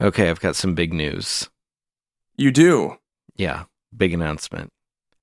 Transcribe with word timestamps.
Okay, 0.00 0.30
I've 0.30 0.40
got 0.40 0.56
some 0.56 0.74
big 0.74 0.92
news. 0.92 1.48
You 2.36 2.50
do. 2.52 2.96
Yeah, 3.36 3.64
big 3.96 4.14
announcement. 4.14 4.70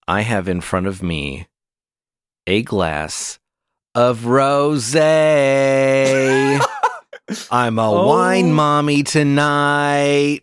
I 0.07 0.21
have 0.21 0.47
in 0.47 0.61
front 0.61 0.87
of 0.87 1.01
me 1.01 1.47
a 2.45 2.61
glass 2.61 3.39
of 3.93 4.25
rose. 4.25 4.93
I'm 7.51 7.79
a 7.79 7.89
Oh. 7.91 8.07
wine 8.07 8.51
mommy 8.53 9.01
tonight. 9.03 10.41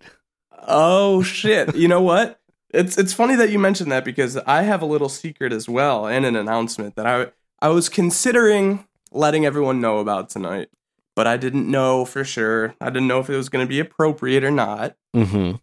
Oh 0.67 1.23
shit! 1.23 1.75
You 1.77 1.89
know 1.89 2.01
what? 2.01 2.41
It's 2.71 2.97
it's 2.97 3.13
funny 3.13 3.37
that 3.37 3.51
you 3.51 3.59
mentioned 3.59 3.93
that 3.93 4.05
because 4.05 4.37
I 4.39 4.63
have 4.63 4.81
a 4.83 4.87
little 4.87 5.09
secret 5.11 5.53
as 5.53 5.69
well 5.69 6.07
and 6.07 6.25
an 6.25 6.35
announcement 6.37 6.97
that 6.97 7.07
I 7.07 7.27
I 7.61 7.69
was 7.69 7.89
considering 7.89 8.87
letting 9.13 9.45
everyone 9.45 9.81
know 9.81 9.99
about 9.99 10.31
tonight, 10.31 10.71
but 11.15 11.27
I 11.27 11.37
didn't 11.37 11.71
know 11.71 12.05
for 12.05 12.25
sure. 12.25 12.75
I 12.81 12.87
didn't 12.91 13.09
know 13.09 13.21
if 13.21 13.29
it 13.31 13.37
was 13.37 13.49
going 13.49 13.65
to 13.65 13.69
be 13.69 13.81
appropriate 13.81 14.45
or 14.45 14.51
not. 14.51 14.97
Mm-hmm. 15.15 15.57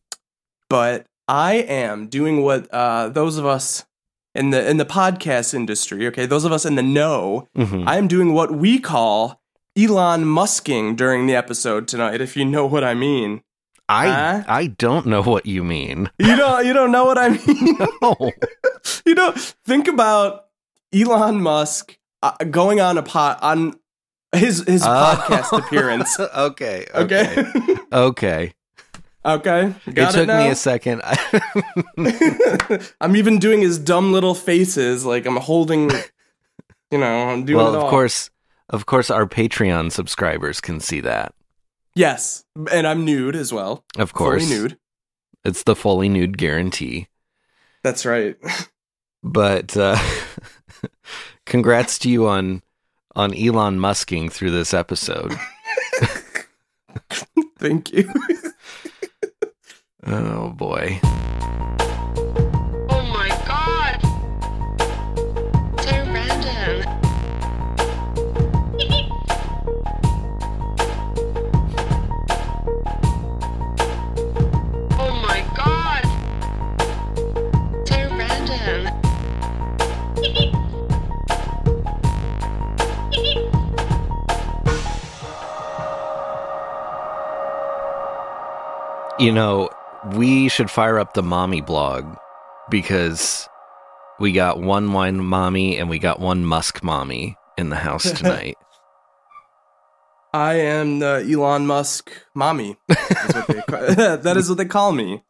But 0.70 1.08
I 1.28 1.54
am 1.56 2.08
doing 2.08 2.42
what 2.44 2.68
uh, 2.74 3.10
those 3.10 3.38
of 3.38 3.46
us 3.46 3.86
in 4.36 4.52
the 4.52 4.70
in 4.70 4.78
the 4.78 4.86
podcast 4.86 5.54
industry, 5.54 6.06
okay, 6.08 6.26
those 6.26 6.46
of 6.46 6.52
us 6.52 6.66
in 6.66 6.76
the 6.76 6.84
know, 6.84 7.48
Mm-hmm. 7.58 7.88
I 7.88 7.98
am 7.98 8.08
doing 8.08 8.34
what 8.34 8.52
we 8.52 8.80
call 8.80 9.42
Elon 9.78 10.24
Musking 10.26 10.96
during 10.96 11.26
the 11.28 11.36
episode 11.36 11.88
tonight. 11.88 12.22
If 12.22 12.36
you 12.38 12.46
know 12.46 12.66
what 12.66 12.84
I 12.84 12.94
mean, 12.94 13.42
I 13.88 14.08
Huh? 14.08 14.44
I 14.48 14.68
don't 14.68 15.08
know 15.08 15.24
what 15.24 15.46
you 15.48 15.64
mean. 15.64 16.10
you 16.20 16.36
don't 16.36 16.66
you 16.66 16.74
don't 16.74 16.92
know 16.92 17.06
what 17.06 17.18
I 17.18 17.30
mean. 17.30 17.78
Oh, 18.02 18.32
you 19.06 19.16
know, 19.16 19.32
think 19.66 19.88
about 19.88 20.46
Elon 20.94 21.42
Musk 21.42 21.98
uh, 22.22 22.32
going 22.50 22.80
on 22.80 22.98
a 22.98 23.04
pot 23.04 23.40
on 23.42 23.80
his 24.36 24.64
his 24.68 24.84
Oh. 24.84 24.88
podcast 24.88 25.58
appearance. 25.58 26.20
okay. 26.38 26.86
Okay. 26.94 27.46
Okay, 27.92 28.54
Okay. 29.26 29.66
okay, 29.66 29.92
got 29.94 30.14
it 30.14 30.18
took 30.18 30.28
now? 30.28 30.44
me 30.44 30.50
a 30.50 30.56
second. 30.56 31.02
I'm 33.02 33.16
even 33.16 33.40
doing 33.40 33.62
his 33.62 33.80
dumb 33.80 34.12
little 34.12 34.36
faces, 34.36 35.06
like 35.06 35.26
I'm 35.26 35.38
holding. 35.38 35.92
You 36.92 36.98
know, 36.98 37.30
I'm 37.30 37.46
doing 37.46 37.58
well, 37.58 37.74
it 37.74 37.78
of 37.78 37.84
all. 37.84 37.90
course, 37.90 38.30
of 38.70 38.86
course, 38.86 39.10
our 39.12 39.26
Patreon 39.28 39.92
subscribers 39.92 40.60
can 40.62 40.80
see 40.80 41.02
that. 41.02 41.34
Yes, 41.96 42.46
and 42.72 42.88
I'm 42.88 43.06
nude 43.06 43.36
as 43.36 43.52
well. 43.54 43.84
Of 43.98 44.14
course, 44.14 44.48
Fully 44.48 44.60
nude. 44.62 44.78
it's 45.44 45.64
the 45.64 45.76
fully 45.76 46.10
nude 46.10 46.38
guarantee. 46.38 47.08
That's 47.84 48.06
right. 48.06 48.36
But 49.24 49.76
uh, 49.78 49.98
congrats 51.46 52.00
to 52.00 52.10
you 52.10 52.28
on 52.28 52.62
on 53.16 53.34
Elon 53.36 53.80
Musking 53.80 54.32
through 54.32 54.52
this 54.52 54.74
episode. 54.74 55.34
Thank 57.60 57.92
you. 57.94 58.12
Oh 60.06 60.50
boy. 60.52 61.00
You 89.20 89.34
know, 89.34 89.70
we 90.14 90.48
should 90.48 90.72
fire 90.72 90.98
up 90.98 91.14
the 91.14 91.22
mommy 91.24 91.60
blog 91.60 92.16
because 92.70 93.50
we 94.18 94.32
got 94.32 94.62
one 94.62 94.94
wine 94.94 95.20
mommy 95.20 95.78
and 95.78 95.90
we 95.90 96.00
got 96.00 96.22
one 96.22 96.46
musk 96.46 96.84
mommy 96.84 97.36
in 97.58 97.70
the 97.70 97.76
house 97.76 98.10
tonight. 98.18 98.56
I 100.34 100.54
am 100.54 101.00
the 101.00 101.28
Elon 101.30 101.66
Musk 101.68 102.12
mommy. 102.34 102.78
Is 102.88 103.36
what 103.36 103.48
they 103.48 103.62
ca- 103.62 104.16
that 104.18 104.38
is 104.38 104.48
what 104.48 104.58
they 104.58 104.66
call 104.66 104.94
me. 104.94 105.24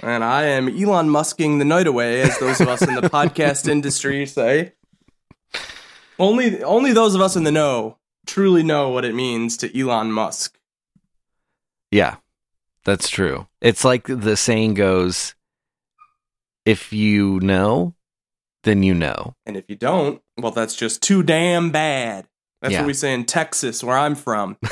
And 0.00 0.24
I 0.24 0.44
am 0.44 0.68
Elon 0.68 1.08
Musking 1.08 1.58
the 1.58 1.64
night 1.64 1.88
away, 1.88 2.22
as 2.22 2.38
those 2.38 2.60
of 2.60 2.68
us 2.68 2.82
in 2.82 2.94
the 2.94 3.10
podcast 3.10 3.68
industry 3.70 4.24
say. 4.26 4.72
Only, 6.18 6.62
only 6.62 6.92
those 6.92 7.14
of 7.14 7.20
us 7.20 7.34
in 7.36 7.42
the 7.44 7.52
know 7.52 7.98
truly 8.26 8.62
know 8.62 8.90
what 8.90 9.04
it 9.04 9.14
means 9.14 9.56
to 9.58 9.78
Elon 9.80 10.12
Musk. 10.12 10.56
yeah, 11.90 12.16
that's 12.84 13.08
true. 13.08 13.46
It's 13.60 13.84
like 13.84 14.04
the 14.06 14.36
saying 14.36 14.74
goes 14.74 15.34
if 16.64 16.92
you 16.92 17.40
know, 17.40 17.94
then 18.64 18.82
you 18.82 18.94
know. 18.94 19.34
And 19.46 19.56
if 19.56 19.64
you 19.68 19.76
don't, 19.76 20.20
well, 20.36 20.52
that's 20.52 20.76
just 20.76 21.02
too 21.02 21.22
damn 21.22 21.70
bad. 21.70 22.26
That's 22.60 22.72
Yeah. 22.72 22.80
what 22.80 22.86
we 22.88 22.94
say 22.94 23.14
in 23.14 23.24
Texas, 23.24 23.82
where 23.84 23.96
I'm 23.96 24.14
from. 24.14 24.56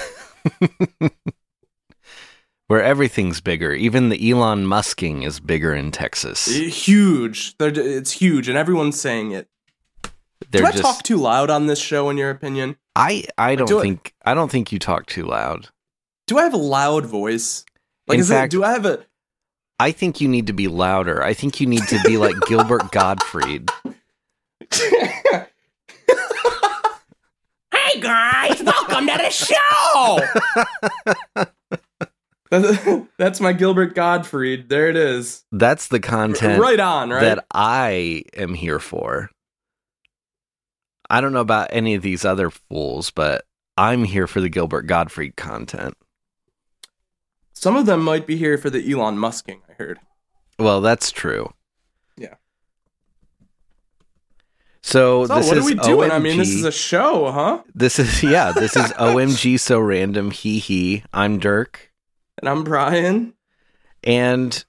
Where 2.69 2.83
everything's 2.83 3.41
bigger. 3.41 3.73
Even 3.73 4.09
the 4.09 4.31
Elon 4.31 4.67
Musking 4.67 5.25
is 5.25 5.39
bigger 5.39 5.73
in 5.73 5.93
Texas. 5.93 6.47
huge. 6.47 7.55
It's 7.61 8.11
huge, 8.11 8.49
and 8.49 8.59
everyone's 8.59 9.01
saying 9.01 9.31
it. 9.31 9.49
They're 10.51 10.63
Do 10.63 10.67
I 10.67 10.71
just 10.73 10.83
talk 10.83 11.03
too 11.05 11.17
loud 11.17 11.49
on 11.49 11.69
this 11.69 11.79
show, 11.79 12.11
in 12.11 12.17
your 12.17 12.31
opinion? 12.31 12.77
I 12.97 13.25
I 13.39 13.55
don't 13.55 13.69
do 13.69 13.81
think 13.81 14.15
I 14.25 14.35
don't 14.35 14.51
think 14.51 14.73
you 14.73 14.81
talk 14.81 15.07
too 15.07 15.25
loud. 15.25 15.69
Do 16.27 16.39
I 16.39 16.43
have 16.43 16.55
a 16.55 16.59
loud 16.59 17.07
voice? 17.07 17.65
Like, 18.07 18.17
In 18.17 18.21
is 18.21 18.29
fact- 18.29 18.53
it, 18.53 18.57
do 18.57 18.65
I 18.65 18.73
have 18.73 18.85
a? 18.87 19.05
I 19.79 19.93
think 19.93 20.21
you 20.21 20.29
need 20.29 20.47
to 20.47 20.53
be 20.55 20.69
louder. 20.69 21.23
I 21.23 21.35
think 21.35 21.61
you 21.61 21.67
need 21.67 21.87
to 21.89 22.01
be 22.05 22.17
like 22.17 22.35
Gilbert 22.47 22.91
Gottfried. 22.93 23.71
hey 24.73 25.47
guys, 28.01 28.63
welcome 28.63 29.07
to 29.07 29.19
the 29.19 29.31
show. 29.31 30.19
That's 33.19 33.41
my 33.41 33.53
Gilbert 33.53 33.95
Gottfried. 33.95 34.69
There 34.69 34.89
it 34.89 34.97
is. 34.97 35.45
That's 35.53 35.89
the 35.89 36.01
content 36.01 36.61
Right 36.61 36.81
on, 36.81 37.11
right? 37.11 37.21
that 37.21 37.45
I 37.53 38.23
am 38.35 38.55
here 38.55 38.79
for. 38.79 39.31
I 41.11 41.21
don't 41.21 41.33
know 41.35 41.41
about 41.41 41.69
any 41.71 41.95
of 41.95 42.03
these 42.03 42.25
other 42.25 42.51
fools, 42.51 43.11
but 43.11 43.45
I'm 43.77 44.05
here 44.05 44.27
for 44.27 44.41
the 44.41 44.49
Gilbert 44.49 44.83
Gottfried 44.87 45.37
content. 45.37 45.95
Some 47.67 47.75
of 47.75 47.85
them 47.87 48.01
might 48.01 48.29
be 48.29 48.37
here 48.37 48.57
for 48.59 48.71
the 48.71 48.79
Elon 48.93 49.17
Musking. 49.17 49.59
I 49.69 49.73
heard. 49.73 49.99
Well, 50.57 50.81
that's 50.81 51.11
true. 51.11 51.53
Yeah. 52.17 52.35
So, 54.83 55.27
So 55.27 55.35
this 55.35 55.49
what 55.49 55.57
is 55.57 55.65
are 55.65 55.67
we 55.67 55.75
doing? 55.75 56.13
I 56.13 56.21
mean, 56.21 56.39
this 56.39 56.51
is 56.51 56.63
a 56.63 56.71
show, 56.71 57.33
huh? 57.33 57.65
This 57.75 57.99
is 57.99 58.23
yeah, 58.23 58.53
this 58.53 58.77
is 58.77 58.85
OMG 58.93 59.59
so 59.59 59.81
random 59.81 60.31
hee 60.31 60.61
hee. 60.61 61.03
I'm 61.13 61.41
Dirk 61.41 61.93
And 62.39 62.49
I'm 62.49 62.63
Brian. 62.63 63.35
and 64.05 64.65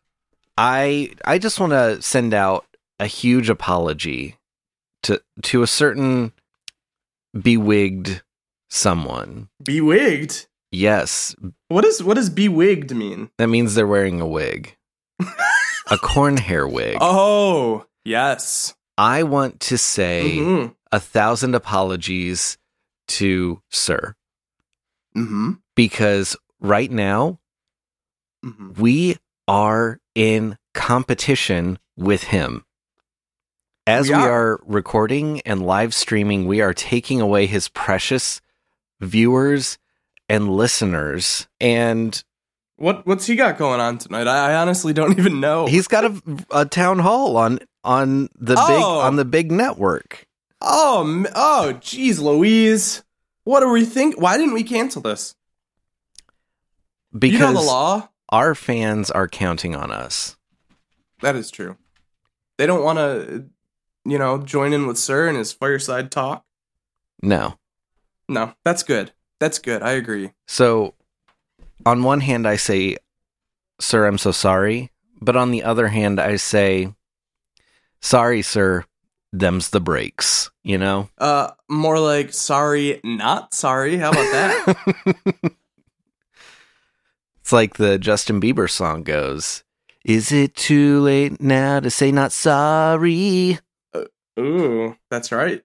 I 0.58 1.12
I 1.24 1.38
just 1.38 1.60
want 1.60 1.74
to 1.74 2.02
send 2.02 2.34
out 2.34 2.66
a 3.00 3.06
huge 3.06 3.48
apology 3.48 4.38
to 5.04 5.22
to 5.44 5.62
a 5.62 5.68
certain 5.68 6.32
bewigged 7.36 8.24
someone. 8.70 9.50
Bewigged. 9.64 10.47
Yes, 10.72 11.36
What 11.70 11.86
is 11.86 12.04
what 12.04 12.16
does 12.16 12.30
bewigged 12.30 12.92
mean? 12.92 13.30
that 13.38 13.48
means 13.48 13.74
they're 13.76 13.88
wearing 13.88 14.20
a 14.22 14.28
wig. 14.28 14.76
a 15.90 15.98
corn 15.98 16.38
hair 16.38 16.68
wig. 16.68 16.98
Oh, 17.00 17.86
yes. 18.04 18.76
I 18.98 19.24
want 19.24 19.60
to 19.62 19.78
say 19.78 20.38
Mm-hmm. 20.38 20.74
a 20.92 21.00
thousand 21.00 21.56
apologies 21.56 22.58
to 23.10 23.62
Sir 23.70 24.16
Mm-hmm. 25.16 25.52
because 25.76 26.36
right 26.60 26.92
now 26.92 27.40
mm-hmm. 28.46 28.74
we 28.82 29.16
are 29.48 30.00
in 30.16 30.58
competition 30.74 31.80
with 31.96 32.24
him. 32.24 32.66
As 33.88 34.10
We 34.10 34.16
we, 34.16 34.22
are. 34.22 34.32
are. 34.56 34.60
recording 34.66 35.40
and 35.46 35.66
live 35.66 35.94
streaming, 35.94 36.46
we 36.46 36.60
are 36.60 36.74
taking 36.74 37.22
away 37.22 37.46
his 37.46 37.70
precious 37.70 38.42
viewers 39.00 39.78
and 40.30 40.50
listeners. 40.50 41.48
And 41.60 42.22
What 42.78 43.06
what's 43.08 43.26
he 43.26 43.36
got 43.36 43.58
going 43.58 43.80
on 43.80 43.98
tonight? 43.98 44.28
I, 44.28 44.52
I 44.52 44.56
honestly 44.56 44.94
don't 44.94 45.18
even 45.20 45.40
know. 45.40 45.66
he's 45.68 45.88
got 45.88 46.06
a, 46.06 46.22
a 46.52 46.66
town 46.66 47.00
hall 47.00 47.38
on 47.38 47.60
on 47.84 48.30
the 48.36 48.56
big 48.56 48.58
Oh. 48.82 49.00
on 49.00 49.16
the 49.16 49.26
big 49.26 49.52
network. 49.52 50.26
oh 50.62 51.26
oh, 51.36 51.74
geez, 51.74 52.20
Louise. 52.20 53.04
What 53.44 53.62
do 53.62 53.70
we 53.70 53.86
think? 53.86 54.20
Why 54.20 54.38
didn't 54.38 54.54
we 54.56 54.64
cancel 54.64 55.02
this? 55.02 55.34
Because 57.18 57.40
you 57.40 57.46
know 57.46 57.54
the 57.54 57.62
law. 57.62 58.10
our 58.30 58.54
fans 58.56 59.10
are 59.10 59.28
counting 59.28 59.76
on 59.76 59.92
us. 59.92 60.36
That 61.22 61.36
is 61.36 61.50
true. 61.50 61.78
They 62.58 62.66
don't 62.66 62.84
want 62.84 62.98
to, 63.00 63.46
you 64.06 64.18
know, 64.20 64.40
join 64.40 64.74
in 64.74 64.86
with 64.88 64.98
Sir 64.98 65.28
and 65.28 65.38
his 65.38 65.54
fireside 65.54 66.12
talk. 66.12 66.44
No. 67.24 67.56
No, 68.28 68.54
that's 68.66 68.84
good. 68.84 69.14
That's 69.40 69.60
good. 69.60 69.82
I 69.84 69.92
agree. 69.92 70.32
So 70.48 70.94
on 71.86 72.04
one 72.04 72.22
hand 72.22 72.48
I 72.48 72.56
say 72.56 72.98
"Sir, 73.80 74.08
I'm 74.08 74.18
so 74.18 74.32
sorry." 74.32 74.92
But 75.20 75.36
on 75.36 75.50
the 75.52 75.64
other 75.64 75.88
hand, 75.88 76.20
I 76.20 76.36
say, 76.36 76.94
"Sorry, 78.02 78.42
sir, 78.44 78.86
them's 79.34 79.70
the 79.70 79.80
breaks." 79.80 80.52
You 80.64 80.78
know? 80.78 81.10
Uh, 81.18 81.52
more 81.70 82.00
like 82.00 82.34
sorry, 82.34 83.00
not 83.04 83.54
sorry. 83.54 83.98
How 83.98 84.10
about 84.12 84.32
that? 84.32 85.52
It's 87.48 87.54
like 87.54 87.78
the 87.78 87.98
Justin 87.98 88.42
Bieber 88.42 88.70
song 88.70 89.04
goes, 89.04 89.64
"Is 90.04 90.34
it 90.34 90.54
too 90.54 91.00
late 91.00 91.40
now 91.40 91.80
to 91.80 91.90
say 91.90 92.12
not 92.12 92.34
sorry?" 92.34 93.60
Ooh, 94.38 94.98
that's 95.10 95.32
right. 95.32 95.64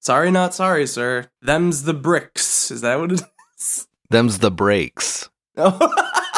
Sorry, 0.00 0.30
not 0.30 0.54
sorry, 0.54 0.86
sir. 0.86 1.30
Them's 1.42 1.82
the 1.84 1.94
bricks. 1.94 2.70
Is 2.70 2.80
that 2.80 2.98
what 2.98 3.12
it 3.12 3.22
is? 3.58 3.86
Them's 4.08 4.38
the 4.38 4.50
breaks. 4.50 5.28
Oh. 5.56 5.78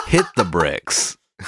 Hit 0.09 0.26
the 0.37 0.44
bricks. 0.44 1.17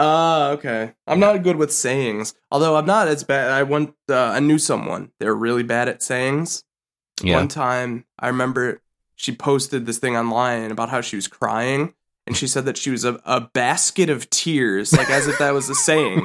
Ah, 0.00 0.50
okay. 0.50 0.92
I'm 1.08 1.18
not 1.18 1.42
good 1.42 1.56
with 1.56 1.72
sayings. 1.72 2.34
Although 2.52 2.76
I'm 2.76 2.86
not 2.86 3.08
as 3.08 3.24
bad. 3.24 3.50
I 3.50 3.64
went. 3.64 3.94
Uh, 4.08 4.16
I 4.16 4.38
knew 4.38 4.58
someone. 4.58 5.10
They 5.18 5.26
were 5.26 5.34
really 5.34 5.64
bad 5.64 5.88
at 5.88 6.04
sayings. 6.04 6.62
Yeah. 7.20 7.34
One 7.34 7.48
time, 7.48 8.04
I 8.16 8.28
remember 8.28 8.80
she 9.16 9.34
posted 9.34 9.86
this 9.86 9.98
thing 9.98 10.16
online 10.16 10.70
about 10.70 10.88
how 10.88 11.00
she 11.00 11.16
was 11.16 11.26
crying, 11.26 11.94
and 12.28 12.36
she 12.36 12.46
said 12.46 12.64
that 12.66 12.76
she 12.76 12.90
was 12.90 13.04
a, 13.04 13.20
a 13.24 13.40
basket 13.40 14.08
of 14.08 14.30
tears, 14.30 14.92
like 14.92 15.10
as 15.10 15.26
if 15.26 15.36
that 15.40 15.52
was 15.52 15.68
a 15.68 15.74
saying. 15.74 16.24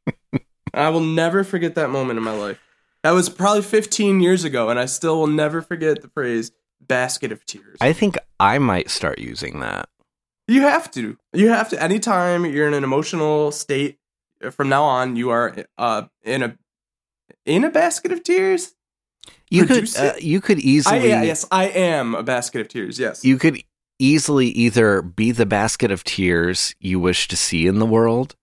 I 0.72 0.88
will 0.88 1.00
never 1.00 1.44
forget 1.44 1.74
that 1.74 1.90
moment 1.90 2.16
in 2.16 2.24
my 2.24 2.32
life. 2.32 2.58
That 3.06 3.12
was 3.12 3.28
probably 3.28 3.62
15 3.62 4.18
years 4.18 4.42
ago, 4.42 4.68
and 4.68 4.80
I 4.80 4.86
still 4.86 5.16
will 5.16 5.28
never 5.28 5.62
forget 5.62 6.02
the 6.02 6.08
phrase 6.08 6.50
"basket 6.80 7.30
of 7.30 7.46
tears." 7.46 7.76
I 7.80 7.92
think 7.92 8.18
I 8.40 8.58
might 8.58 8.90
start 8.90 9.20
using 9.20 9.60
that. 9.60 9.88
You 10.48 10.62
have 10.62 10.90
to. 10.90 11.16
You 11.32 11.50
have 11.50 11.68
to. 11.68 11.80
Anytime 11.80 12.44
you're 12.44 12.66
in 12.66 12.74
an 12.74 12.82
emotional 12.82 13.52
state, 13.52 14.00
uh, 14.44 14.50
from 14.50 14.68
now 14.68 14.82
on, 14.82 15.14
you 15.14 15.30
are 15.30 15.54
uh 15.78 16.06
in 16.24 16.42
a 16.42 16.58
in 17.44 17.62
a 17.62 17.70
basket 17.70 18.10
of 18.10 18.24
tears. 18.24 18.74
You 19.50 19.66
could 19.66 19.96
uh, 19.96 20.14
you 20.18 20.40
could 20.40 20.58
easily 20.58 21.08
yeah, 21.08 21.22
yes, 21.22 21.46
I 21.52 21.66
am 21.68 22.12
a 22.16 22.24
basket 22.24 22.60
of 22.62 22.66
tears. 22.66 22.98
Yes. 22.98 23.24
you 23.24 23.38
could 23.38 23.62
easily 24.00 24.48
either 24.48 25.00
be 25.00 25.30
the 25.30 25.46
basket 25.46 25.92
of 25.92 26.02
tears 26.02 26.74
you 26.80 26.98
wish 26.98 27.28
to 27.28 27.36
see 27.36 27.68
in 27.68 27.78
the 27.78 27.86
world 27.86 28.34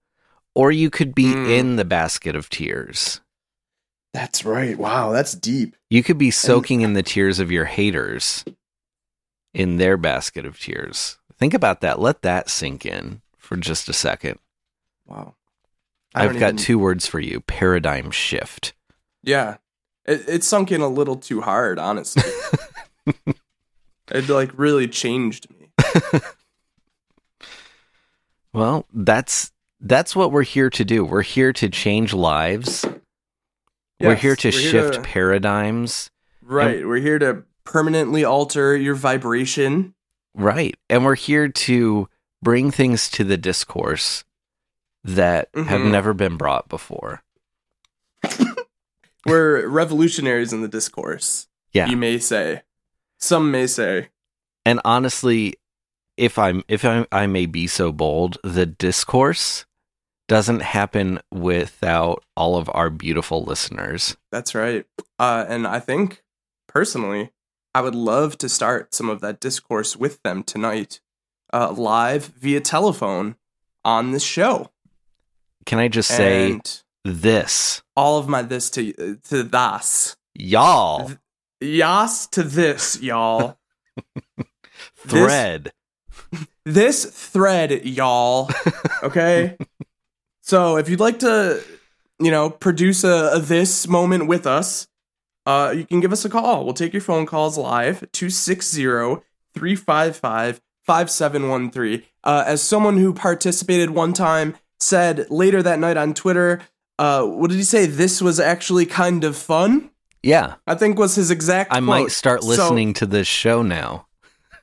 or 0.56 0.71
you 0.71 0.89
could 0.89 1.13
be 1.13 1.25
Mm. 1.25 1.50
in 1.60 1.75
the 1.75 1.86
basket 1.86 2.33
of 2.36 2.50
tears. 2.50 3.19
That's 4.13 4.45
right. 4.45 4.77
Wow, 4.77 5.12
that's 5.12 5.33
deep. 5.33 5.75
You 5.89 6.04
could 6.04 6.18
be 6.18 6.31
soaking 6.31 6.81
in 6.81 6.94
the 6.94 7.04
tears 7.04 7.39
of 7.39 7.51
your 7.51 7.65
haters 7.65 8.45
in 9.54 9.77
their 9.77 9.98
basket 9.98 10.45
of 10.45 10.60
tears. 10.60 11.18
Think 11.38 11.54
about 11.54 11.81
that. 11.81 12.00
Let 12.00 12.21
that 12.21 12.50
sink 12.50 12.86
in 12.86 13.21
for 13.38 13.57
just 13.57 13.89
a 13.89 13.94
second. 13.94 14.39
Wow. 15.06 15.36
I 16.15 16.25
I've 16.25 16.33
got 16.39 16.54
even- 16.54 16.57
two 16.57 16.80
words 16.80 17.07
for 17.07 17.19
you 17.19 17.42
paradigm 17.42 18.12
shift. 18.12 18.74
Yeah, 19.24 19.57
it, 20.06 20.27
it 20.27 20.44
sunk 20.44 20.71
in 20.71 20.81
a 20.81 20.88
little 20.88 21.15
too 21.15 21.42
hard. 21.42 21.80
Honestly, 21.80 22.24
it 24.12 24.30
like 24.30 24.51
really 24.57 24.88
changed 24.88 25.48
me. 25.50 25.69
Well, 28.54 28.86
that's 28.94 29.51
that's 29.80 30.15
what 30.15 30.31
we're 30.31 30.44
here 30.44 30.69
to 30.69 30.86
do. 30.86 31.04
We're 31.04 31.24
here 31.24 31.51
to 31.54 31.69
change 31.69 32.13
lives. 32.13 32.86
We're 34.10 34.16
here 34.16 34.36
to 34.36 34.48
we're 34.48 34.52
shift 34.52 34.94
to- 34.96 35.02
paradigms. 35.02 36.10
Right. 36.42 36.86
We're 36.86 36.98
here 37.00 37.20
to 37.20 37.44
permanently 37.64 38.24
alter 38.26 38.76
your 38.76 38.96
vibration. 38.96 39.94
Right. 40.36 40.76
And 40.90 41.06
we're 41.06 41.16
here 41.16 41.48
to 41.48 42.10
bring 42.42 42.72
things 42.72 43.10
to 43.12 43.24
the 43.24 43.38
discourse 43.38 44.24
that 45.04 45.50
have 45.56 45.66
Mhm. 45.82 45.92
never 45.92 46.14
been 46.14 46.36
brought 46.38 46.68
before. 46.70 47.24
We're 49.26 49.68
revolutionaries 49.68 50.52
in 50.52 50.62
the 50.62 50.68
discourse. 50.68 51.48
Yeah. 51.72 51.88
You 51.88 51.98
may 51.98 52.20
say. 52.20 52.62
Some 53.20 53.52
may 53.52 53.68
say. 53.68 54.10
And 54.66 54.82
honestly, 54.84 55.56
if 56.18 56.38
I'm 56.38 56.64
if 56.68 56.84
I, 56.86 57.06
I 57.12 57.28
may 57.28 57.46
be 57.46 57.68
so 57.68 57.92
bold, 57.92 58.38
the 58.44 58.66
discourse 58.66 59.66
doesn't 60.28 60.62
happen 60.62 61.20
without 61.31 62.24
all 62.36 62.58
of 62.58 62.70
our 62.74 62.90
beautiful 62.90 63.44
listeners. 63.44 64.18
That's 64.31 64.56
right. 64.56 64.86
Uh, 65.20 65.46
and 65.48 65.68
I 65.68 65.80
think, 65.80 66.24
personally, 66.68 67.31
I 67.75 67.81
would 67.81 67.96
love 67.96 68.38
to 68.40 68.50
start 68.50 68.94
some 68.94 69.10
of 69.10 69.22
that 69.22 69.40
discourse 69.40 69.96
with 69.96 70.22
them 70.24 70.44
tonight, 70.44 71.02
uh, 71.52 71.72
live 71.72 72.28
via 72.28 72.62
telephone 72.62 73.36
on 73.84 74.12
this 74.12 74.24
show. 74.24 74.72
Can 75.66 75.80
I 75.80 75.88
just 75.88 76.10
say 76.10 76.52
and 76.52 76.84
this? 77.04 77.81
all 77.96 78.18
of 78.18 78.28
my 78.28 78.42
this 78.42 78.70
to 78.72 79.18
to 79.30 79.44
das. 79.44 80.18
Y'all 80.36 81.12
Yas 81.64 82.28
to 82.28 82.44
this, 82.44 83.02
y'all. 83.02 83.58
thread. 84.98 85.72
this 86.66 87.06
thread, 87.06 87.86
y'all. 87.86 88.50
Okay. 89.04 89.58
So 90.44 90.78
if 90.78 90.88
you'd 90.90 91.00
like 91.00 91.19
to, 91.19 91.63
you 92.19 92.30
know, 92.30 92.50
produce 92.51 93.04
a, 93.04 93.31
a 93.34 93.40
this 93.40 93.88
moment 93.88 94.28
with 94.28 94.45
us, 94.45 94.88
uh, 95.45 95.74
you 95.75 95.86
can 95.86 96.00
give 96.00 96.13
us 96.13 96.24
a 96.25 96.30
call. 96.30 96.63
We'll 96.63 96.74
take 96.74 96.94
your 96.94 97.01
phone 97.01 97.25
calls 97.25 97.57
live 97.57 98.00
260 98.12 98.84
355 99.56 100.62
5713. 100.86 102.04
Uh, 102.24 102.44
as 102.45 102.62
someone 102.62 102.98
who 102.98 103.13
participated 103.13 103.90
one 103.90 104.13
time 104.13 104.56
said 104.80 105.30
later 105.31 105.63
that 105.63 105.80
night 105.80 105.98
on 105.98 106.13
Twitter, 106.13 106.62
uh, 107.00 107.24
what 107.25 107.50
did 107.50 107.57
he 107.57 107.63
say? 107.63 107.86
This 107.86 108.22
was 108.22 108.39
actually 108.39 108.86
kind 108.86 109.24
of 109.24 109.36
fun. 109.36 109.89
Yeah. 110.22 110.56
I 110.68 110.75
think 110.75 110.98
was 110.98 111.16
his 111.16 111.31
exact. 111.31 111.74
I 111.74 111.80
might 111.80 112.01
quote. 112.01 112.12
start 112.12 112.42
So- 112.44 112.48
listening 112.50 112.94
to 112.96 113.06
this 113.06 113.28
show 113.28 113.62
now. 113.62 114.07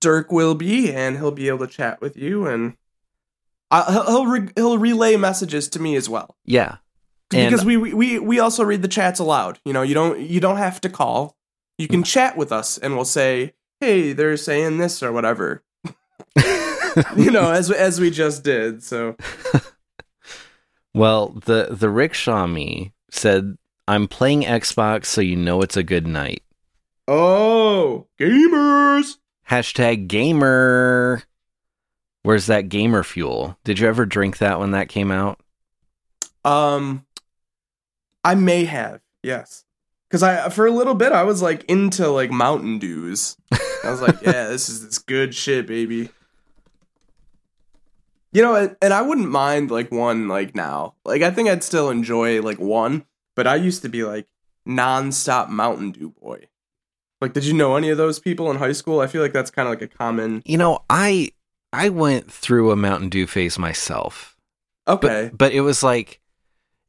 Dirk 0.00 0.30
will 0.30 0.54
be, 0.54 0.92
and 0.92 1.16
he'll 1.16 1.30
be 1.30 1.48
able 1.48 1.66
to 1.66 1.72
chat 1.72 2.00
with 2.00 2.16
you, 2.16 2.46
and 2.46 2.76
I, 3.70 3.90
he'll 3.92 4.06
he'll, 4.06 4.26
re- 4.26 4.52
he'll 4.54 4.78
relay 4.78 5.16
messages 5.16 5.68
to 5.70 5.80
me 5.80 5.96
as 5.96 6.08
well. 6.08 6.36
Yeah. 6.44 6.76
And- 7.32 7.50
because 7.50 7.64
we 7.64 7.76
we 7.76 8.18
we 8.18 8.38
also 8.38 8.62
read 8.62 8.82
the 8.82 8.88
chats 8.88 9.18
aloud. 9.18 9.58
You 9.64 9.72
know, 9.72 9.82
you 9.82 9.94
don't 9.94 10.20
you 10.20 10.40
don't 10.40 10.58
have 10.58 10.80
to 10.82 10.88
call. 10.88 11.36
You 11.78 11.88
can 11.88 12.02
chat 12.02 12.36
with 12.36 12.52
us, 12.52 12.76
and 12.78 12.94
we'll 12.94 13.06
say, 13.06 13.54
"Hey, 13.80 14.12
they're 14.12 14.36
saying 14.36 14.78
this 14.78 15.02
or 15.02 15.10
whatever." 15.12 15.64
you 17.16 17.30
know, 17.30 17.50
as 17.50 17.70
as 17.70 18.00
we 18.00 18.10
just 18.10 18.44
did. 18.44 18.82
So 18.82 19.16
Well, 20.94 21.30
the 21.46 21.68
the 21.70 21.88
rickshaw 21.88 22.46
me 22.46 22.92
said, 23.10 23.56
"I'm 23.88 24.08
playing 24.08 24.42
Xbox, 24.42 25.06
so 25.06 25.20
you 25.20 25.36
know 25.36 25.62
it's 25.62 25.76
a 25.76 25.82
good 25.82 26.06
night." 26.06 26.42
oh, 27.08 28.06
gamers. 28.18 29.16
Hashtag 29.48 30.08
gamer. 30.08 31.22
Where's 32.22 32.46
that 32.46 32.68
gamer 32.68 33.02
fuel? 33.02 33.58
Did 33.64 33.78
you 33.78 33.88
ever 33.88 34.06
drink 34.06 34.38
that 34.38 34.60
when 34.60 34.70
that 34.70 34.88
came 34.88 35.10
out? 35.10 35.40
Um, 36.44 37.04
I 38.24 38.34
may 38.34 38.64
have 38.64 39.00
yes, 39.22 39.64
because 40.08 40.22
I 40.22 40.48
for 40.48 40.66
a 40.66 40.70
little 40.70 40.94
bit 40.94 41.12
I 41.12 41.24
was 41.24 41.42
like 41.42 41.64
into 41.64 42.08
like 42.08 42.30
Mountain 42.30 42.78
Dews. 42.78 43.36
I 43.52 43.90
was 43.90 44.00
like, 44.00 44.20
yeah, 44.22 44.48
this 44.48 44.68
is 44.68 44.84
this 44.84 44.98
good 44.98 45.34
shit, 45.34 45.66
baby. 45.66 46.10
You 48.32 48.40
know, 48.40 48.54
and, 48.54 48.76
and 48.80 48.94
I 48.94 49.02
wouldn't 49.02 49.28
mind 49.28 49.70
like 49.70 49.92
one 49.92 50.28
like 50.28 50.54
now. 50.54 50.94
Like 51.04 51.22
I 51.22 51.30
think 51.30 51.48
I'd 51.48 51.64
still 51.64 51.90
enjoy 51.90 52.40
like 52.40 52.58
one, 52.58 53.04
but 53.36 53.46
I 53.46 53.56
used 53.56 53.82
to 53.82 53.88
be 53.88 54.04
like 54.04 54.26
nonstop 54.68 55.48
Mountain 55.48 55.92
Dew 55.92 56.10
boy. 56.10 56.46
Like, 57.20 57.34
did 57.34 57.44
you 57.44 57.54
know 57.54 57.76
any 57.76 57.88
of 57.90 57.98
those 57.98 58.18
people 58.18 58.50
in 58.50 58.56
high 58.56 58.72
school? 58.72 59.00
I 59.00 59.06
feel 59.06 59.22
like 59.22 59.32
that's 59.32 59.50
kind 59.50 59.68
of 59.68 59.70
like 59.72 59.82
a 59.82 59.88
common. 59.88 60.42
You 60.44 60.58
know, 60.58 60.80
I 60.90 61.30
I 61.72 61.88
went 61.88 62.30
through 62.30 62.70
a 62.70 62.76
Mountain 62.76 63.10
Dew 63.10 63.26
phase 63.26 63.58
myself. 63.58 64.36
Okay, 64.88 65.28
But 65.30 65.38
but 65.38 65.52
it 65.52 65.60
was 65.60 65.82
like 65.82 66.20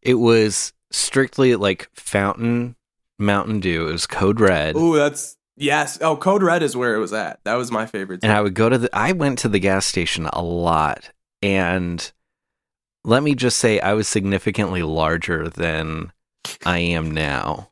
it 0.02 0.16
was 0.16 0.74
strictly 0.92 1.56
like 1.56 1.90
fountain 1.94 2.76
Mountain 3.20 3.60
Dew. 3.60 3.88
It 3.88 3.92
was 3.92 4.08
Code 4.08 4.40
Red. 4.40 4.76
oh, 4.76 4.94
that's 4.96 5.38
yes. 5.56 6.00
Oh, 6.02 6.18
Code 6.18 6.42
Red 6.42 6.64
is 6.64 6.76
where 6.76 6.96
it 6.96 7.00
was 7.00 7.14
at. 7.14 7.40
That 7.44 7.54
was 7.56 7.72
my 7.72 7.86
favorite. 7.86 8.22
and 8.24 8.32
I 8.32 8.42
would 8.42 8.56
go 8.56 8.70
to 8.70 8.78
the 8.80 8.90
I 8.92 9.12
went 9.12 9.38
to 9.40 9.48
the 9.50 9.60
gas 9.60 9.86
station 9.86 10.26
a 10.34 10.42
lot 10.42 11.12
and 11.44 12.12
let 13.06 13.22
me 13.22 13.36
just 13.36 13.58
say 13.60 13.80
I 13.80 13.94
was 13.94 14.08
significantly 14.08 14.82
larger 14.82 15.50
than 15.50 16.12
I 16.66 16.80
am 16.80 17.12
now. 17.12 17.72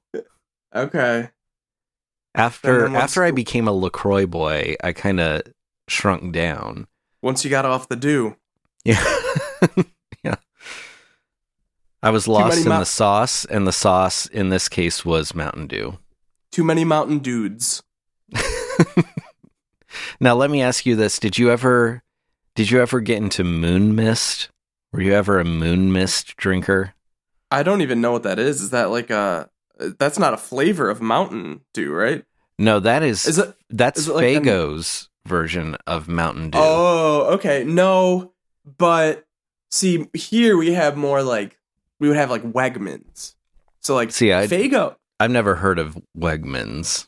okay. 0.76 1.30
After 2.34 2.88
after 2.96 3.24
I 3.24 3.32
became 3.32 3.68
a 3.68 3.74
LaCroix 3.74 4.26
boy, 4.26 4.76
I 4.84 4.94
kind 4.94 5.20
of 5.20 5.42
shrunk 5.88 6.34
down. 6.34 6.88
Once 7.22 7.44
you 7.44 7.50
got 7.52 7.66
off 7.66 7.90
the 7.90 7.96
dew. 7.96 8.38
Yeah. 8.86 9.04
yeah. 10.24 10.36
I 12.02 12.10
was 12.10 12.28
lost 12.28 12.66
in 12.66 12.70
the 12.70 12.86
sauce 12.86 13.46
and 13.46 13.68
the 13.68 13.72
sauce 13.72 14.26
in 14.26 14.50
this 14.50 14.68
case 14.70 15.06
was 15.06 15.36
Mountain 15.36 15.68
Dew. 15.68 16.00
Too 16.52 16.64
many 16.64 16.84
Mountain 16.84 17.20
Dudes. 17.20 17.84
now 20.20 20.34
let 20.34 20.50
me 20.50 20.62
ask 20.62 20.86
you 20.86 20.96
this, 20.96 21.20
did 21.20 21.38
you 21.38 21.52
ever 21.52 22.02
did 22.56 22.72
you 22.72 22.82
ever 22.82 23.02
get 23.02 23.18
into 23.18 23.44
moon 23.44 23.94
mist? 23.94 24.50
Were 24.92 25.02
you 25.02 25.14
ever 25.14 25.40
a 25.40 25.46
moon 25.46 25.92
mist 25.92 26.36
drinker? 26.38 26.94
I 27.52 27.64
don't 27.64 27.82
even 27.82 28.02
know 28.02 28.12
what 28.12 28.24
that 28.24 28.40
is. 28.40 28.62
Is 28.62 28.70
that 28.72 28.90
like 28.90 29.10
a? 29.10 29.50
That's 30.00 30.18
not 30.20 30.34
a 30.34 30.38
flavor 30.38 30.90
of 30.90 31.02
Mountain 31.02 31.62
Dew, 31.74 31.92
right? 31.94 32.24
No, 32.60 32.80
that 32.80 33.02
is, 33.02 33.26
Is 33.26 33.40
it? 33.40 33.56
that's 33.72 34.00
is 34.02 34.08
it 34.08 34.14
like 34.14 34.26
an- 34.36 34.44
Faygo's 34.44 35.10
version 35.26 35.76
of 35.88 36.08
Mountain 36.08 36.52
Dew. 36.52 36.60
Oh, 36.62 37.30
okay. 37.34 37.64
No, 37.64 38.34
but 38.78 39.26
see, 39.72 40.08
here 40.14 40.56
we 40.58 40.74
have 40.74 40.96
more 40.98 41.24
like 41.24 41.58
we 42.00 42.08
would 42.08 42.18
have 42.18 42.30
like 42.30 42.44
Wegmans. 42.44 43.34
So 43.82 43.96
like 43.96 44.12
See, 44.12 44.32
I 44.34 44.46
Fago. 44.48 44.96
I've 45.20 45.32
never 45.32 45.56
heard 45.56 45.80
of 45.80 45.98
Wegmans. 46.18 47.08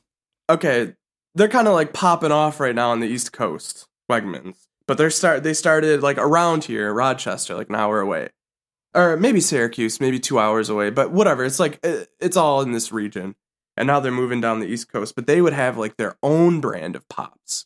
Okay, 0.50 0.94
they're 1.36 1.48
kind 1.48 1.68
of 1.68 1.74
like 1.76 1.94
popping 1.94 2.32
off 2.32 2.60
right 2.60 2.76
now 2.76 2.90
on 2.90 3.00
the 3.00 3.08
East 3.08 3.32
Coast. 3.32 3.88
Wegmans, 4.12 4.58
but 4.88 4.98
they're 4.98 5.10
start 5.10 5.44
they 5.44 5.54
started 5.54 6.02
like 6.04 6.18
around 6.18 6.66
here, 6.66 6.92
Rochester, 6.94 7.56
like 7.56 7.70
an 7.70 7.76
hour 7.76 8.00
away, 8.02 8.30
or 8.96 9.18
maybe 9.18 9.40
Syracuse, 9.40 10.00
maybe 10.00 10.20
two 10.20 10.40
hours 10.40 10.70
away. 10.70 10.90
But 10.90 11.12
whatever, 11.12 11.44
it's 11.44 11.60
like 11.60 11.80
it's 11.84 12.38
all 12.38 12.62
in 12.62 12.72
this 12.72 12.92
region. 12.92 13.36
And 13.76 13.88
now 13.88 14.00
they're 14.00 14.12
moving 14.12 14.40
down 14.40 14.60
the 14.60 14.68
East 14.68 14.92
Coast, 14.92 15.16
but 15.16 15.26
they 15.26 15.42
would 15.42 15.54
have 15.54 15.78
like 15.78 15.98
their 15.98 16.16
own 16.22 16.62
brand 16.62 16.96
of 16.96 17.08
pops. 17.10 17.66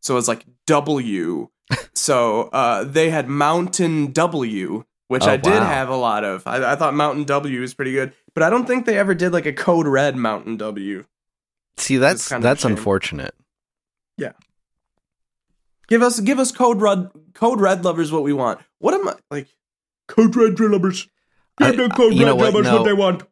So 0.00 0.18
it's 0.18 0.28
like 0.28 0.44
W. 0.66 1.48
so 1.94 2.42
uh, 2.52 2.84
they 2.84 3.08
had 3.10 3.26
Mountain 3.28 4.12
W, 4.12 4.84
which 5.08 5.24
Oh, 5.24 5.30
I 5.30 5.36
did 5.38 5.50
wow. 5.54 5.64
have 5.64 5.88
a 5.88 5.96
lot 5.96 6.24
of. 6.24 6.46
I, 6.46 6.72
I 6.72 6.76
thought 6.76 6.92
Mountain 6.94 7.24
W 7.24 7.60
was 7.60 7.72
pretty 7.72 7.92
good, 7.92 8.12
but 8.34 8.42
I 8.42 8.50
don't 8.50 8.66
think 8.66 8.84
they 8.84 8.98
ever 8.98 9.14
did 9.14 9.32
like 9.32 9.46
a 9.46 9.52
Code 9.52 9.86
Red 9.86 10.14
Mountain 10.16 10.58
W. 10.58 11.04
See, 11.78 11.96
that's 11.96 12.28
kind 12.28 12.40
of 12.40 12.44
a 12.44 12.48
that's 12.48 12.64
unfortunate. 12.66 13.34
Yeah. 14.18 14.32
Give 15.88 16.02
us 16.02 16.20
give 16.20 16.38
us 16.38 16.52
Code 16.52 16.80
Red 16.82 17.10
Code 17.34 17.60
Red 17.60 17.84
lovers 17.84 18.12
what 18.12 18.22
we 18.22 18.32
want. 18.34 18.60
What 18.78 18.94
am 18.94 19.08
I 19.08 19.14
like? 19.30 19.48
Code 20.10 20.34
Red 20.36 20.58
lovers. 20.60 21.08
Give 21.58 21.76
the 21.76 21.88
Code 21.88 22.18
Red 22.18 22.32
what? 22.32 22.38
lovers 22.52 22.64
No. 22.66 22.76
what 22.76 22.84
they 22.84 22.92
want. 22.92 23.22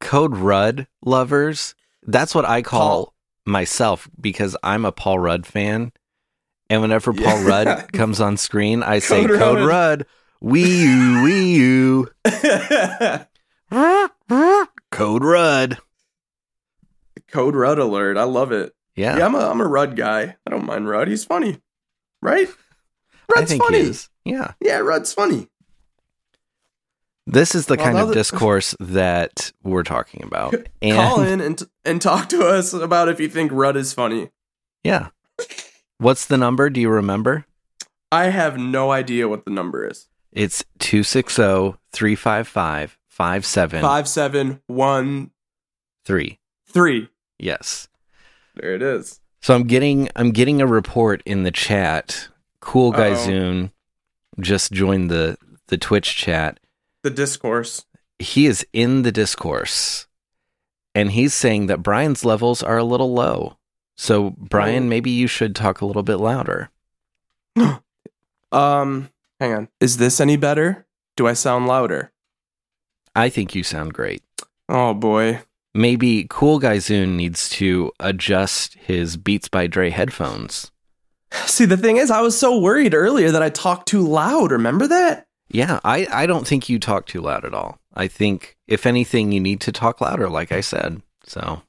Code 0.00 0.36
Rudd 0.36 0.86
lovers. 1.04 1.74
That's 2.06 2.34
what 2.34 2.44
I 2.44 2.62
call 2.62 2.80
Paul. 3.06 3.14
myself 3.46 4.08
because 4.20 4.56
I'm 4.62 4.84
a 4.84 4.92
Paul 4.92 5.18
Rudd 5.18 5.46
fan. 5.46 5.92
And 6.68 6.80
whenever 6.82 7.12
Paul 7.12 7.42
Yeah. 7.42 7.46
Rudd 7.46 7.92
comes 7.92 8.20
on 8.20 8.36
screen, 8.36 8.82
I 8.82 8.98
say 8.98 9.26
Code 9.26 9.38
Code 9.38 9.66
Rudd. 9.68 10.06
Wee 10.40 10.82
you, 10.84 11.22
wee 11.22 11.54
you. 11.54 12.08
Code 14.90 15.24
Rudd. 15.24 15.78
Code 17.28 17.54
Rudd 17.54 17.78
alert. 17.78 18.16
I 18.16 18.24
love 18.24 18.52
it. 18.52 18.74
Yeah, 18.96 19.18
Yeah, 19.18 19.26
I'm 19.26 19.34
a 19.34 19.38
I'm 19.50 19.60
a 19.60 19.66
Rudd 19.66 19.96
guy. 19.96 20.36
I 20.46 20.50
don't 20.50 20.66
mind 20.66 20.88
Rudd. 20.88 21.08
He's 21.08 21.24
funny. 21.24 21.60
Right? 22.22 22.48
Rudd's 23.34 23.54
funny. 23.56 23.92
Yeah. 24.24 24.52
Yeah, 24.60 24.78
Rudd's 24.78 25.12
funny. 25.12 25.48
This 27.32 27.54
is 27.54 27.66
the 27.66 27.76
Well, 27.76 27.84
kind 27.86 27.98
of 27.98 28.08
that- 28.08 28.14
discourse 28.20 28.74
that 28.80 29.52
we're 29.62 29.82
talking 29.84 30.22
about. 30.24 30.54
And 30.82 30.96
Call 30.96 31.20
in 31.22 31.40
and 31.40 31.62
and 31.84 32.02
talk 32.02 32.28
to 32.30 32.46
us 32.46 32.72
about 32.72 33.08
if 33.08 33.20
you 33.20 33.28
think 33.28 33.52
Rudd 33.52 33.76
is 33.76 33.92
funny. 33.92 34.30
yeah. 34.84 35.08
What's 35.98 36.24
the 36.26 36.36
number? 36.38 36.70
Do 36.70 36.80
you 36.80 36.88
remember? 36.88 37.44
I 38.10 38.30
have 38.30 38.56
no 38.58 38.90
idea 38.90 39.28
what 39.28 39.44
the 39.44 39.50
number 39.50 39.86
is. 39.86 40.08
It's 40.32 40.62
oh, 40.62 40.66
260 40.78 41.78
355 41.92 42.98
57 43.08 43.80
Five 43.82 44.08
seven 44.08 44.60
one 44.66 45.30
three. 46.04 46.38
three. 46.68 47.08
Yes. 47.38 47.88
There 48.56 48.74
it 48.74 48.82
is. 48.82 49.20
So 49.42 49.54
I'm 49.54 49.64
getting 49.64 50.08
I'm 50.16 50.30
getting 50.32 50.60
a 50.60 50.66
report 50.66 51.22
in 51.26 51.42
the 51.42 51.50
chat. 51.50 52.28
Cool 52.60 52.92
guy. 52.92 53.10
Zune 53.12 53.70
just 54.40 54.72
joined 54.72 55.10
the 55.10 55.36
the 55.68 55.78
Twitch 55.78 56.16
chat. 56.16 56.58
The 57.02 57.10
discourse. 57.10 57.84
He 58.18 58.46
is 58.46 58.66
in 58.72 59.02
the 59.02 59.12
discourse 59.12 60.06
and 60.94 61.12
he's 61.12 61.32
saying 61.34 61.66
that 61.66 61.82
Brian's 61.82 62.24
levels 62.24 62.62
are 62.62 62.76
a 62.78 62.84
little 62.84 63.12
low. 63.14 63.56
So 63.96 64.30
Brian, 64.36 64.84
Oh. 64.84 64.88
maybe 64.88 65.10
you 65.10 65.26
should 65.26 65.54
talk 65.54 65.80
a 65.80 65.86
little 65.86 66.02
bit 66.02 66.16
louder. 66.16 66.70
Um, 68.52 69.10
hang 69.38 69.52
on. 69.54 69.68
Is 69.80 69.98
this 69.98 70.20
any 70.20 70.36
better? 70.36 70.84
Do 71.16 71.26
I 71.28 71.34
sound 71.34 71.66
louder? 71.68 72.10
I 73.14 73.28
think 73.28 73.54
you 73.54 73.62
sound 73.62 73.94
great. 73.94 74.22
Oh 74.68 74.92
boy. 74.94 75.42
Maybe 75.72 76.26
Cool 76.28 76.58
Guy 76.58 76.78
Zune 76.78 77.10
needs 77.14 77.48
to 77.50 77.92
adjust 78.00 78.74
his 78.74 79.16
Beats 79.16 79.48
by 79.48 79.68
Dre 79.68 79.90
headphones. 79.90 80.72
See, 81.46 81.64
the 81.64 81.76
thing 81.76 81.96
is, 81.96 82.10
I 82.10 82.22
was 82.22 82.36
so 82.38 82.58
worried 82.58 82.92
earlier 82.94 83.30
that 83.30 83.42
I 83.42 83.50
talked 83.50 83.86
too 83.88 84.02
loud. 84.06 84.50
Remember 84.50 84.88
that? 84.88 85.28
Yeah, 85.50 85.80
I, 85.84 86.06
I 86.12 86.26
don't 86.26 86.46
think 86.46 86.68
you 86.68 86.78
talk 86.78 87.06
too 87.06 87.20
loud 87.20 87.44
at 87.44 87.54
all. 87.54 87.80
I 87.94 88.06
think, 88.06 88.56
if 88.68 88.86
anything, 88.86 89.32
you 89.32 89.40
need 89.40 89.60
to 89.62 89.72
talk 89.72 90.00
louder, 90.00 90.28
like 90.28 90.52
I 90.52 90.60
said. 90.60 91.02
So, 91.24 91.62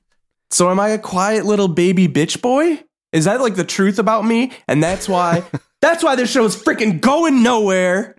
So 0.51 0.69
am 0.69 0.79
I 0.79 0.89
a 0.89 0.99
quiet 0.99 1.45
little 1.45 1.67
baby 1.67 2.07
bitch 2.07 2.41
boy? 2.41 2.83
Is 3.11 3.25
that 3.25 3.41
like 3.41 3.55
the 3.55 3.63
truth 3.63 3.99
about 3.99 4.23
me? 4.23 4.51
And 4.67 4.81
that's 4.83 5.09
why 5.09 5.43
that's 5.81 6.03
why 6.03 6.15
this 6.15 6.31
show 6.31 6.45
is 6.45 6.55
freaking 6.55 7.01
going 7.01 7.43
nowhere. 7.43 8.15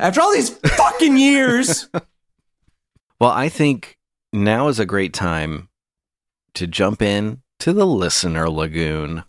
After 0.00 0.20
all 0.20 0.32
these 0.32 0.50
fucking 0.50 1.16
years. 1.16 1.88
well, 3.20 3.30
I 3.30 3.48
think 3.48 3.98
now 4.32 4.68
is 4.68 4.78
a 4.78 4.86
great 4.86 5.12
time 5.12 5.68
to 6.54 6.66
jump 6.66 7.02
in 7.02 7.42
to 7.60 7.72
the 7.72 7.86
listener 7.86 8.48
lagoon. 8.48 9.24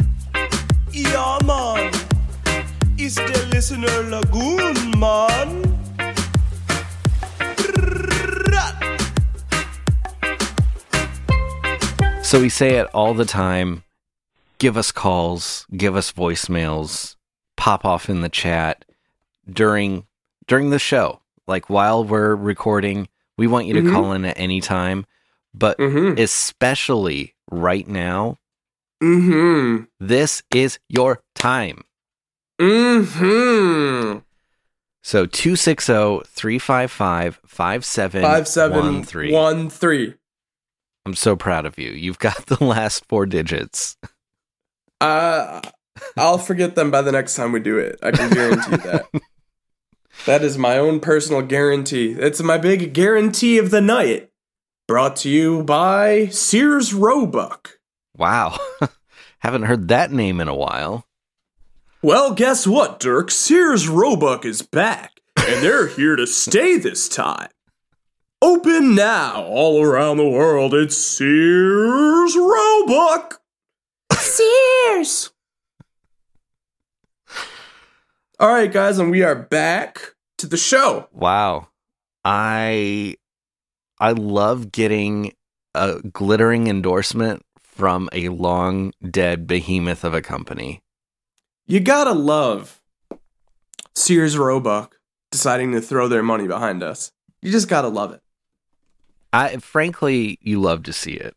Yeah. 0.92 1.97
It's 3.08 3.16
the 3.16 3.48
listener 3.54 4.04
lagoon, 4.10 5.00
man. 5.00 5.64
So 12.22 12.42
we 12.42 12.50
say 12.50 12.76
it 12.76 12.88
all 12.94 13.14
the 13.14 13.24
time. 13.24 13.84
Give 14.58 14.76
us 14.76 14.92
calls, 14.92 15.66
give 15.78 15.96
us 15.96 16.12
voicemails, 16.12 17.16
pop 17.56 17.86
off 17.86 18.10
in 18.10 18.20
the 18.20 18.28
chat 18.28 18.84
during 19.50 20.06
during 20.48 20.72
the 20.72 20.80
show. 20.80 21.22
Like 21.48 21.70
while 21.70 22.04
we're 22.04 22.36
recording, 22.36 23.08
We 23.40 23.46
want 23.46 23.68
you 23.68 23.76
to 23.76 23.82
Mhm. 23.84 23.94
call 23.94 24.14
in 24.14 24.26
at 24.26 24.40
any 24.40 24.60
time, 24.62 25.06
but 25.54 25.78
Mm-hmm. 25.78 26.20
especially 26.20 27.36
right 27.52 27.88
now, 27.88 28.40
Mm-hmm. 29.00 29.84
this 30.00 30.42
is 30.52 30.80
your 30.90 31.22
time. 31.36 31.84
Mm-hmm. 32.60 34.20
So 35.04 35.26
260 35.26 35.94
355 36.26 37.40
Five 37.46 37.86
seven 37.86 38.22
5713. 38.22 39.34
one 39.34 39.70
three. 39.70 40.16
I'm 41.06 41.16
so 41.16 41.36
proud 41.36 41.66
of 41.66 41.80
you. 41.80 41.92
You've 41.92 42.20
got 42.20 42.46
the 42.48 42.64
last 42.64 43.06
four 43.08 43.26
digits. 43.26 43.96
Uh, 45.00 45.62
I'll 46.18 46.38
forget 46.38 46.76
them 46.76 46.92
by 46.92 47.02
the 47.02 47.12
next 47.12 47.36
time 47.36 47.52
we 47.52 47.60
do 47.60 47.78
it. 47.78 47.98
I 48.04 48.12
can 48.12 48.30
guarantee 48.32 48.76
that. 48.78 49.06
That 50.26 50.42
is 50.44 50.58
my 50.58 50.80
own 50.80 51.00
personal 51.00 51.44
guarantee. 51.44 52.12
It's 52.14 52.42
my 52.42 52.58
big 52.58 52.94
guarantee 52.94 53.60
of 53.60 53.70
the 53.70 53.82
night. 53.82 54.30
Brought 54.88 55.16
to 55.18 55.30
you 55.30 55.64
by 55.64 56.28
Sears 56.30 56.92
Roebuck. 56.94 57.78
Wow. 58.18 58.58
Haven't 59.40 59.64
heard 59.64 59.90
that 59.90 60.12
name 60.12 60.42
in 60.42 60.48
a 60.48 60.56
while. 60.56 61.06
Well, 62.04 62.34
guess 62.34 62.68
what, 62.68 63.00
Dirk? 63.00 63.32
Sears 63.32 63.88
Roebuck 63.88 64.46
is 64.46 64.62
back, 64.62 65.20
and 65.36 65.64
they're 65.64 65.88
here 65.88 66.16
to 66.16 66.28
stay 66.28 66.78
this 66.78 67.10
time. 67.10 67.50
Open 68.40 68.94
now 68.94 69.44
all 69.44 69.82
around 69.82 70.18
the 70.18 70.30
world. 70.30 70.76
It's 70.76 70.96
Sears 70.96 72.36
Roebuck. 72.36 73.42
Sears. 74.14 75.32
All 78.40 78.50
right, 78.50 78.72
guys, 78.72 79.00
and 79.00 79.10
we 79.10 79.24
are 79.24 79.36
back 79.36 80.14
to 80.38 80.46
the 80.46 80.58
show. 80.58 81.08
Wow. 81.12 81.70
I 82.24 83.16
I 84.00 84.12
love 84.12 84.72
getting 84.72 85.34
a 85.74 86.00
glittering 86.02 86.68
endorsement 86.68 87.44
from 87.60 88.08
a 88.12 88.30
long 88.30 88.94
dead 89.10 89.48
behemoth 89.48 90.04
of 90.04 90.14
a 90.14 90.22
company. 90.22 90.84
You 91.68 91.80
gotta 91.82 92.14
love 92.14 92.82
Sears 93.94 94.38
Roebuck 94.38 94.96
deciding 95.32 95.74
to 95.74 95.82
throw 95.82 96.08
their 96.08 96.24
money 96.24 96.48
behind 96.48 96.82
us. 96.82 97.12
You 97.42 97.52
just 97.52 97.68
gotta 97.68 97.90
love 97.90 98.14
it. 98.14 98.22
I 99.34 99.58
frankly 99.58 100.40
you 100.42 100.62
love 100.62 100.84
to 100.84 100.94
see 100.94 101.14
it. 101.14 101.36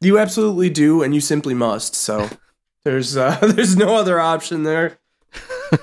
You 0.00 0.18
absolutely 0.18 0.68
do, 0.68 1.02
and 1.02 1.14
you 1.14 1.20
simply 1.22 1.54
must. 1.54 1.94
So 1.94 2.28
there's 2.84 3.16
uh, 3.16 3.38
there's 3.42 3.76
no 3.76 3.96
other 3.96 4.20
option 4.20 4.62
there. 4.62 4.98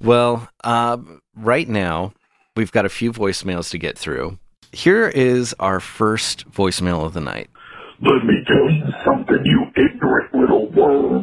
Well, 0.00 0.48
uh, 0.62 0.98
right 1.34 1.68
now 1.68 2.12
we've 2.56 2.70
got 2.70 2.86
a 2.86 2.88
few 2.88 3.12
voicemails 3.12 3.70
to 3.70 3.78
get 3.78 3.98
through. 3.98 4.38
Here 4.72 5.08
is 5.08 5.54
our 5.58 5.80
first 5.80 6.48
voicemail 6.50 7.04
of 7.04 7.14
the 7.14 7.20
night. 7.20 7.50
Let 8.00 8.24
me 8.24 8.34
tell 8.46 8.70
you 8.70 8.84
something, 9.04 9.38
you 9.44 9.66
ignorant 9.74 10.34
little 10.34 10.70
worms. 10.70 11.17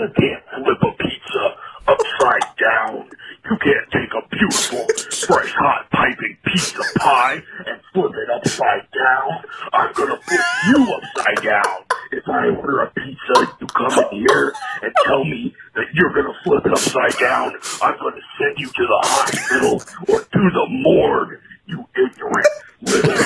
You 0.00 0.08
can't 0.16 0.42
flip 0.64 0.78
a 0.80 0.92
pizza 0.96 1.56
upside 1.86 2.56
down. 2.56 3.10
You 3.44 3.56
can't 3.58 3.90
take 3.92 4.08
a 4.16 4.26
beautiful, 4.30 4.86
fresh, 5.28 5.52
hot, 5.52 5.90
piping 5.90 6.38
pizza 6.46 6.82
pie 6.96 7.42
and 7.66 7.80
flip 7.92 8.12
it 8.14 8.30
upside 8.34 8.88
down. 8.96 9.44
I'm 9.74 9.92
gonna 9.92 10.16
flip 10.22 10.40
you 10.68 10.94
upside 10.94 11.44
down. 11.44 11.84
If 12.12 12.26
I 12.26 12.48
order 12.48 12.80
a 12.80 12.90
pizza, 12.92 13.52
you 13.60 13.66
come 13.66 13.92
in 13.92 14.20
here 14.20 14.54
and 14.80 14.92
tell 15.04 15.22
me 15.22 15.54
that 15.74 15.84
you're 15.92 16.14
gonna 16.14 16.32
flip 16.44 16.64
it 16.64 16.72
upside 16.72 17.18
down. 17.20 17.52
I'm 17.82 17.98
gonna 17.98 18.22
send 18.40 18.56
you 18.56 18.68
to 18.68 18.86
the 18.86 19.00
hospital 19.04 19.82
or 20.08 20.20
to 20.20 20.50
the 20.50 20.66
morgue. 20.70 21.40
You 21.66 21.86
ignorant 21.94 22.48
little 22.80 23.16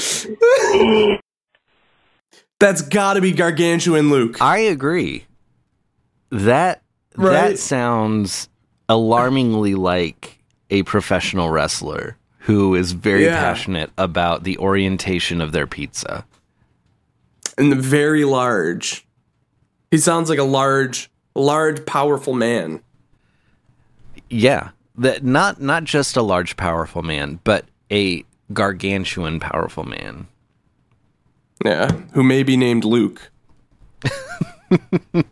shit. 0.00 1.20
That's 2.58 2.82
gotta 2.82 3.20
be 3.20 3.32
Gargantuan 3.32 4.08
Luke. 4.10 4.40
I 4.40 4.58
agree. 4.58 5.26
That 6.30 6.82
Right. 7.16 7.32
that 7.32 7.58
sounds 7.58 8.48
alarmingly 8.88 9.74
like 9.74 10.38
a 10.70 10.82
professional 10.84 11.50
wrestler 11.50 12.16
who 12.40 12.74
is 12.74 12.92
very 12.92 13.24
Yeah. 13.24 13.40
passionate 13.40 13.90
about 13.98 14.44
the 14.44 14.56
orientation 14.58 15.40
of 15.40 15.52
their 15.52 15.66
pizza. 15.66 16.24
And 17.58 17.72
the 17.72 17.76
very 17.76 18.24
large. 18.24 19.06
He 19.90 19.98
sounds 19.98 20.28
like 20.28 20.38
a 20.38 20.42
large, 20.44 21.10
large, 21.34 21.84
powerful 21.86 22.34
man. 22.34 22.80
Yeah, 24.28 24.70
that 24.96 25.24
not 25.24 25.60
not 25.60 25.84
just 25.84 26.16
a 26.16 26.22
large 26.22 26.56
powerful 26.56 27.02
man, 27.02 27.40
but 27.44 27.66
a 27.90 28.24
gargantuan 28.52 29.40
powerful 29.40 29.84
man. 29.84 30.26
Yeah. 31.64 31.90
Who 32.12 32.22
may 32.22 32.42
be 32.42 32.56
named 32.56 32.84
Luke. 32.84 33.30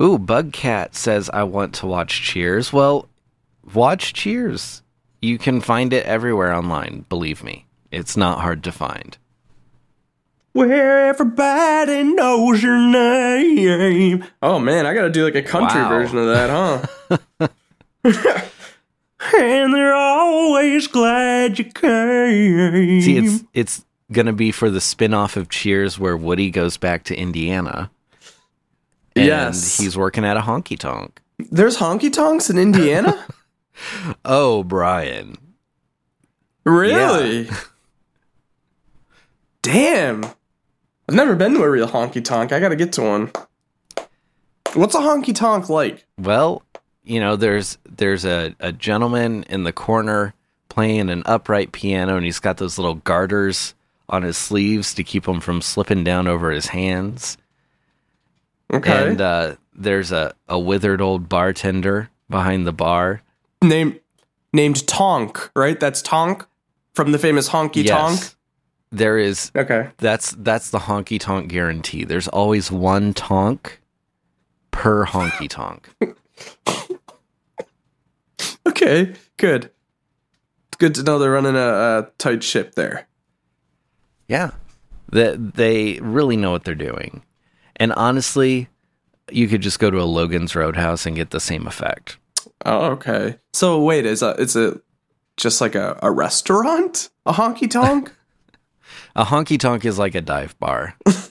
Ooh, 0.01 0.19
Bugcat 0.19 0.95
says, 0.95 1.29
I 1.31 1.43
want 1.43 1.75
to 1.77 1.87
watch 1.87 2.23
Cheers. 2.23 2.73
Well, 2.73 3.07
watch 3.75 4.15
Cheers. 4.15 4.83
You 5.21 5.37
can 5.37 5.61
find 5.61 5.93
it 5.93 6.07
everywhere 6.07 6.55
online, 6.55 7.05
believe 7.11 7.45
me. 7.45 7.67
It's 7.91 8.17
not 8.17 8.41
hard 8.41 8.65
to 8.65 8.73
find. 8.73 9.19
Where 10.53 11.09
everybody 11.09 12.03
knows 12.03 12.63
your 12.63 12.79
name. 12.79 14.25
Oh 14.43 14.59
man, 14.59 14.87
I 14.87 14.95
gotta 14.95 15.11
do 15.11 15.25
like 15.25 15.35
a 15.35 15.43
country 15.43 15.81
Wow. 15.81 15.89
version 15.91 16.17
of 16.19 16.27
that, 16.29 16.89
huh? 17.41 17.49
and 19.37 19.75
they're 19.75 19.95
always 19.95 20.87
glad 20.87 21.59
you 21.59 21.65
came. 21.67 23.01
See, 23.03 23.17
it's 23.17 23.45
it's 23.55 23.85
gonna 24.13 24.33
be 24.33 24.51
for 24.53 24.71
the 24.71 24.81
spin-off 24.81 25.37
of 25.37 25.49
Cheers 25.49 25.99
where 25.99 26.17
Woody 26.17 26.51
goes 26.51 26.77
back 26.77 27.05
to 27.05 27.17
Indiana. 27.17 27.91
And 29.17 29.27
Yes. 29.27 29.79
he's 29.79 29.97
working 29.97 30.25
at 30.25 30.37
a 30.37 30.41
honky 30.41 30.79
tonk. 30.79 31.21
There's 31.51 31.77
honky 31.79 32.13
tonks 32.13 32.51
in 32.51 32.59
Indiana? 32.59 33.25
Oh, 34.27 34.63
Brian. 34.63 35.39
really? 36.65 37.49
Damn. 39.63 40.25
I've 40.25 41.15
never 41.15 41.35
been 41.35 41.55
to 41.55 41.63
a 41.63 41.71
real 41.71 41.89
honky 41.89 42.25
tonk. 42.25 42.53
I 42.53 42.61
gotta 42.61 42.77
get 42.77 42.93
to 42.95 43.03
one. 43.03 43.31
What's 44.75 44.95
a 44.95 44.99
honky 44.99 45.35
tonk 45.35 45.69
like? 45.69 46.07
Well, 46.19 46.63
you 47.11 47.19
know, 47.19 47.35
there's 47.35 47.77
there's 47.85 48.25
a, 48.25 48.55
a 48.61 48.71
gentleman 48.71 49.43
in 49.45 49.65
the 49.65 49.73
corner 49.73 50.33
playing 50.69 51.11
an 51.11 51.25
upright 51.27 51.73
piano 51.73 52.17
and 52.17 52.25
he's 52.25 52.39
got 52.39 52.59
those 52.59 52.79
little 52.79 52.95
garters 52.95 53.75
on 54.09 54.23
his 54.23 54.37
sleeves 54.37 54.95
to 54.95 55.03
keep 55.03 55.25
them 55.25 55.41
from 55.41 55.61
slipping 55.61 56.05
down 56.05 56.29
over 56.29 56.53
his 56.53 56.69
hands. 56.69 57.37
Okay. 58.73 59.09
And 59.09 59.21
uh, 59.21 59.57
there's 59.75 60.13
a, 60.13 60.35
a 60.49 60.57
withered 60.57 61.01
old 61.01 61.29
bartender 61.29 62.11
behind 62.29 62.65
the 62.65 62.73
bar. 62.73 63.23
Name 63.61 63.99
named 64.53 64.87
Tonk, 64.87 65.51
right? 65.57 65.81
That's 65.81 66.03
Tonk 66.03 66.47
from 66.95 67.11
the 67.11 67.19
famous 67.19 67.49
honky 67.49 67.85
Yes. 67.85 68.37
There 68.93 69.19
is. 69.19 69.51
Okay. 69.57 69.89
that's 69.99 70.33
that's 70.39 70.71
the 70.71 70.79
honky 70.79 71.19
tonk 71.19 71.49
guarantee. 71.49 72.05
There's 72.05 72.29
always 72.29 72.71
one 72.73 73.15
tonk 73.15 73.81
per 74.71 75.07
honky 75.07 75.49
tonk. 75.49 75.89
Okay, 78.67 79.15
good. 79.37 79.71
It's 80.69 80.77
good 80.79 80.95
to 80.97 81.03
know 81.03 81.19
they're 81.19 81.31
running 81.31 81.57
a, 81.57 81.59
a 81.59 82.11
tight 82.19 82.43
ship 82.43 82.75
there. 82.75 83.07
Yeah. 84.29 84.53
That 85.11 85.55
they 85.55 85.99
really 86.01 86.37
know 86.37 86.53
what 86.53 86.65
they're 86.65 86.75
doing. 86.75 87.23
And 87.77 87.93
honestly, 87.95 88.69
you 89.31 89.49
could 89.49 89.63
just 89.63 89.79
go 89.79 89.91
to 89.91 90.01
a 90.01 90.05
Logan's 90.05 90.55
Roadhouse 90.55 91.07
and 91.07 91.17
get 91.17 91.31
the 91.31 91.41
same 91.41 91.67
effect. 91.67 92.19
Oh, 92.65 92.93
okay. 92.93 93.39
So 93.53 93.83
wait, 93.83 94.07
is 94.07 94.23
a 94.23 94.31
is 94.33 94.55
it 94.55 94.81
just 95.37 95.61
like 95.61 95.75
a, 95.75 95.99
a 96.03 96.11
restaurant? 96.11 97.11
A 97.27 97.33
honky 97.33 97.71
tonk? 97.71 98.13
A 99.17 99.25
honky 99.25 99.59
tonk 99.59 99.85
is 99.85 99.99
like 99.99 100.15
a 100.15 100.21
dive 100.21 100.59
bar. 100.59 100.97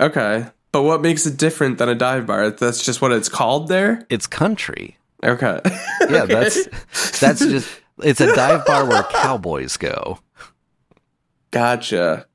okay. 0.00 0.46
But 0.72 0.82
what 0.82 1.02
makes 1.02 1.26
it 1.26 1.36
different 1.36 1.78
than 1.78 1.88
a 1.88 1.94
dive 1.94 2.26
bar? 2.26 2.50
That's 2.50 2.84
just 2.84 3.02
what 3.02 3.12
it's 3.12 3.28
called 3.28 3.68
there? 3.68 4.06
It's 4.08 4.26
country. 4.26 4.96
Okay. 5.22 5.60
Yeah, 6.08 6.24
that's 6.26 6.66
that's 7.18 7.40
just 7.40 7.68
it's 8.02 8.20
a 8.20 8.34
dive 8.34 8.64
bar 8.64 8.86
where 8.88 9.02
cowboys 9.04 9.76
go. 9.76 10.18
Gotcha. 11.50 12.26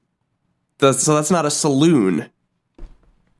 That's, 0.80 1.04
so 1.04 1.15
that's 1.15 1.32
not 1.32 1.45
a 1.45 1.52
saloon. 1.52 2.30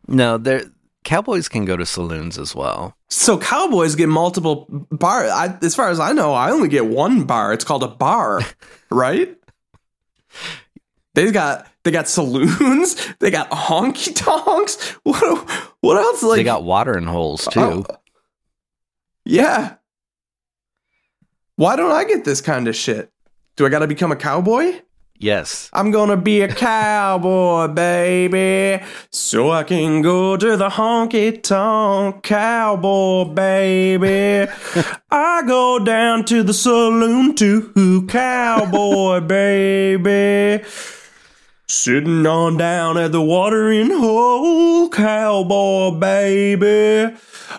No, 0.08 0.38
there 0.38 0.64
cowboys 1.04 1.48
can 1.48 1.66
go 1.66 1.78
to 1.78 1.86
saloons 1.86 2.38
as 2.38 2.56
well. 2.56 2.96
So 3.10 3.38
cowboys 3.38 3.96
get 3.96 4.10
multiple 4.10 4.66
bar. 4.92 5.28
I, 5.28 5.58
as 5.62 5.76
far 5.76 5.90
as 5.90 6.00
I 6.00 6.12
know, 6.12 6.34
I 6.34 6.52
only 6.52 6.68
get 6.68 6.86
one 6.88 7.24
bar. 7.24 7.54
It's 7.54 7.64
called 7.64 7.84
a 7.84 7.88
bar, 7.88 8.42
right? 8.90 9.38
They 11.14 11.32
got 11.32 11.68
they 11.84 11.92
got 11.92 12.10
saloons. 12.10 12.96
They 13.20 13.32
got 13.32 13.50
honky 13.50 14.14
tonks. 14.14 14.92
What 15.04 15.50
what 15.80 15.98
else? 15.98 16.22
Like 16.22 16.38
they 16.38 16.44
got 16.44 16.64
watering 16.64 17.06
holes 17.06 17.48
too. 17.50 17.60
Oh. 17.60 17.86
Yeah. 19.26 19.76
Why 21.56 21.76
don't 21.76 21.92
I 21.92 22.04
get 22.04 22.26
this 22.26 22.42
kind 22.42 22.68
of 22.68 22.76
shit? 22.76 23.12
Do 23.56 23.66
I 23.66 23.70
got 23.70 23.80
to 23.80 23.88
become 23.88 24.12
a 24.12 24.16
cowboy? 24.16 24.82
yes. 25.18 25.70
I'm 25.74 25.92
gonna 25.92 26.18
be 26.18 26.42
a 26.42 26.48
cowboy, 26.54 27.68
baby, 27.68 28.84
so 29.12 29.52
I 29.52 29.64
can 29.64 30.02
go 30.02 30.38
to 30.38 30.58
the 30.58 30.70
honky 30.70 31.42
tonk 31.42 32.24
cowboy, 32.24 33.26
baby. 33.26 34.52
I 35.12 35.44
go 35.48 35.80
down 35.80 36.26
to 36.26 36.44
the 36.44 36.54
saloon 36.54 37.36
too, 37.36 38.06
cowboy, 38.08 39.22
baby. 39.22 40.64
Sitting 41.68 42.26
on 42.28 42.58
down 42.58 42.98
at 42.98 43.12
the 43.12 43.22
watering 43.22 43.90
hole, 43.90 44.88
cowboy, 44.90 45.92
baby. 45.98 47.16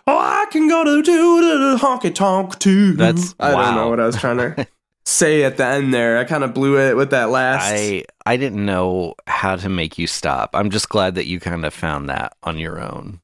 Oh, 0.07 0.19
I 0.19 0.47
can 0.53 0.69
go 0.69 0.85
to, 0.85 1.03
to 1.03 1.71
the 1.73 1.77
honky 1.81 2.15
tonk 2.15 2.59
too. 2.61 2.93
That's- 2.93 3.35
I 3.41 3.51
don't 3.51 3.75
know 3.75 3.89
what 3.89 3.99
I 4.01 4.07
was 4.07 4.17
trying 4.17 4.37
to 4.39 4.67
say 5.05 5.43
at 5.43 5.57
the 5.57 5.65
end 5.67 5.93
there. 5.93 6.19
I 6.19 6.25
kind 6.25 6.45
of 6.45 6.55
blew 6.55 6.79
it 6.79 6.97
with 6.97 7.11
that 7.11 7.31
last. 7.31 7.65
I 7.65 8.05
I 8.25 8.37
didn't 8.37 8.65
know 8.65 9.15
how 9.27 9.57
to 9.57 9.69
make 9.69 9.99
you 9.99 10.07
stop. 10.07 10.51
I'm 10.55 10.71
just 10.71 10.89
glad 10.89 11.17
that 11.17 11.27
you 11.27 11.41
kind 11.41 11.65
of 11.65 11.75
found 11.75 12.09
that 12.09 12.37
on 12.45 12.59
your 12.59 12.81
own. 12.81 13.21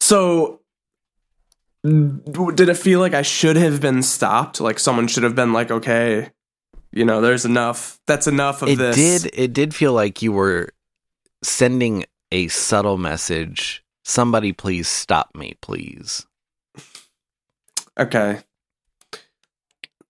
So, 0.00 0.60
did 1.84 2.68
it 2.68 2.76
feel 2.76 3.00
like 3.00 3.14
I 3.14 3.22
should 3.22 3.56
have 3.56 3.80
been 3.80 4.02
stopped? 4.02 4.60
Like 4.60 4.78
someone 4.78 5.08
should 5.08 5.22
have 5.22 5.34
been 5.34 5.52
like, 5.52 5.70
okay, 5.70 6.30
you 6.92 7.04
know, 7.04 7.20
there's 7.20 7.44
enough. 7.44 7.98
That's 8.06 8.26
enough 8.26 8.62
of 8.62 8.68
It 8.68 8.76
this. 8.78 8.96
did 8.96 9.30
it 9.34 9.52
did 9.52 9.74
feel 9.74 9.92
like 9.92 10.22
you 10.22 10.32
were 10.32 10.70
sending 11.42 12.04
a 12.30 12.48
subtle 12.48 12.98
message. 12.98 13.84
Somebody 14.04 14.52
please 14.52 14.88
stop 14.88 15.30
me, 15.34 15.54
please. 15.60 16.26
Okay. 17.98 18.40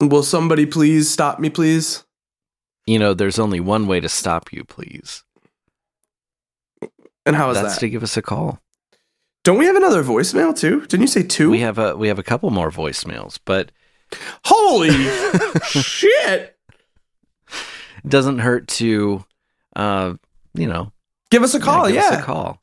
Will 0.01 0.23
somebody 0.23 0.67
please 0.67 1.11
stop 1.11 1.39
me, 1.39 1.51
please? 1.51 2.05
You 2.87 2.99
know, 2.99 3.15
there's 3.15 3.39
only 3.39 3.61
one 3.61 3.87
way 3.87 4.01
to 4.01 4.09
stop 4.09 4.53
you, 4.53 4.65
please. 4.65 5.23
And 7.25 7.37
how 7.37 7.51
is 7.51 7.61
That's 7.61 7.75
that? 7.75 7.81
to 7.81 7.89
give 7.89 8.03
us 8.03 8.17
a 8.17 8.23
call. 8.23 8.59
Don't 9.45 9.59
we 9.59 9.67
have 9.67 9.77
another 9.77 10.03
voicemail 10.03 10.57
too? 10.57 10.81
Didn't 10.83 11.03
you 11.03 11.07
say 11.07 11.23
two? 11.23 11.51
We 11.51 11.61
have 11.61 11.79
a 11.79 11.97
we 11.97 12.09
have 12.09 12.19
a 12.19 12.23
couple 12.25 12.51
more 12.51 12.71
voicemails, 12.71 13.39
but 13.45 13.71
Holy 14.45 14.91
shit! 15.65 16.52
Doesn't 18.07 18.39
hurt 18.41 18.69
to 18.69 19.25
uh 19.77 20.15
you 20.55 20.67
know 20.67 20.93
Give 21.31 21.43
us 21.43 21.55
a 21.55 21.61
call, 21.61 21.87
give 21.87 21.95
yeah. 21.97 22.09
us 22.11 22.19
a 22.19 22.23
call. 22.23 22.61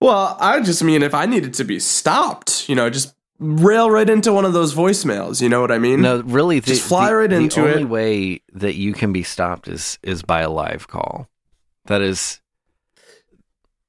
Well, 0.00 0.36
I 0.40 0.60
just 0.60 0.82
mean 0.82 1.02
if 1.02 1.12
I 1.14 1.26
needed 1.26 1.52
to 1.54 1.64
be 1.64 1.78
stopped, 1.78 2.66
you 2.68 2.74
know, 2.74 2.88
just 2.88 3.14
rail 3.38 3.90
right 3.90 4.08
into 4.08 4.32
one 4.32 4.44
of 4.46 4.52
those 4.54 4.74
voicemails. 4.74 5.42
You 5.42 5.48
know 5.50 5.60
what 5.60 5.70
I 5.70 5.78
mean? 5.78 6.00
No, 6.00 6.22
really, 6.22 6.58
the, 6.60 6.68
Just 6.68 6.88
fly 6.88 7.08
the- 7.10 7.16
right 7.16 7.28
the 7.30 7.36
into 7.36 7.60
only 7.68 7.82
it. 7.82 7.88
way 7.88 8.40
that 8.54 8.76
you 8.76 8.94
can 8.94 9.12
be 9.12 9.22
stopped 9.22 9.68
is 9.68 9.98
is 10.02 10.22
by 10.22 10.40
a 10.40 10.48
live 10.50 10.88
call. 10.88 11.28
That 11.86 12.00
is 12.00 12.40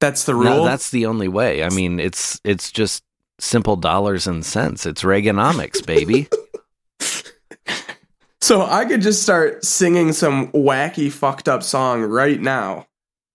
That's 0.00 0.24
the 0.24 0.34
rule. 0.34 0.44
no, 0.44 0.64
that's 0.66 0.90
the 0.90 1.06
only 1.06 1.28
way. 1.28 1.62
I 1.64 1.70
mean, 1.70 1.98
it's 1.98 2.40
it's 2.44 2.70
just 2.70 3.02
simple 3.38 3.76
dollars 3.76 4.26
and 4.26 4.44
cents. 4.44 4.84
It's 4.86 5.02
Reaganomics, 5.02 5.84
baby. 5.86 6.28
So 8.44 8.60
I 8.60 8.84
could 8.84 9.00
just 9.00 9.22
start 9.22 9.64
singing 9.64 10.12
some 10.12 10.52
wacky 10.52 11.10
fucked 11.10 11.48
up 11.48 11.62
song 11.62 12.02
right 12.02 12.38
now, 12.38 12.86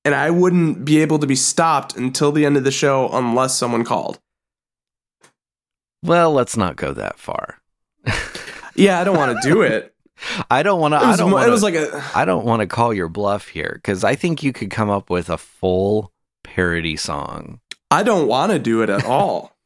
and 0.06 0.13
I 0.13 0.30
wouldn't 0.30 0.86
be 0.86 1.02
able 1.02 1.17
to 1.17 1.26
be 1.26 1.36
stopped 1.36 1.98
until 1.98 2.32
the 2.32 2.45
end 2.45 2.58
of 2.58 2.63
the 2.63 2.69
show 2.69 3.10
unless 3.12 3.58
someone 3.58 3.84
called. 3.84 4.19
well, 6.04 6.32
let's 6.32 6.56
not 6.56 6.76
go 6.76 6.93
that 6.93 7.17
far. 7.17 7.60
Yeah, 8.76 9.00
I 9.00 9.04
don't 9.04 9.17
want 9.17 9.41
to 9.41 9.50
do 9.50 9.62
it. 9.63 9.95
I 10.52 10.62
don't 10.62 10.80
want 10.80 10.93
to. 10.93 11.00
I 11.00 11.15
don't 11.15 11.32
want 11.32 11.48
it 11.48 11.50
was 11.50 11.63
like 11.63 11.74
a 11.74 12.04
I 12.13 12.24
don't 12.24 12.45
want 12.45 12.60
to 12.60 12.67
call 12.67 12.93
your 12.93 13.10
bluff 13.10 13.48
here 13.48 13.72
because 13.74 14.04
I 14.04 14.13
think 14.13 14.43
you 14.43 14.54
could 14.54 14.69
come 14.69 14.91
up 14.91 15.10
with 15.10 15.32
a 15.32 15.39
full 15.39 16.12
parody 16.43 16.95
song. 16.95 17.62
I 17.89 18.04
don't 18.04 18.28
want 18.28 18.52
to 18.52 18.60
do 18.60 18.84
it 18.84 18.91
at 18.91 19.06
all. 19.06 19.58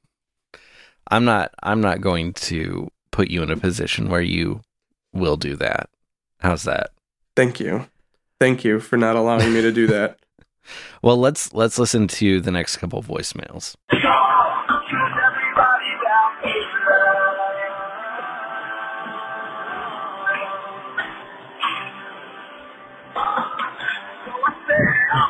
I'm 1.10 1.26
not. 1.26 1.54
I'm 1.62 1.82
not 1.82 2.00
going 2.00 2.32
to 2.34 2.88
put 3.12 3.30
you 3.30 3.44
in 3.44 3.52
a 3.52 3.58
position 3.58 4.08
where 4.08 4.22
you 4.22 4.62
will 5.14 5.38
do 5.38 5.56
that. 5.58 5.90
How's 6.40 6.64
that? 6.64 6.92
Thank 7.36 7.60
you. 7.60 7.88
Thank 8.40 8.64
you 8.64 8.80
for 8.80 8.98
not 8.98 9.16
allowing 9.16 9.54
me 9.54 9.62
to 9.62 9.72
do 9.72 9.88
that. 9.88 10.18
Well, 11.02 11.18
let's 11.18 11.54
let's 11.54 11.78
listen 11.78 12.08
to 12.08 12.40
the 12.40 12.50
next 12.50 12.78
couple 12.78 13.04
voicemails. 13.04 13.76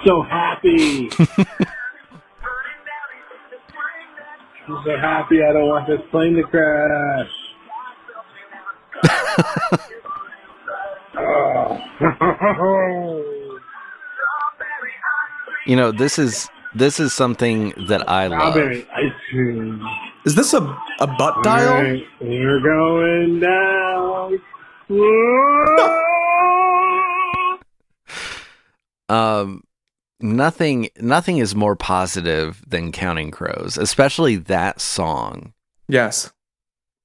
so 0.05 0.21
happy. 0.21 1.09
I'm 1.17 1.27
so 4.85 4.97
happy 4.97 5.43
I 5.43 5.53
don't 5.53 5.67
want 5.67 5.87
this 5.87 6.01
plane 6.11 6.35
to 6.35 6.43
crash. 6.43 7.31
You 15.65 15.77
know, 15.77 15.91
this 15.91 16.19
is 16.19 16.49
this 16.75 16.99
is 16.99 17.13
something 17.13 17.73
that 17.87 18.09
I 18.09 18.27
love. 18.27 18.53
Strawberry 18.53 18.85
ice 18.93 19.13
cream. 19.29 19.81
Is 20.25 20.35
this 20.35 20.53
a 20.53 20.59
a 20.99 21.07
butt 21.07 21.41
dial? 21.43 21.73
Alright, 21.73 22.03
We're 22.19 22.59
going 22.59 23.39
down. 23.39 24.41
Um, 29.09 29.63
nothing 30.21 30.89
nothing 30.99 31.37
is 31.37 31.53
more 31.53 31.75
positive 31.75 32.63
than 32.65 32.91
Counting 32.91 33.31
Crows, 33.31 33.77
especially 33.77 34.37
that 34.37 34.81
song. 34.81 35.53
Yes. 35.87 36.31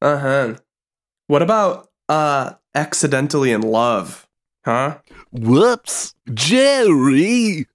Uh 0.00 0.18
huh. 0.18 0.54
What 1.26 1.42
about 1.42 1.87
uh 2.08 2.54
accidentally 2.74 3.52
in 3.52 3.62
love? 3.62 4.26
Huh? 4.64 4.98
Whoops, 5.32 6.14
Jerry. 6.32 7.66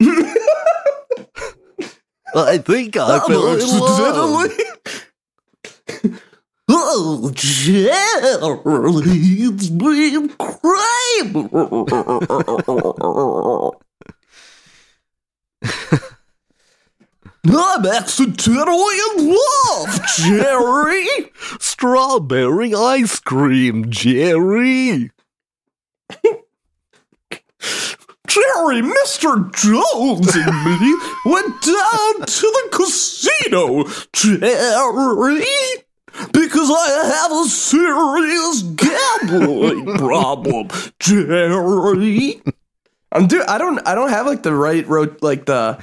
I 2.34 2.58
think 2.58 2.96
I 2.96 3.20
fell 3.26 3.46
in 3.54 3.80
love. 3.80 4.52
Oh, 6.68 7.30
Jerry, 7.32 7.92
it's 7.94 9.68
been 9.68 10.28
crazy. 10.30 11.48
I'm 17.50 17.86
accidentally 17.86 18.96
in 19.16 19.28
love, 19.34 20.00
Jerry. 20.16 21.06
Strawberry 21.58 22.74
ice 22.74 23.20
cream, 23.20 23.90
Jerry. 23.90 25.10
Jerry, 28.26 28.82
Mr. 28.82 29.52
Jones 29.54 30.34
and 30.34 30.80
me 30.80 30.96
went 31.24 31.62
down 31.62 32.26
to 32.26 32.40
the 32.40 32.68
casino, 32.72 33.84
Jerry, 34.12 35.44
because 36.32 36.70
I 36.70 37.12
have 37.14 37.32
a 37.32 37.44
serious 37.48 38.62
gambling 38.62 39.86
problem, 39.98 40.68
Jerry. 41.00 42.42
I'm 43.12 43.26
do 43.26 43.42
I 43.46 43.58
don't 43.58 43.78
I 43.86 43.94
don't 43.94 44.10
have 44.10 44.26
like 44.26 44.42
the 44.42 44.52
right 44.52 44.86
ro- 44.86 45.14
like 45.22 45.46
the 45.46 45.82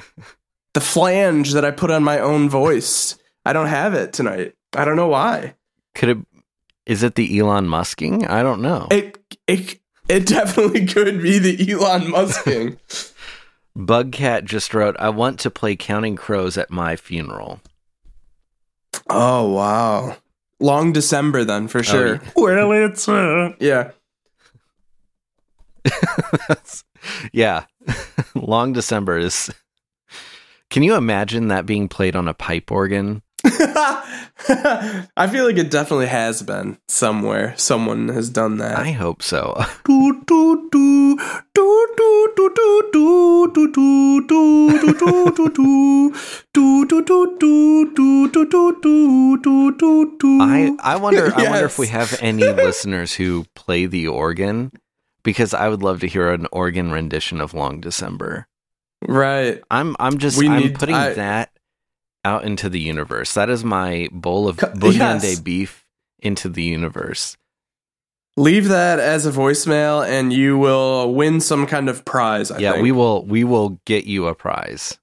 the 0.74 0.80
flange 0.80 1.52
that 1.52 1.64
I 1.64 1.70
put 1.70 1.90
on 1.90 2.04
my 2.04 2.18
own 2.18 2.48
voice. 2.50 3.16
I 3.46 3.52
don't 3.52 3.68
have 3.68 3.94
it 3.94 4.12
tonight. 4.12 4.54
I 4.74 4.84
don't 4.84 4.96
know 4.96 5.08
why. 5.08 5.54
Could 5.94 6.08
it? 6.10 6.18
Is 6.86 7.02
it 7.02 7.14
the 7.14 7.38
Elon 7.38 7.66
Musking? 7.66 8.28
I 8.28 8.42
don't 8.42 8.60
know. 8.60 8.88
It 8.90 9.18
it 9.46 9.80
it 10.08 10.26
definitely 10.26 10.86
could 10.94 11.22
be 11.22 11.38
the 11.38 11.72
Elon 11.72 12.02
Musking. 12.10 12.78
Bugcat 13.76 14.44
just 14.44 14.74
wrote, 14.74 14.96
"I 14.98 15.08
want 15.08 15.40
to 15.40 15.50
play 15.50 15.76
Counting 15.76 16.16
Crows 16.16 16.58
at 16.58 16.70
my 16.70 16.96
funeral." 16.96 17.60
oh 19.08 19.50
wow. 19.52 20.16
Long 20.60 20.92
December 20.92 21.44
then 21.44 21.68
for 21.68 21.82
sure. 21.82 22.20
Well, 22.36 22.72
it's 22.72 23.08
uh, 23.08 23.54
yeah. 23.58 23.90
yeah, 27.32 27.64
Long 28.34 28.72
December 28.72 29.18
is. 29.18 29.50
Can 30.74 30.82
you 30.82 30.96
imagine 30.96 31.46
that 31.48 31.66
being 31.66 31.88
played 31.88 32.16
on 32.16 32.26
a 32.26 32.34
pipe 32.34 32.72
organ? 32.72 33.22
I 33.44 35.28
feel 35.30 35.46
like 35.46 35.56
it 35.56 35.70
definitely 35.70 36.08
has 36.08 36.42
been 36.42 36.78
somewhere. 36.88 37.54
Someone 37.56 38.08
has 38.08 38.28
done 38.28 38.56
that. 38.56 38.76
I 38.76 38.90
hope 38.90 39.22
so. 39.22 39.54
I 50.42 50.74
I 50.82 50.96
wonder 50.96 51.26
yes. 51.26 51.34
I 51.36 51.50
wonder 51.50 51.66
if 51.66 51.78
we 51.78 51.86
have 51.86 52.18
any 52.20 52.42
listeners 52.42 53.14
who 53.14 53.44
play 53.54 53.86
the 53.86 54.08
organ 54.08 54.72
because 55.22 55.54
I 55.54 55.68
would 55.68 55.84
love 55.84 56.00
to 56.00 56.08
hear 56.08 56.32
an 56.32 56.48
organ 56.50 56.90
rendition 56.90 57.40
of 57.40 57.54
Long 57.54 57.80
December. 57.80 58.48
Right. 59.06 59.62
I'm 59.70 59.96
I'm 59.98 60.18
just 60.18 60.38
We 60.38 60.48
I'm 60.48 60.60
need- 60.60 60.74
putting 60.74 60.94
I- 60.94 61.14
that 61.14 61.50
out 62.24 62.44
into 62.44 62.68
the 62.70 62.80
universe. 62.80 63.34
That 63.34 63.50
is 63.50 63.62
my 63.64 64.08
bowl 64.12 64.48
of 64.48 64.56
bouillon 64.56 65.20
yes. 65.20 65.38
beef 65.40 65.84
into 66.20 66.48
the 66.48 66.62
universe. 66.62 67.36
Leave 68.36 68.68
that 68.68 68.98
as 68.98 69.26
a 69.26 69.30
voicemail 69.30 70.04
and 70.04 70.32
you 70.32 70.58
will 70.58 71.14
win 71.14 71.40
some 71.40 71.66
kind 71.66 71.88
of 71.88 72.04
prize, 72.04 72.50
I 72.50 72.58
yeah, 72.58 72.72
think. 72.72 72.82
we 72.82 72.92
will 72.92 73.24
we 73.26 73.44
will 73.44 73.78
get 73.84 74.06
you 74.06 74.26
a 74.26 74.34
prize. 74.34 74.98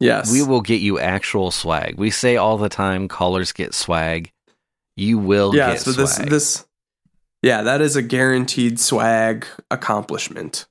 Yes. 0.00 0.30
We 0.30 0.42
will 0.42 0.60
get 0.60 0.80
you 0.80 1.00
actual 1.00 1.50
swag. 1.50 1.96
We 1.98 2.10
say 2.10 2.36
all 2.36 2.56
the 2.58 2.68
time 2.68 3.08
callers 3.08 3.50
get 3.50 3.74
swag. 3.74 4.30
You 4.96 5.18
will 5.18 5.54
Yeah, 5.56 5.72
get 5.72 5.80
so 5.80 5.90
this 5.92 6.14
swag. 6.16 6.28
this 6.28 6.64
Yeah, 7.42 7.62
that 7.62 7.80
is 7.80 7.96
a 7.96 8.02
guaranteed 8.02 8.78
swag 8.78 9.46
accomplishment. 9.70 10.66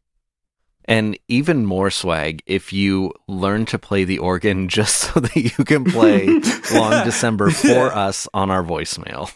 And 0.88 1.18
even 1.28 1.66
more 1.66 1.90
swag 1.92 2.42
if 2.46 2.72
you 2.72 3.14
learn 3.28 3.66
to 3.68 3.80
play 3.80 4.04
the 4.04 4.20
organ 4.20 4.68
just 4.70 4.96
so 4.96 5.20
that 5.20 5.36
you 5.36 5.66
can 5.66 5.84
play 5.86 6.28
Long 6.74 7.04
December 7.06 7.50
for 7.50 7.94
us 7.94 8.28
on 8.34 8.52
our 8.52 8.64
voicemail. 8.64 9.32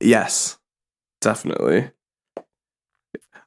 Yes. 0.00 0.58
Definitely. 1.20 1.90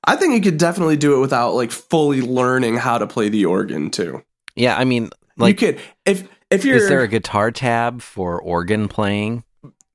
I 0.05 0.15
think 0.15 0.33
you 0.33 0.41
could 0.41 0.59
definitely 0.59 0.97
do 0.97 1.15
it 1.15 1.19
without 1.19 1.53
like 1.53 1.71
fully 1.71 2.21
learning 2.21 2.75
how 2.77 2.97
to 2.97 3.07
play 3.07 3.29
the 3.29 3.45
organ 3.45 3.89
too. 3.89 4.23
Yeah, 4.55 4.77
I 4.77 4.83
mean, 4.83 5.09
like, 5.37 5.61
you 5.61 5.67
could 5.67 5.81
if 6.05 6.27
if 6.51 6.65
you're 6.65 6.77
is 6.77 6.89
there 6.89 7.01
a 7.01 7.07
guitar 7.07 7.51
tab 7.51 8.01
for 8.01 8.39
organ 8.39 8.87
playing? 8.87 9.43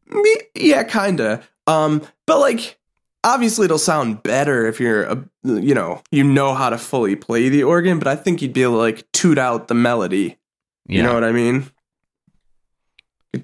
Me- 0.08 0.40
yeah, 0.54 0.82
kinda. 0.82 1.42
Um, 1.66 2.02
but 2.26 2.40
like, 2.40 2.77
obviously, 3.24 3.64
it'll 3.66 3.78
sound 3.78 4.22
better 4.22 4.66
if 4.66 4.80
you're, 4.80 5.02
a, 5.04 5.24
you 5.44 5.74
know, 5.74 6.02
you 6.10 6.24
know 6.24 6.54
how 6.54 6.70
to 6.70 6.78
fully 6.78 7.16
play 7.16 7.48
the 7.48 7.62
organ. 7.64 7.98
But 7.98 8.08
I 8.08 8.16
think 8.16 8.42
you'd 8.42 8.52
be 8.52 8.62
able 8.62 8.74
to 8.74 8.78
like 8.78 9.10
toot 9.12 9.38
out 9.38 9.68
the 9.68 9.74
melody. 9.74 10.38
Yeah. 10.86 10.96
You 10.96 11.02
know 11.02 11.14
what 11.14 11.24
I 11.24 11.32
mean? 11.32 11.70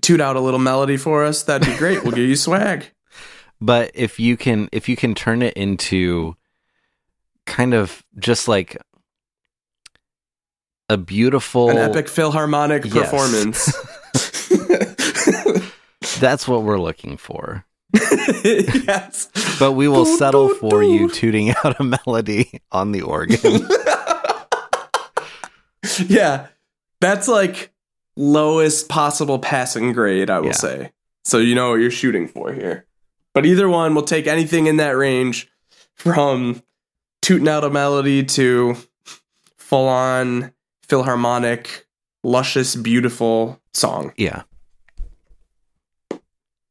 Toot 0.01 0.21
out 0.21 0.37
a 0.37 0.41
little 0.41 0.61
melody 0.61 0.97
for 0.97 1.25
us. 1.25 1.43
That'd 1.43 1.67
be 1.69 1.77
great. 1.77 2.03
we'll 2.03 2.13
give 2.13 2.29
you 2.29 2.37
swag. 2.37 2.87
but 3.61 3.91
if 3.95 4.19
you 4.19 4.37
can 4.37 4.69
if 4.73 4.89
you 4.89 4.97
can 4.97 5.15
turn 5.15 5.43
it 5.43 5.55
into 5.55 6.35
kind 7.47 7.75
of 7.75 8.03
just 8.19 8.49
like 8.49 8.77
a 10.89 10.97
beautiful 10.97 11.71
An 11.71 11.77
epic 11.79 12.09
philharmonic 12.09 12.85
Yes. 12.87 13.11
performance. 13.11 13.73
that's 16.21 16.47
what 16.49 16.63
we're 16.63 16.79
looking 16.81 17.17
for. 17.17 17.65
Yes. 17.95 19.29
But 19.59 19.73
we 19.73 19.89
will 19.89 20.05
Doo, 20.05 20.17
settle 20.17 20.49
doo, 20.49 20.55
for 20.57 20.83
you 20.83 21.09
doo. 21.09 21.15
tooting 21.15 21.51
out 21.65 21.79
a 21.81 21.85
melody 21.85 22.61
on 22.73 22.93
the 22.93 23.03
organ. 23.03 23.39
yeah, 26.07 26.49
that's 27.01 27.29
like 27.29 27.73
lowest 28.17 28.89
possible 28.89 29.39
passing 29.39 29.93
grade, 29.93 30.31
I 30.31 30.41
will 30.41 30.47
Yeah. 30.49 30.53
say. 30.53 30.93
So 31.25 31.39
you 31.39 31.55
know 31.55 31.71
what 31.71 31.77
you're 31.81 31.91
shooting 31.91 32.29
for 32.29 32.53
here. 32.53 32.87
But 33.33 33.47
either 33.47 33.69
one 33.69 33.95
will 33.95 34.03
take 34.03 34.27
anything 34.27 34.67
in 34.67 34.77
that 34.77 34.97
range 34.97 35.49
from 35.95 36.63
tooting 37.23 37.49
out 37.49 37.65
a 37.65 37.71
melody 37.71 38.23
to 38.25 38.77
full 39.57 39.89
on 39.89 40.53
philharmonic, 40.83 41.87
luscious, 42.23 42.77
beautiful 42.77 43.61
song. 43.73 44.13
yeah. 44.17 44.43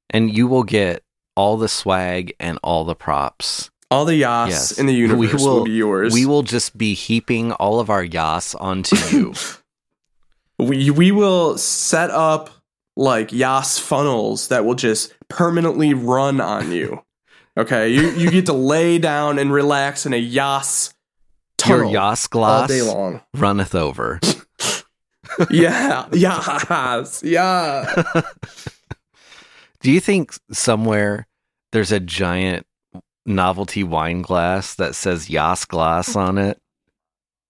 And 0.09 0.35
you 0.35 0.47
will 0.47 0.63
get 0.63 1.02
all 1.35 1.57
the 1.57 1.67
swag 1.69 2.33
and 2.39 2.59
all 2.63 2.83
the 2.83 2.95
props. 2.95 3.69
All 3.91 4.05
the 4.05 4.15
yas 4.15 4.49
Yes. 4.49 4.71
in 4.79 4.85
the 4.87 4.93
universe 4.93 5.33
We 5.33 5.45
will, 5.45 5.57
will- 5.57 5.63
be 5.65 5.71
yours. 5.71 6.13
We 6.13 6.25
will 6.25 6.43
just 6.43 6.77
be 6.77 6.93
heaping 6.95 7.51
all 7.53 7.79
of 7.79 7.89
our 7.89 8.03
yas 8.03 8.55
onto 8.55 8.95
you. 9.15 9.33
we 10.57 10.89
we 10.89 11.11
will 11.11 11.57
set 11.57 12.09
up 12.09 12.49
like 12.95 13.31
Yas 13.33 13.79
funnels 13.79 14.47
that 14.49 14.65
will 14.65 14.75
just 14.75 15.13
permanently 15.27 15.93
run 15.93 16.39
on 16.41 16.71
you. 16.71 17.03
Okay, 17.57 17.89
you 17.89 18.09
you 18.11 18.29
get 18.31 18.45
to 18.47 18.53
lay 18.53 18.97
down 18.99 19.37
and 19.39 19.51
relax 19.53 20.05
in 20.05 20.13
a 20.13 20.17
Yas 20.17 20.93
Your 21.67 21.77
tunnel 21.77 21.91
yas 21.91 22.25
all 22.25 22.29
glass 22.31 22.67
day 22.69 22.81
long. 22.81 23.21
runneth 23.35 23.75
over. 23.75 24.19
Yeah, 25.49 26.05
Yas, 26.13 27.23
yeah. 27.23 28.03
Do 29.83 29.91
you 29.91 29.99
think 29.99 30.33
somewhere 30.51 31.27
there's 31.71 31.91
a 31.91 31.99
giant 31.99 32.65
novelty 33.25 33.83
wine 33.83 34.21
glass 34.21 34.75
that 34.75 34.95
says 34.95 35.29
Yas 35.29 35.65
glass 35.65 36.15
on 36.15 36.37
it? 36.37 36.57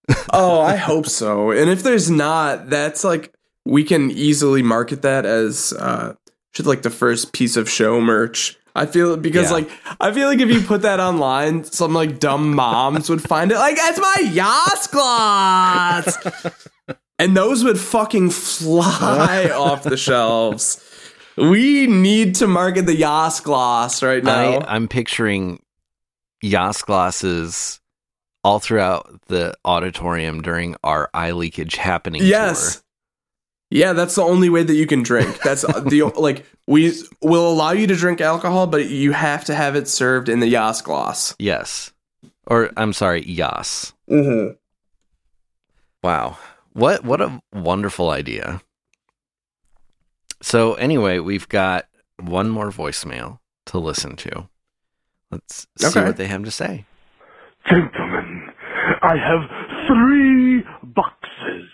Oh, 0.33 0.59
I 0.59 0.75
hope 0.75 1.07
so. 1.07 1.51
And 1.51 1.69
if 1.69 1.81
there's 1.83 2.09
not, 2.11 2.69
that's 2.69 3.03
like 3.05 3.33
we 3.65 3.83
can 3.85 4.11
easily 4.11 4.61
market 4.61 5.01
that 5.03 5.25
as 5.25 5.71
uh 5.79 6.15
should 6.53 6.65
like 6.65 6.81
the 6.81 6.89
first 6.89 7.31
piece 7.31 7.55
of 7.55 7.69
show 7.69 8.01
merch. 8.01 8.57
I 8.75 8.85
feel 8.85 9.15
because 9.15 9.45
Yeah. 9.45 9.53
like 9.57 9.69
I 10.01 10.11
feel 10.11 10.27
like 10.27 10.39
if 10.39 10.49
you 10.49 10.59
put 10.61 10.81
that 10.81 10.99
online, 10.99 11.63
some 11.63 11.93
like 11.93 12.19
dumb 12.19 12.53
moms 12.53 13.09
would 13.09 13.21
find 13.21 13.51
it 13.51 13.55
like 13.55 13.77
it's 13.79 13.99
my 13.99 14.29
Yas 14.31 14.87
glass, 14.87 16.17
and 17.19 17.37
those 17.37 17.63
would 17.63 17.79
fucking 17.79 18.31
fly 18.31 19.49
off 19.55 19.83
the 19.83 19.95
shelves. 19.97 20.83
We 21.37 21.87
need 21.87 22.35
to 22.35 22.47
market 22.47 22.85
the 22.85 22.95
Yas 22.95 23.39
glass 23.39 24.03
right 24.03 24.23
now. 24.23 24.59
I, 24.59 24.75
I'm 24.75 24.87
picturing 24.87 25.61
Yas 26.41 26.81
glasses 26.81 27.79
all 28.43 28.59
throughout 28.59 29.21
the 29.27 29.55
auditorium 29.65 30.41
during 30.41 30.75
our 30.83 31.09
eye 31.13 31.31
leakage 31.31 31.75
happening 31.75 32.21
yes. 32.23 32.75
tour. 32.75 32.83
Yeah, 33.71 33.93
that's 33.93 34.13
the 34.13 34.21
only 34.21 34.49
way 34.49 34.61
that 34.61 34.75
you 34.75 34.85
can 34.85 35.01
drink. 35.01 35.41
That's 35.41 35.61
the 35.85 36.11
like 36.15 36.45
we 36.67 36.93
will 37.21 37.51
allow 37.51 37.71
you 37.71 37.87
to 37.87 37.95
drink 37.95 38.21
alcohol, 38.21 38.67
but 38.67 38.85
you 38.85 39.13
have 39.13 39.45
to 39.45 39.55
have 39.55 39.75
it 39.75 39.87
served 39.87 40.29
in 40.29 40.39
the 40.41 40.47
Yas 40.47 40.81
glass. 40.81 41.35
Yes. 41.39 41.91
Or 42.45 42.71
I'm 42.77 42.93
sorry, 42.93 43.27
Yas. 43.27 43.93
Mm-hmm. 44.09 44.53
Wow. 46.03 46.37
What 46.73 47.03
what 47.03 47.21
a 47.21 47.41
wonderful 47.51 48.11
idea. 48.11 48.61
So 50.43 50.73
anyway, 50.73 51.19
we've 51.19 51.47
got 51.47 51.85
one 52.19 52.49
more 52.49 52.69
voicemail 52.69 53.39
to 53.67 53.79
listen 53.79 54.17
to. 54.17 54.49
Let's 55.31 55.65
see 55.77 55.85
Okay. 55.87 56.03
what 56.03 56.17
they 56.17 56.27
have 56.27 56.43
to 56.43 56.51
say. 56.51 56.85
Gentlemen, 57.65 58.49
I 59.01 59.15
have 59.15 59.87
three 59.87 60.63
boxes. 60.83 61.69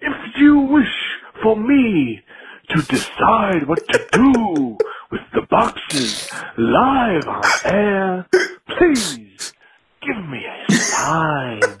If 0.00 0.38
you 0.38 0.58
wish 0.60 0.94
for 1.42 1.56
me 1.56 2.22
to 2.70 2.82
decide 2.82 3.68
what 3.68 3.86
to 3.88 3.98
do 4.12 4.78
with 5.10 5.20
the 5.34 5.42
boxes 5.42 6.26
live 6.56 7.28
on 7.28 7.42
air, 7.64 8.26
please 8.78 9.52
give 10.00 10.24
me 10.26 10.38
a 10.46 10.72
sign. 10.72 11.76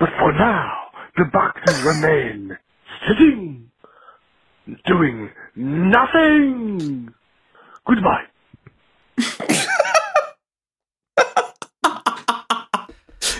But 0.00 0.10
for 0.18 0.32
now, 0.32 0.72
the 1.18 1.26
boxes 1.30 1.76
remain 1.84 2.56
sitting, 3.06 3.67
doing 4.86 5.30
nothing. 5.56 7.12
Goodbye. 7.86 8.26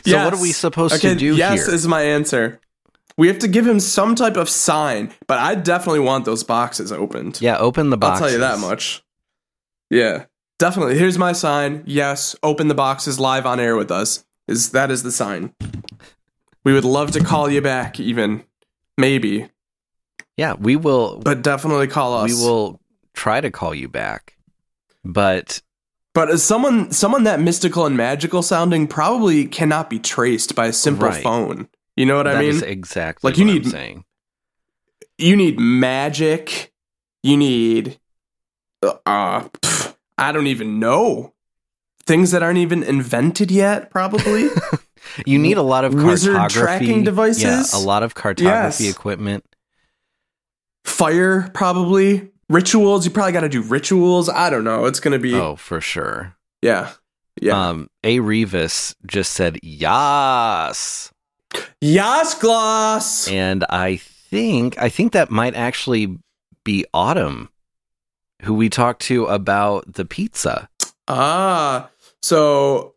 So 0.08 0.24
what 0.24 0.32
are 0.32 0.40
we 0.40 0.52
supposed 0.52 0.94
okay, 0.94 1.12
to 1.12 1.18
do 1.18 1.36
yes 1.36 1.66
here? 1.66 1.74
is 1.74 1.86
my 1.86 2.02
answer. 2.02 2.60
We 3.16 3.28
have 3.28 3.40
to 3.40 3.48
give 3.48 3.66
him 3.66 3.80
some 3.80 4.14
type 4.14 4.36
of 4.36 4.48
sign, 4.48 5.12
but 5.26 5.38
I 5.38 5.54
definitely 5.54 6.00
want 6.00 6.24
those 6.24 6.44
boxes 6.44 6.92
opened. 6.92 7.40
yeah, 7.40 7.58
open 7.58 7.90
the 7.90 7.96
box. 7.96 8.20
I'll 8.20 8.28
tell 8.28 8.32
you 8.32 8.38
that 8.38 8.58
much. 8.58 9.02
Yeah, 9.90 10.26
definitely. 10.58 10.98
Here's 10.98 11.18
my 11.18 11.32
sign. 11.32 11.82
Yes, 11.84 12.36
open 12.42 12.68
the 12.68 12.74
boxes 12.74 13.18
live 13.18 13.44
on 13.44 13.58
air 13.58 13.76
with 13.76 13.90
us. 13.90 14.24
Is 14.46 14.70
that 14.70 14.90
is 14.90 15.02
the 15.02 15.12
sign? 15.12 15.52
We 16.64 16.72
would 16.72 16.84
love 16.84 17.10
to 17.12 17.20
call 17.20 17.50
you 17.50 17.60
back, 17.60 17.98
even 17.98 18.44
maybe, 18.96 19.50
Yeah, 20.38 20.54
we 20.58 20.76
will. 20.76 21.18
but 21.18 21.42
definitely 21.42 21.88
call 21.88 22.14
us. 22.14 22.30
We 22.30 22.36
will 22.46 22.80
try 23.12 23.40
to 23.42 23.50
call 23.50 23.74
you 23.74 23.88
back, 23.88 24.38
but 25.04 25.60
But 26.14 26.30
as 26.30 26.42
someone, 26.42 26.90
someone 26.92 27.24
that 27.24 27.40
mystical 27.40 27.84
and 27.86 27.96
magical 27.96 28.42
sounding 28.42 28.86
probably 28.86 29.44
cannot 29.46 29.90
be 29.90 29.98
traced 29.98 30.54
by 30.54 30.66
a 30.66 30.72
simple 30.72 31.08
Right. 31.08 31.22
phone. 31.22 31.68
You 31.96 32.06
know 32.06 32.16
what 32.16 32.24
that 32.24 32.36
I 32.36 32.40
mean? 32.42 32.62
exactly 32.64 33.28
like, 33.28 33.36
you 33.38 33.44
what 33.44 33.52
need- 33.52 33.64
I'm 33.66 33.70
saying. 33.70 34.04
you 35.18 35.36
need 35.36 35.58
magic. 35.58 36.72
You 37.24 37.36
need, 37.36 37.98
uh, 38.82 39.40
pff, 39.42 39.94
I 40.16 40.30
don't 40.32 40.46
even 40.46 40.78
know 40.78 41.34
things 42.06 42.30
that 42.30 42.42
aren't 42.42 42.58
even 42.58 42.82
invented 42.84 43.50
yet. 43.50 43.90
Probably. 43.90 44.48
You 45.26 45.38
need 45.38 45.56
a 45.56 45.62
lot 45.62 45.84
of 45.84 45.94
Wizard 45.94 46.36
cartography 46.36 46.60
tracking 46.86 47.02
devices? 47.04 47.42
Yeah, 47.42 47.64
a 47.72 47.80
lot 47.80 48.02
of 48.02 48.14
cartography 48.14 48.84
Yes. 48.84 48.94
equipment. 48.94 49.42
Fire, 50.88 51.50
probably. 51.54 52.30
Rituals. 52.48 53.04
You 53.04 53.10
probably 53.10 53.32
got 53.32 53.40
to 53.42 53.48
do 53.48 53.60
rituals. 53.62 54.28
I 54.28 54.48
don't 54.50 54.64
know. 54.64 54.86
It's 54.86 55.00
gonna 55.00 55.18
be. 55.18 55.34
Oh, 55.34 55.56
for 55.56 55.80
sure. 55.80 56.34
Yeah. 56.62 56.92
Yeah. 57.40 57.68
Um, 57.68 57.88
A. 58.02 58.18
Revis 58.18 58.94
just 59.06 59.32
said 59.32 59.58
yas, 59.62 61.12
Yas 61.80 62.34
gloss. 62.34 63.28
and 63.28 63.64
I 63.70 63.96
think 63.98 64.76
I 64.78 64.88
think 64.88 65.12
that 65.12 65.30
might 65.30 65.54
actually 65.54 66.18
be 66.64 66.84
Autumn, 66.92 67.50
who 68.42 68.54
we 68.54 68.68
talked 68.68 69.02
to 69.02 69.26
about 69.26 69.92
the 69.92 70.04
pizza. 70.04 70.68
Ah, 71.06 71.90
so 72.22 72.94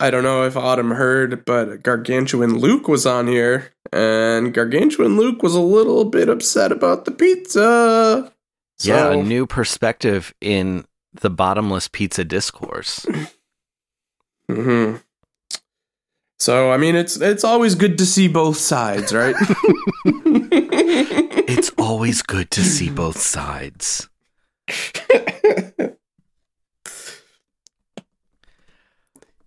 I 0.00 0.10
don't 0.10 0.22
know 0.22 0.44
if 0.44 0.56
Autumn 0.56 0.92
heard, 0.92 1.44
but 1.44 1.82
Gargantuan 1.82 2.58
Luke 2.58 2.86
was 2.86 3.04
on 3.04 3.26
here, 3.26 3.72
and 3.92 4.54
Gargantuan 4.54 5.16
Luke 5.16 5.42
was 5.42 5.54
a 5.54 5.60
little 5.60 6.04
bit 6.04 6.28
upset 6.28 6.70
about 6.70 7.04
the 7.04 7.10
pizza. 7.10 8.32
yeah, 8.80 9.10
a 9.10 9.22
new 9.22 9.44
perspective 9.46 10.32
in 10.40 10.84
the 11.20 11.30
bottomless 11.30 11.88
pizza 11.88 12.24
discourse. 12.24 13.06
Mhm. 14.50 15.02
So 16.38 16.72
I 16.72 16.78
mean, 16.78 16.96
it's 16.96 17.20
it's 17.20 17.44
always 17.44 17.74
good 17.74 17.98
to 17.98 18.06
see 18.06 18.28
both 18.28 18.56
sides, 18.56 19.12
right? 19.12 19.34
it's 21.46 21.70
always 21.76 22.22
good 22.22 22.50
to 22.52 22.62
see 22.64 22.88
both 22.88 23.18
sides. 23.20 24.08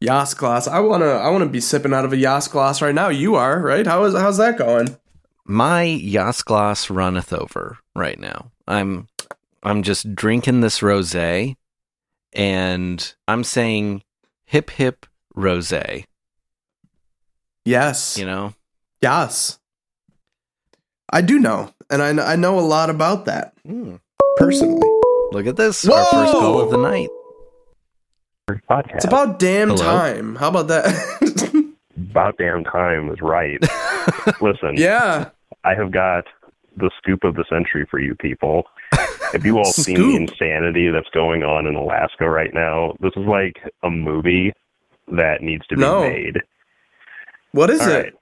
Yas 0.02 0.34
glass. 0.34 0.68
I 0.68 0.80
wanna 0.80 1.06
I 1.06 1.30
wanna 1.30 1.46
be 1.46 1.62
sipping 1.62 1.94
out 1.94 2.06
of 2.06 2.12
a 2.12 2.18
Yas 2.18 2.48
glass 2.48 2.82
right 2.82 2.94
now. 2.94 3.10
You 3.10 3.36
are 3.36 3.62
right. 3.62 3.86
How 3.86 4.04
is 4.04 4.16
how's 4.16 4.38
that 4.38 4.58
going? 4.58 4.98
My 5.46 5.84
Yas 5.84 6.42
glass 6.42 6.90
runneth 6.90 7.32
over 7.32 7.78
right 7.96 8.20
now. 8.20 8.52
I'm 8.68 9.08
I'm 9.62 9.84
just 9.84 10.16
drinking 10.16 10.62
this 10.62 10.80
rosé 10.80 11.56
and 12.34 13.14
I'm 13.28 13.44
saying 13.44 14.02
hip 14.46 14.72
hip 14.72 15.06
rosé, 15.36 16.06
Yes. 17.64 18.18
you 18.18 18.26
know? 18.26 18.54
Yes. 19.02 19.60
I 21.14 21.22
do 21.22 21.38
know, 21.38 21.74
and 21.90 22.02
I 22.02 22.34
I 22.34 22.36
know 22.38 22.58
a 22.58 22.62
lot 22.62 22.90
about 22.90 23.26
that 23.26 23.54
hmm. 23.66 23.98
personally. 24.38 24.82
Look 25.32 25.46
at 25.46 25.58
this, 25.58 25.88
our 25.88 26.06
first 26.06 26.34
call 26.34 26.60
of 26.60 26.72
the 26.72 26.78
night. 26.78 27.10
Podcast. 28.52 28.96
It's 28.96 29.06
about 29.06 29.40
damn 29.40 29.70
Hello? 29.70 29.82
time. 29.82 30.36
How 30.36 30.50
about 30.50 30.68
that? 30.68 30.86
About 32.10 32.38
damn 32.38 32.64
time 32.64 33.10
is 33.12 33.20
right. 33.22 33.60
Listen, 34.42 34.74
yeah. 34.76 35.30
I 35.64 35.76
have 35.76 35.92
got 35.92 36.24
the 36.76 36.90
scoop 36.98 37.24
of 37.24 37.36
the 37.36 37.46
century 37.50 37.86
for 37.92 38.00
you 38.00 38.16
people. 38.16 38.64
Have 39.34 39.46
you 39.46 39.58
all 39.58 39.64
seen 39.72 39.98
the 39.98 40.16
insanity 40.16 40.90
that's 40.90 41.10
going 41.14 41.44
on 41.44 41.68
in 41.68 41.76
Alaska 41.76 42.30
right 42.30 42.54
now? 42.54 42.96
This 43.02 43.12
is 43.16 43.26
like 43.28 43.58
a 43.84 43.90
movie 43.90 44.52
that 45.10 45.42
needs 45.42 45.66
to 45.68 45.76
be 45.76 45.82
No. 45.82 46.02
made. 46.02 46.38
What 47.52 47.70
is 47.70 47.82
All 47.82 47.90
it? 47.90 47.94
right. 48.04 48.14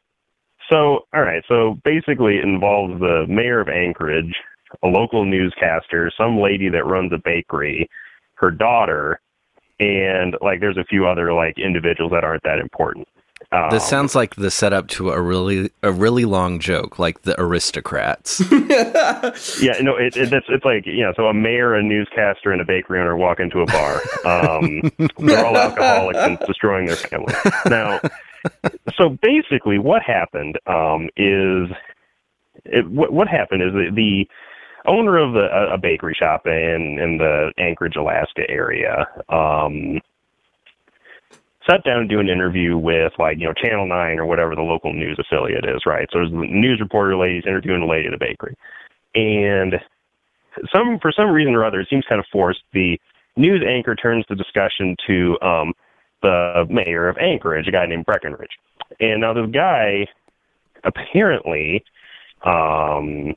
So, 0.69 1.05
all 1.13 1.21
right. 1.21 1.43
So 1.47 1.79
basically, 1.85 2.37
it 2.37 2.43
involves 2.43 2.99
the 2.99 3.25
mayor 3.29 3.59
of 3.61 3.69
Anchorage, 3.69 4.35
a 4.83 4.87
local 4.87 5.25
newscaster, 5.25 6.11
some 6.17 6.37
lady 6.39 6.69
that 6.69 6.85
runs 6.85 7.13
a 7.13 7.17
bakery, 7.23 7.87
her 8.35 8.51
daughter, 8.51 9.21
and 9.79 10.35
like 10.41 10.59
there's 10.59 10.77
a 10.77 10.83
few 10.83 11.07
other 11.07 11.33
like 11.33 11.57
individuals 11.57 12.11
that 12.11 12.23
aren't 12.23 12.43
that 12.43 12.59
important. 12.59 13.07
Um, 13.51 13.69
This 13.71 13.87
sounds 13.87 14.13
like 14.15 14.35
the 14.35 14.51
setup 14.51 14.87
to 14.89 15.09
a 15.09 15.21
really 15.21 15.71
a 15.81 15.91
really 15.91 16.25
long 16.25 16.59
joke, 16.59 16.99
like 16.99 17.23
the 17.23 17.39
aristocrats. 17.39 18.41
Yeah, 19.61 19.79
no, 19.81 19.95
it, 19.95 20.15
it, 20.17 20.31
it's 20.31 20.47
it's 20.49 20.65
like 20.65 20.85
yeah. 20.85 21.11
So 21.15 21.27
a 21.27 21.33
mayor, 21.33 21.75
a 21.75 21.83
newscaster, 21.83 22.51
and 22.51 22.61
a 22.61 22.65
bakery 22.65 22.99
owner 22.99 23.15
walk 23.15 23.39
into 23.39 23.61
a 23.61 23.65
bar. 23.65 24.01
Um, 24.25 24.91
they're 25.17 25.45
all 25.45 25.55
alcoholics 25.55 26.19
and 26.19 26.39
destroying 26.39 26.87
their 26.87 26.95
family. 26.95 27.33
Now, 27.67 27.99
so 28.95 29.17
basically, 29.21 29.79
what 29.79 30.01
happened 30.01 30.59
um, 30.67 31.09
is 31.15 31.69
it, 32.65 32.89
what 32.89 33.13
what 33.13 33.27
happened 33.27 33.63
is 33.63 33.73
the, 33.73 33.89
the 33.93 34.27
owner 34.87 35.17
of 35.17 35.33
the, 35.33 35.47
a, 35.51 35.75
a 35.75 35.77
bakery 35.77 36.15
shop 36.17 36.45
in 36.45 36.97
in 37.01 37.17
the 37.17 37.51
Anchorage, 37.57 37.95
Alaska 37.95 38.43
area. 38.49 39.07
Um, 39.29 39.99
sat 41.69 41.83
down 41.83 41.99
and 42.01 42.09
do 42.09 42.19
an 42.19 42.29
interview 42.29 42.77
with 42.77 43.13
like 43.19 43.37
you 43.37 43.45
know 43.45 43.53
Channel 43.53 43.87
Nine 43.87 44.19
or 44.19 44.25
whatever 44.25 44.55
the 44.55 44.61
local 44.61 44.93
news 44.93 45.19
affiliate 45.19 45.65
is, 45.65 45.85
right? 45.85 46.07
So 46.11 46.19
there's 46.19 46.31
the 46.31 46.37
news 46.37 46.79
reporter 46.79 47.15
ladies 47.17 47.43
interviewing 47.45 47.83
a 47.83 47.87
lady 47.87 48.07
at 48.07 48.13
a 48.13 48.17
bakery, 48.17 48.55
and 49.15 49.75
some 50.73 50.99
for 51.01 51.11
some 51.11 51.29
reason 51.29 51.55
or 51.55 51.65
other, 51.65 51.81
it 51.81 51.87
seems 51.89 52.05
kind 52.07 52.19
of 52.19 52.25
forced. 52.31 52.61
The 52.73 52.99
news 53.37 53.63
anchor 53.67 53.95
turns 53.95 54.25
the 54.29 54.35
discussion 54.35 54.95
to 55.07 55.37
um, 55.41 55.73
the 56.21 56.65
mayor 56.69 57.07
of 57.07 57.17
Anchorage, 57.17 57.67
a 57.67 57.71
guy 57.71 57.85
named 57.85 58.05
Breckenridge, 58.05 58.57
and 58.99 59.21
now 59.21 59.33
this 59.33 59.49
guy 59.51 60.07
apparently 60.85 61.83
um 62.45 63.35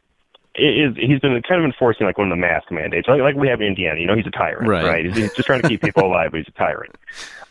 is 0.55 0.95
he's 0.97 1.19
been 1.21 1.41
kind 1.49 1.61
of 1.61 1.65
enforcing 1.65 2.07
like 2.07 2.19
one 2.19 2.31
of 2.31 2.37
the 2.37 2.41
mask 2.41 2.71
mandates, 2.71 3.09
like 3.09 3.21
like 3.21 3.35
we 3.37 3.49
have 3.49 3.61
in 3.61 3.69
Indiana. 3.69 3.99
You 4.01 4.07
know, 4.07 4.17
he's 4.17 4.27
a 4.27 4.31
tyrant, 4.31 4.69
Right. 4.69 4.85
right? 4.85 5.05
He's, 5.07 5.17
he's 5.17 5.33
just 5.35 5.47
trying 5.47 5.63
to 5.63 5.69
keep 5.69 5.81
people 5.83 6.05
alive, 6.11 6.31
but 6.33 6.39
he's 6.39 6.49
a 6.49 6.59
tyrant. 6.59 6.95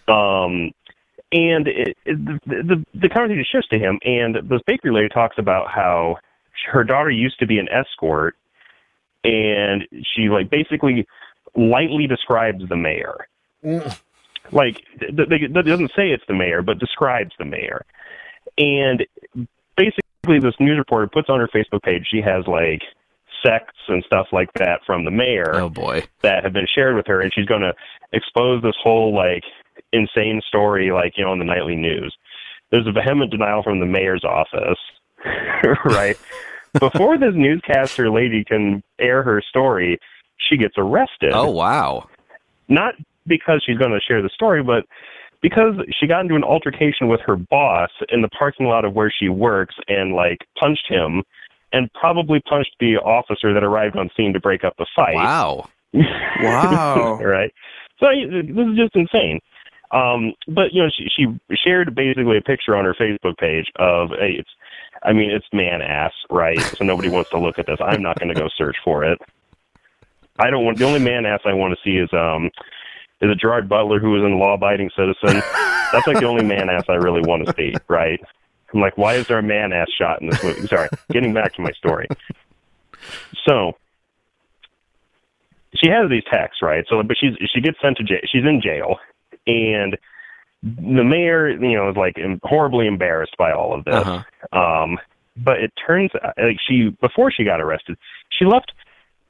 Um, 0.08 0.72
and 1.32 1.68
it, 1.68 1.98
it, 2.06 2.26
the, 2.26 2.40
the 2.46 2.86
the 2.94 3.10
conversation 3.10 3.46
shifts 3.52 3.70
to 3.70 3.80
him, 3.80 4.00
and 4.04 4.36
this 4.50 4.62
bakery 4.68 4.92
lady 4.92 5.10
talks 5.10 5.38
about 5.38 5.70
how 5.72 6.18
her 6.72 6.84
daughter 6.84 7.10
used 7.10 7.40
to 7.40 7.48
be 7.48 7.58
an 7.58 7.68
escort, 7.70 8.36
and 9.24 9.88
she 10.14 10.30
like 10.30 10.50
basically 10.50 11.08
lightly 11.56 12.06
describes 12.08 12.68
the 12.70 12.76
mayor. 12.76 13.28
Like 14.52 14.82
th- 15.00 15.16
th- 15.16 15.42
it 15.42 15.54
doesn't 15.54 15.92
say 15.96 16.10
it's 16.10 16.24
the 16.28 16.34
mayor, 16.34 16.62
but 16.62 16.80
describes 16.80 17.32
the 17.40 17.46
mayor. 17.46 17.86
And 18.58 19.06
basically, 19.78 20.02
this 20.24 20.56
news 20.60 20.78
reporter 20.78 21.08
puts 21.08 21.30
on 21.30 21.40
her 21.40 21.48
Facebook 21.48 21.82
page 21.82 22.08
she 22.10 22.22
has 22.22 22.46
like 22.48 22.82
sects 23.44 23.78
and 23.88 24.04
stuff 24.06 24.28
like 24.32 24.52
that 24.54 24.82
from 24.86 25.06
the 25.06 25.12
mayor 25.12 25.56
oh 25.56 25.70
boy. 25.70 26.04
that 26.22 26.44
have 26.44 26.54
been 26.54 26.68
shared 26.74 26.96
with 26.96 27.08
her, 27.08 27.22
and 27.22 27.32
she's 27.34 27.46
going 27.46 27.62
to 27.62 27.74
expose 28.14 28.62
this 28.62 28.76
whole 28.82 29.16
like 29.16 29.44
insane 29.94 30.42
story, 30.48 30.92
like 30.92 31.14
you 31.18 31.24
know, 31.24 31.32
on 31.32 31.40
the 31.40 31.46
nightly 31.46 31.76
news. 31.76 32.16
There's 32.70 32.88
a 32.88 32.92
vehement 32.92 33.32
denial 33.32 33.64
from 33.64 33.80
the 33.80 33.86
mayor's 33.86 34.24
office, 34.24 34.80
right? 35.86 36.18
Before 36.80 37.18
this 37.18 37.34
newscaster 37.36 38.10
lady 38.10 38.46
can 38.46 38.82
air 39.00 39.24
her 39.24 39.42
story, 39.42 40.00
she 40.38 40.58
gets 40.58 40.76
arrested. 40.78 41.32
Oh 41.34 41.50
wow. 41.50 42.08
Not 42.70 42.96
because 43.28 43.62
she's 43.66 43.78
going 43.78 43.92
to 43.92 44.00
share 44.00 44.22
the 44.22 44.30
story, 44.30 44.64
but 44.64 44.86
because 45.42 45.74
she 46.00 46.08
got 46.08 46.22
into 46.22 46.36
an 46.36 46.44
altercation 46.44 47.08
with 47.08 47.20
her 47.26 47.36
boss 47.36 47.90
in 48.10 48.22
the 48.22 48.30
parking 48.30 48.68
lot 48.68 48.86
of 48.86 48.94
where 48.94 49.12
she 49.12 49.30
works 49.30 49.76
and 49.88 50.14
like 50.14 50.40
punched 50.60 50.88
him 50.88 51.24
and 51.74 51.92
probably 51.94 52.40
punched 52.42 52.76
the 52.80 52.96
officer 52.98 53.54
that 53.54 53.64
arrived 53.64 53.98
on 53.98 54.10
scene 54.16 54.34
to 54.34 54.40
break 54.40 54.64
up 54.64 54.76
the 54.78 54.88
fight. 54.96 55.16
Wow. 55.16 55.70
Wow. 56.42 57.20
right? 57.22 57.54
So 58.00 58.08
this 58.08 58.68
is 58.68 58.78
just 58.78 58.96
insane. 58.96 59.40
Um, 59.92 60.34
but 60.48 60.72
you 60.72 60.82
know, 60.82 60.90
she, 60.90 61.08
she 61.16 61.58
shared 61.64 61.94
basically 61.96 62.38
a 62.38 62.42
picture 62.42 62.76
on 62.76 62.86
her 62.86 62.96
Facebook 62.96 63.38
page 63.38 63.66
of 63.78 64.12
a. 64.12 64.40
It's, 64.40 64.50
I 65.04 65.14
mean, 65.14 65.32
it's 65.32 65.46
man 65.52 65.82
ass, 65.82 66.14
right? 66.30 66.60
So 66.78 66.86
nobody 66.86 67.10
wants 67.10 67.30
to 67.32 67.40
look 67.40 67.60
at 67.60 67.66
this. 67.66 67.78
I'm 67.82 68.02
not 68.02 68.20
going 68.20 68.34
to 68.34 68.40
go 68.40 68.48
search 68.58 68.78
for 68.84 69.04
it. 69.04 69.20
I 70.40 70.50
don't 70.50 70.64
want. 70.64 70.78
The 70.78 70.86
only 70.86 71.00
man 71.00 71.26
ass 71.26 71.42
I 71.46 71.54
want 71.54 71.74
to 71.74 71.80
see 71.84 71.98
is 71.98 72.10
um, 72.14 72.50
is 73.22 73.30
a 73.30 73.36
Gerard 73.36 73.70
Butler 73.70 74.00
who 74.00 74.12
was 74.12 74.24
in 74.24 74.40
Law 74.40 74.54
Abiding 74.54 74.90
Citizen? 74.96 75.42
That's 75.92 76.08
like 76.08 76.20
the 76.20 76.26
only 76.26 76.44
man 76.44 76.70
ass 76.70 76.86
I 76.90 76.96
really 76.96 77.22
want 77.22 77.46
to 77.46 77.54
see, 77.54 77.74
right? 77.88 78.20
I'm 78.74 78.80
like, 78.80 78.98
why 78.98 79.16
is 79.16 79.28
there 79.28 79.40
a 79.40 79.44
man 79.44 79.74
ass 79.74 79.90
shot 79.98 80.22
in 80.22 80.30
this 80.30 80.44
movie? 80.44 80.66
Sorry, 80.68 80.90
getting 81.12 81.34
back 81.34 81.54
to 81.56 81.62
my 81.62 81.72
story. 81.72 82.08
So 83.46 83.74
she 85.76 85.90
has 85.90 86.10
these 86.10 86.24
texts, 86.32 86.62
right? 86.62 86.86
So, 86.90 87.02
but 87.04 87.18
she's 87.20 87.34
she 87.54 87.62
gets 87.62 87.78
sent 87.82 87.98
to 87.98 88.04
jail. 88.04 88.22
She's 88.32 88.46
in 88.46 88.62
jail, 88.62 88.98
and 89.48 89.98
the 90.64 91.04
mayor, 91.04 91.50
you 91.50 91.76
know, 91.76 91.90
is 91.90 91.98
like 91.98 92.18
horribly 92.44 92.88
embarrassed 92.88 93.36
by 93.38 93.52
all 93.52 93.74
of 93.74 93.84
this. 93.86 93.96
Uh-huh. 93.96 94.58
Um, 94.58 95.00
but 95.36 95.60
it 95.60 95.74
turns 95.86 96.12
out, 96.24 96.34
like 96.38 96.58
she 96.68 96.90
before 97.02 97.32
she 97.32 97.44
got 97.44 97.62
arrested, 97.62 97.98
she 98.30 98.46
left 98.46 98.72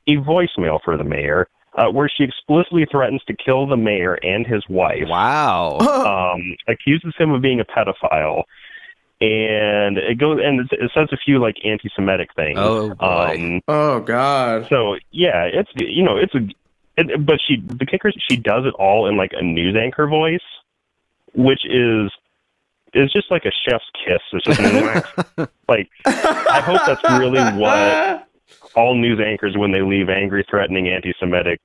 a 0.07 0.17
voicemail 0.17 0.79
for 0.83 0.97
the 0.97 1.03
mayor 1.03 1.47
uh, 1.77 1.87
where 1.89 2.09
she 2.09 2.23
explicitly 2.23 2.85
threatens 2.91 3.21
to 3.27 3.33
kill 3.35 3.65
the 3.67 3.77
mayor 3.77 4.15
and 4.23 4.45
his 4.45 4.63
wife 4.69 5.07
Wow. 5.07 5.77
um, 6.35 6.55
accuses 6.67 7.13
him 7.17 7.31
of 7.31 7.41
being 7.41 7.59
a 7.59 7.65
pedophile, 7.65 8.43
and 9.21 9.97
it 9.97 10.17
goes 10.17 10.39
and 10.43 10.61
it, 10.61 10.67
it 10.71 10.91
says 10.93 11.07
a 11.11 11.17
few 11.17 11.39
like 11.39 11.55
anti-Semitic 11.63 12.29
things. 12.35 12.57
Oh, 12.59 12.93
boy. 12.95 13.35
Um, 13.35 13.61
Oh 13.67 13.99
God. 14.01 14.67
so 14.69 14.95
yeah, 15.11 15.43
it's 15.45 15.69
you 15.75 16.03
know 16.03 16.17
it's 16.17 16.33
a, 16.35 16.39
it, 16.97 17.25
but 17.25 17.39
she 17.47 17.57
the 17.65 17.85
kicker 17.85 18.09
is 18.09 18.15
she 18.29 18.35
does 18.37 18.65
it 18.65 18.73
all 18.79 19.07
in 19.07 19.15
like 19.17 19.31
a 19.33 19.41
news 19.41 19.75
anchor 19.75 20.07
voice, 20.07 20.39
which 21.33 21.65
is 21.65 22.11
is 22.93 23.09
just 23.13 23.31
like 23.31 23.45
a 23.45 23.51
chef's 23.65 23.85
kiss. 24.05 24.21
It's 24.33 24.45
just 25.37 25.49
like 25.69 25.89
I 26.05 26.59
hope 26.61 26.81
that's 26.85 27.03
really 27.19 27.39
what 27.59 28.27
all 28.75 28.95
news 28.95 29.19
anchors 29.19 29.55
when 29.57 29.71
they 29.71 29.81
leave 29.81 30.09
angry, 30.09 30.45
threatening, 30.49 30.87
anti-Semitic, 30.87 31.59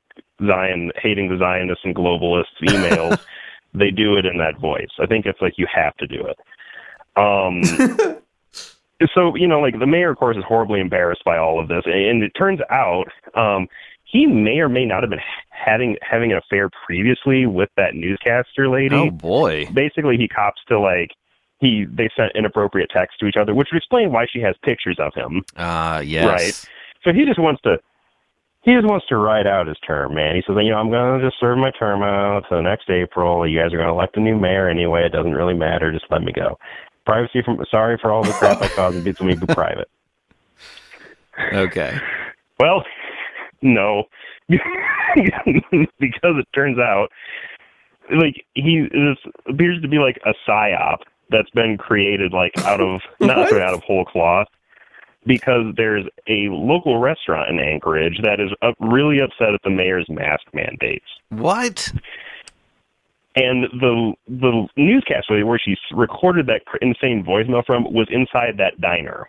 Zion 0.47 0.91
hating 1.01 1.29
the 1.29 1.39
Zionists 1.39 1.85
and 1.85 1.95
globalists 1.95 2.45
emails, 2.63 3.21
they 3.75 3.91
do 3.91 4.17
it 4.17 4.27
in 4.27 4.39
that 4.39 4.59
voice. 4.59 4.89
I 5.01 5.07
think 5.07 5.27
it's 5.27 5.41
like 5.41 5.55
you 5.57 5.67
have 5.73 5.97
to 5.97 6.07
do 6.07 6.27
it. 6.27 6.39
Um, 7.17 7.63
so 9.15 9.35
you 9.37 9.47
know, 9.47 9.61
like 9.61 9.79
the 9.79 9.87
mayor, 9.87 10.11
of 10.11 10.19
course, 10.19 10.37
is 10.37 10.45
horribly 10.47 10.81
embarrassed 10.81 11.25
by 11.25 11.39
all 11.39 11.61
of 11.61 11.69
this, 11.69 11.83
and 11.87 12.23
it 12.23 12.33
turns 12.39 12.61
out 12.71 13.07
um, 13.35 13.69
he 14.05 14.27
may 14.27 14.59
or 14.59 14.69
may 14.69 14.85
not 14.85 15.03
have 15.03 15.11
been 15.11 15.21
having 15.51 15.97
having 16.01 16.33
an 16.33 16.39
affair 16.39 16.71
previously 16.87 17.47
with 17.47 17.69
that 17.77 17.95
newscaster 17.95 18.69
lady 18.69 18.95
Oh 18.95 19.11
boy. 19.11 19.67
basically 19.73 20.17
he 20.17 20.29
cops 20.29 20.61
to 20.69 20.79
like 20.79 21.11
he 21.59 21.87
they 21.91 22.09
sent 22.17 22.33
inappropriate 22.35 22.91
texts 22.91 23.19
to 23.21 23.27
each 23.27 23.37
other, 23.37 23.55
which 23.55 23.69
would 23.73 23.79
explain 23.79 24.13
why 24.13 24.27
she 24.31 24.41
has 24.41 24.55
pictures 24.63 24.99
of 24.99 25.15
him. 25.15 25.45
Uh 25.57 26.03
yes. 26.05 26.27
Right. 26.27 26.71
So 27.05 27.13
he 27.13 27.25
just 27.25 27.39
wants 27.39 27.63
to 27.63 27.79
he 28.63 28.75
just 28.75 28.87
wants 28.87 29.07
to 29.07 29.17
ride 29.17 29.47
out 29.47 29.69
his 29.69 29.79
term, 29.87 30.15
man. 30.15 30.35
He 30.35 30.43
says, 30.47 30.57
you 30.61 30.71
know, 30.71 30.79
I'm 30.79 30.91
gonna 30.91 31.25
just 31.25 31.39
serve 31.39 31.57
my 31.57 31.71
term 31.71 32.03
out 32.03 32.45
to 32.49 32.61
next 32.61 32.91
April. 32.91 33.47
You 33.47 33.61
guys 33.61 33.73
are 33.73 33.79
gonna 33.79 33.93
elect 33.93 34.17
a 34.17 34.21
new 34.21 34.39
mayor 34.39 34.69
anyway. 34.69 35.07
It 35.07 35.13
doesn't 35.13 35.35
really 35.35 35.55
matter. 35.55 35.93
Just 35.93 36.07
let 36.11 36.23
me 36.23 36.33
go. 36.33 36.59
Privacy 37.05 37.43
from 37.43 37.65
sorry 37.71 37.97
for 38.01 38.11
all 38.11 38.25
the 38.25 38.33
crap 38.33 38.61
I 38.61 38.69
caused. 38.69 39.07
It's 39.07 39.21
me 39.21 39.35
be 39.35 39.47
private. 39.47 39.89
Okay. 41.53 42.01
Well, 42.59 42.83
no, 43.61 44.05
because 44.49 44.63
it 46.01 46.47
turns 46.55 46.79
out 46.79 47.09
like 48.11 48.45
he 48.55 48.89
this 48.91 49.19
appears 49.47 49.83
to 49.83 49.89
be 49.89 49.99
like 49.99 50.19
a 50.25 50.33
psyop 50.49 51.01
that's 51.31 51.51
been 51.51 51.77
created 51.79 52.33
like 52.33 52.53
out 52.59 52.81
of 52.81 53.01
not 53.21 53.53
out 53.53 53.75
of 53.75 53.83
whole 53.83 54.05
cloth 54.05 54.47
because 55.27 55.75
there's 55.77 56.05
a 56.29 56.49
local 56.51 56.99
restaurant 57.01 57.51
in 57.51 57.59
Anchorage 57.59 58.21
that 58.23 58.39
is 58.41 58.51
up, 58.63 58.75
really 58.81 59.19
upset 59.21 59.55
at 59.55 59.61
the 59.65 59.71
mayor's 59.71 60.07
mask 60.09 60.43
mandates. 60.53 61.07
What? 61.31 61.93
And 63.35 63.65
the 63.65 64.15
the 64.29 64.67
newscast 64.77 65.27
where 65.31 65.59
she 65.63 65.77
recorded 65.93 66.47
that 66.47 66.63
insane 66.81 67.23
voicemail 67.27 67.65
from 67.67 67.85
was 67.93 68.07
inside 68.11 68.57
that 68.59 68.81
diner. 68.81 69.29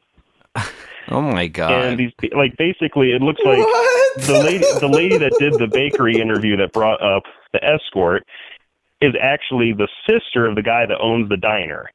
Oh 1.09 1.21
my 1.21 1.47
god. 1.47 1.71
and 1.71 1.97
these 1.97 2.11
like 2.35 2.57
basically 2.57 3.11
it 3.13 3.21
looks 3.21 3.39
like 3.45 3.59
What? 3.59 4.21
the 4.23 4.39
lady 4.43 4.65
the 4.81 4.89
lady 4.89 5.17
that 5.17 5.31
did 5.39 5.53
the 5.53 5.67
bakery 5.67 6.19
interview 6.19 6.57
that 6.57 6.73
brought 6.73 7.01
up 7.01 7.23
the 7.53 7.63
escort 7.63 8.25
is 9.01 9.13
actually 9.21 9.73
the 9.73 9.87
sister 10.09 10.47
of 10.47 10.55
the 10.55 10.61
guy 10.63 10.85
that 10.85 10.97
owns 10.99 11.29
the 11.29 11.37
diner. 11.37 11.89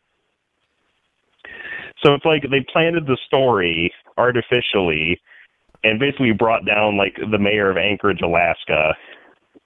So 2.05 2.15
it's 2.15 2.25
like 2.25 2.43
they 2.51 2.65
planted 2.73 3.07
the 3.07 3.19
story 3.27 3.93
artificially 4.19 5.21
and 5.85 5.99
basically 5.99 6.33
brought 6.33 6.65
down 6.65 6.97
like 6.97 7.17
the 7.31 7.39
mayor 7.39 7.71
of 7.71 7.77
Anchorage, 7.77 8.21
Alaska 8.23 8.95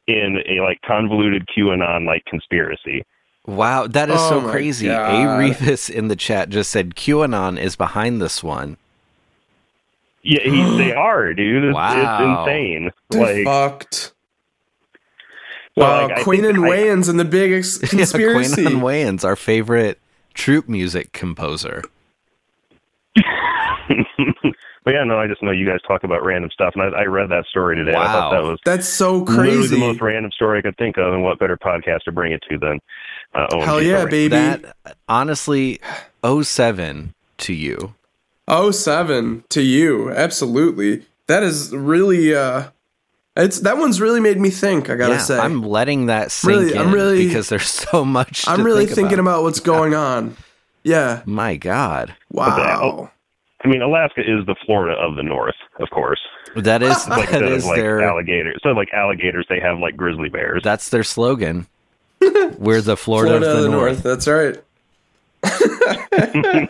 in 0.06 0.38
a 0.48 0.60
like 0.62 0.80
convoluted 0.86 1.46
QAnon 1.56 2.06
like 2.06 2.24
conspiracy. 2.26 3.04
Wow, 3.46 3.86
that 3.86 4.08
is 4.10 4.16
Oh 4.18 4.28
so 4.42 4.50
crazy. 4.50 4.88
God. 4.88 5.10
A 5.14 5.26
Revis 5.40 5.88
in 5.88 6.08
the 6.08 6.16
chat 6.16 6.48
just 6.48 6.70
said 6.70 6.94
QAnon 6.94 7.58
is 7.60 7.76
behind 7.76 8.20
this 8.20 8.42
one. 8.42 8.76
Yeah, 10.22 10.42
he, 10.42 10.76
they 10.78 10.92
are, 10.96 11.32
dude. 11.32 11.64
It's, 11.64 11.74
Wow. 11.74 12.40
it's 12.42 12.48
insane. 12.48 12.90
They're 13.10 13.44
Like 13.44 13.44
fucked. 13.44 14.12
Well, 15.76 16.08
Wow, 16.08 16.14
like, 16.14 16.24
Queen 16.24 16.42
think 16.42 16.56
and 16.56 16.64
I- 16.64 16.68
Wayans 16.70 17.08
and 17.08 17.20
the 17.20 17.24
big 17.24 17.52
ex- 17.52 17.78
conspiracy. 17.90 18.62
Yeah, 18.62 18.70
Quaynon 18.70 18.80
Wayans, 18.80 19.24
our 19.24 19.36
favorite 19.36 19.98
troop 20.34 20.68
music 20.68 21.12
composer. 21.12 21.82
but 23.16 24.94
yeah, 24.94 25.04
no, 25.04 25.18
I 25.18 25.26
just 25.26 25.42
know 25.42 25.50
you 25.50 25.66
guys 25.66 25.80
talk 25.86 26.04
about 26.04 26.24
random 26.24 26.50
stuff, 26.52 26.72
and 26.76 26.82
I, 26.94 27.00
I 27.00 27.04
read 27.04 27.28
that 27.30 27.44
story 27.46 27.76
today. 27.76 27.94
I 27.94 28.04
thought 28.06 28.32
Wow. 28.32 28.40
that 28.42 28.48
was 28.48 28.58
That's 28.64 28.88
so 28.88 29.18
literally 29.18 29.50
crazy. 29.56 29.74
the 29.74 29.80
most 29.80 30.00
random 30.00 30.30
story 30.32 30.58
I 30.58 30.62
could 30.62 30.76
think 30.76 30.96
of, 30.98 31.12
and 31.12 31.22
what 31.22 31.38
better 31.38 31.56
podcast 31.56 32.02
to 32.04 32.12
bring 32.12 32.32
it 32.32 32.42
to 32.50 32.58
than 32.58 32.80
uh, 33.34 33.46
OMG 33.52 33.64
Hell 33.64 33.82
yeah, 33.82 33.98
Story. 33.98 34.10
baby. 34.10 34.28
That 34.30 34.76
honestly 35.08 35.80
07 36.24 37.14
to 37.38 37.52
you. 37.52 37.94
Oh 38.48 38.70
seven 38.70 39.42
to 39.48 39.60
you, 39.60 40.10
absolutely. 40.12 41.04
That 41.26 41.42
is 41.42 41.74
really 41.74 42.32
uh 42.34 42.68
it's 43.36 43.60
that 43.60 43.76
one's 43.78 44.00
really 44.00 44.20
made 44.20 44.38
me 44.40 44.50
think, 44.50 44.88
I 44.90 44.96
gotta 44.96 45.14
yeah, 45.14 45.18
say. 45.18 45.38
I'm 45.38 45.62
letting 45.62 46.06
that 46.06 46.30
sink 46.30 46.50
Really- 46.58 46.72
in 46.72 46.78
I'm 46.78 46.92
really- 46.92 47.26
because 47.26 47.48
there's 47.48 47.68
so 47.68 48.04
much. 48.04 48.46
I'm 48.48 48.58
to 48.58 48.64
really 48.64 48.86
think 48.86 48.96
thinking 48.96 49.18
about. 49.18 49.42
what's 49.42 49.60
going 49.60 49.94
on. 49.94 50.36
Yeah. 50.82 51.22
My 51.26 51.56
God, 51.56 52.14
Wow. 52.30 53.10
I 53.64 53.68
mean, 53.68 53.82
Alaska 53.82 54.20
is 54.20 54.46
the 54.46 54.54
Florida 54.64 54.96
of 55.00 55.16
the 55.16 55.22
North, 55.24 55.56
of 55.80 55.90
course. 55.90 56.20
that 56.54 56.82
is 56.82 56.90
Like 57.08 57.30
that 57.30 57.42
instead 57.42 57.52
is 57.52 57.64
like 57.66 57.76
their 57.76 58.02
alligators, 58.02 58.60
so 58.62 58.68
like 58.70 58.92
alligators, 58.92 59.46
they 59.48 59.58
have 59.60 59.78
like 59.80 59.96
grizzly 59.96 60.28
bears. 60.28 60.62
that's 60.62 60.88
their 60.90 61.02
slogan. 61.02 61.66
We're 62.58 62.80
the 62.80 62.96
Florida, 62.96 63.36
of 63.36 63.62
the, 63.62 63.68
North. 63.68 64.02
That's 64.02 64.26
right. 64.28 64.56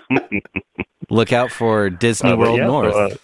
Look 1.10 1.32
out 1.32 1.50
for 1.52 1.88
Disney 1.90 2.30
Uh, 2.32 2.36
World 2.36 2.58
yeah, 2.58 2.64
so, 2.66 2.70
North. 2.72 2.94
uh, 2.94 3.16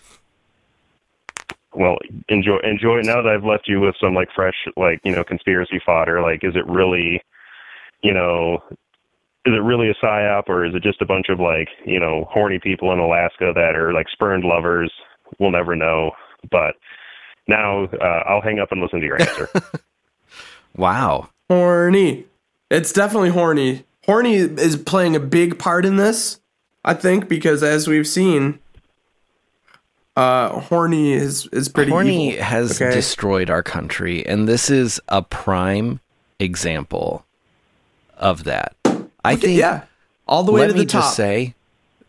well, 1.75 1.97
enjoy 2.29 2.59
enjoy 2.63 3.01
now 3.01 3.23
that 3.23 3.33
I've 3.33 3.45
left 3.45 3.69
you 3.69 3.81
with 3.81 3.95
some 4.01 4.15
like 4.15 4.29
fresh 4.35 4.55
like 4.77 5.01
you 5.05 5.15
know 5.15 5.25
conspiracy 5.25 5.81
fodder. 5.85 6.21
Like, 6.21 6.45
is 6.45 6.55
it 6.55 6.67
really, 6.67 7.23
you 8.03 8.13
know, 8.13 8.63
is 9.45 9.55
it 9.55 9.63
really 9.63 9.89
a 9.89 9.95
psyop 9.95 10.49
or 10.49 10.65
is 10.65 10.75
it 10.75 10.83
just 10.83 11.03
a 11.03 11.07
bunch 11.07 11.29
of 11.29 11.41
like 11.41 11.69
you 11.85 11.99
know 11.99 12.27
horny 12.31 12.59
people 12.59 12.93
in 12.93 12.99
Alaska 12.99 13.53
that 13.55 13.75
are 13.77 13.93
like 13.93 14.09
spurned 14.11 14.45
lovers? 14.45 14.93
We'll 15.39 15.51
never 15.51 15.75
know. 15.75 16.13
But 16.51 16.75
now 17.49 17.85
uh, 17.85 18.23
I'll 18.27 18.43
hang 18.43 18.59
up 18.59 18.73
and 18.73 18.81
listen 18.81 19.01
to 19.01 19.07
your 19.07 19.21
answer. 19.21 19.49
wow. 20.77 21.29
Horny. 21.49 22.27
It's 22.71 22.93
definitely 22.93 23.31
horny. 23.31 23.85
Horny 24.07 24.35
is 24.35 24.77
playing 24.77 25.15
a 25.15 25.21
big 25.21 25.59
part 25.59 25.85
in 25.85 25.97
this, 25.97 26.41
I 26.85 26.95
think, 26.95 27.29
because 27.29 27.63
as 27.63 27.87
we've 27.87 28.09
seen, 28.09 28.59
uh 30.17 30.61
horny 30.61 31.13
is 31.13 31.47
is 31.53 31.69
pretty 31.69 31.91
Horny 31.91 32.33
evil, 32.33 32.45
has 32.45 32.81
okay? 32.81 32.95
destroyed 32.95 33.49
our 33.51 33.63
country, 33.63 34.27
and 34.27 34.47
this 34.49 34.69
is 34.71 35.01
a 35.09 35.23
prime 35.23 36.01
example 36.39 37.25
of 38.19 38.45
that. 38.45 38.77
I 39.25 39.37
think. 39.37 39.59
yeah. 39.59 39.85
All 40.29 40.43
the 40.45 40.53
way 40.53 40.67
to 40.67 40.73
the 40.73 40.85
top. 40.85 40.95
Let 40.95 41.01
me 41.01 41.01
just 41.03 41.17
say, 41.17 41.55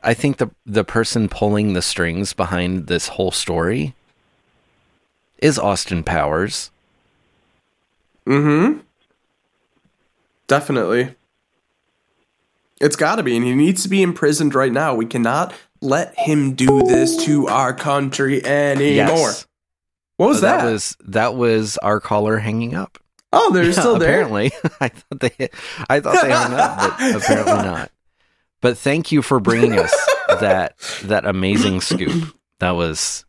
I 0.03 0.13
think 0.13 0.37
the 0.37 0.49
the 0.65 0.83
person 0.83 1.29
pulling 1.29 1.73
the 1.73 1.81
strings 1.81 2.33
behind 2.33 2.87
this 2.87 3.07
whole 3.09 3.31
story 3.31 3.95
is 5.39 5.57
Austin 5.57 6.03
Powers. 6.03 6.71
Mm-hmm. 8.25 8.79
Definitely. 10.47 11.15
It's 12.79 12.95
got 12.95 13.15
to 13.15 13.23
be, 13.23 13.35
and 13.35 13.45
he 13.45 13.55
needs 13.55 13.83
to 13.83 13.89
be 13.89 14.01
imprisoned 14.01 14.53
right 14.55 14.71
now. 14.71 14.93
We 14.93 15.05
cannot 15.05 15.53
let 15.83 16.17
him 16.17 16.53
do 16.55 16.83
this 16.83 17.25
to 17.25 17.47
our 17.47 17.73
country 17.73 18.43
anymore. 18.45 19.17
Yes. 19.17 19.47
What 20.17 20.27
was 20.29 20.41
that? 20.41 20.63
that? 20.63 20.71
was 20.71 20.97
that 21.05 21.35
was 21.35 21.77
our 21.77 21.99
caller 21.99 22.37
hanging 22.37 22.73
up. 22.73 22.97
Oh, 23.33 23.51
they're 23.51 23.65
Yeah, 23.65 23.71
still 23.71 23.97
there. 23.99 24.09
Apparently, 24.21 24.51
I 24.79 24.87
thought 24.89 25.19
they, 25.19 25.49
I 25.89 25.99
thought 25.99 26.21
they 26.23 26.31
hung 26.31 26.53
up, 26.53 26.77
but 26.99 27.15
apparently 27.23 27.53
not. 27.53 27.91
But 28.61 28.77
thank 28.77 29.11
you 29.11 29.21
for 29.21 29.39
bringing 29.39 29.77
us 29.77 29.91
that 30.39 30.77
that 31.03 31.25
amazing 31.25 31.81
scoop. 31.81 32.33
That 32.59 32.71
was 32.71 33.25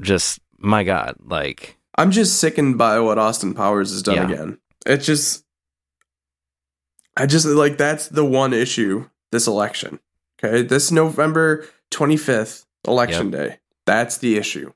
just 0.00 0.40
my 0.58 0.82
God, 0.82 1.16
like 1.24 1.76
I'm 1.96 2.10
just 2.10 2.40
sickened 2.40 2.76
by 2.78 2.98
what 3.00 3.18
Austin 3.18 3.54
Powers 3.54 3.90
has 3.92 4.02
done 4.02 4.16
Yeah. 4.16 4.30
again. 4.30 4.58
It's 4.86 5.04
just, 5.06 5.44
I 7.16 7.26
just 7.26 7.44
like 7.46 7.76
that's 7.76 8.08
the 8.08 8.24
one 8.24 8.52
issue 8.54 9.08
this 9.30 9.46
election. 9.46 10.00
Okay, 10.42 10.62
this 10.62 10.90
November 10.90 11.66
25th 11.90 12.64
election 12.86 13.30
day. 13.30 13.58
That's 13.84 14.18
the 14.18 14.36
issue. 14.36 14.72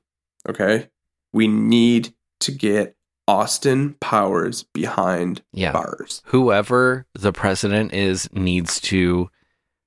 Okay, 0.47 0.89
we 1.33 1.47
need 1.47 2.13
to 2.41 2.51
get 2.51 2.95
Austin 3.27 3.95
Powers 3.99 4.63
behind 4.63 5.41
yeah. 5.51 5.71
bars. 5.71 6.21
Whoever 6.25 7.07
the 7.13 7.33
president 7.33 7.93
is 7.93 8.29
needs 8.31 8.79
to 8.81 9.29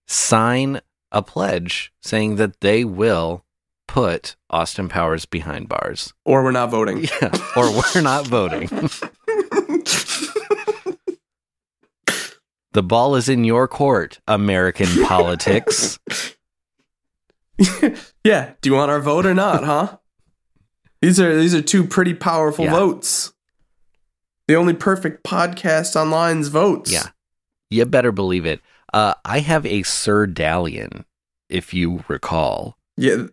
sign 0.07 0.81
a 1.13 1.23
pledge 1.23 1.93
saying 2.03 2.37
that 2.37 2.61
they 2.61 2.85
will 2.85 3.45
put 3.87 4.37
Austin 4.51 4.89
Powers 4.89 5.27
behind 5.27 5.69
bars. 5.69 6.13
Or 6.25 6.43
we're 6.43 6.53
not 6.53 6.71
voting. 6.71 7.07
Yeah, 7.23 7.31
or 7.57 7.71
we're 7.73 8.03
not 8.03 8.27
voting. 8.27 8.69
The 12.79 12.83
ball 12.85 13.17
is 13.17 13.29
in 13.29 13.43
your 13.43 13.67
court, 13.67 14.21
American 14.29 14.87
politics. 15.05 15.99
yeah. 18.23 18.53
Do 18.61 18.71
you 18.71 18.77
want 18.77 18.93
our 18.93 19.01
vote 19.01 19.27
or 19.27 19.35
not, 19.35 19.65
huh? 19.65 19.97
These 21.03 21.19
are 21.19 21.37
these 21.37 21.57
are 21.57 21.61
two 21.61 21.85
pretty 21.85 22.15
powerful 22.15 22.67
Yeah. 22.67 22.71
votes. 22.71 23.33
The 24.47 24.55
only 24.55 24.75
perfect 24.75 25.25
podcast 25.25 26.01
online's 26.01 26.47
votes. 26.47 26.93
Yeah. 26.93 27.09
You 27.69 27.85
better 27.85 28.13
believe 28.13 28.47
it. 28.47 28.61
Uh, 28.95 29.15
I 29.25 29.41
have 29.41 29.67
a 29.67 29.83
Sir 29.83 30.29
Dalian, 30.29 31.05
if 31.49 31.75
you 31.75 32.05
recall. 32.07 32.79
Yeah. 32.97 33.25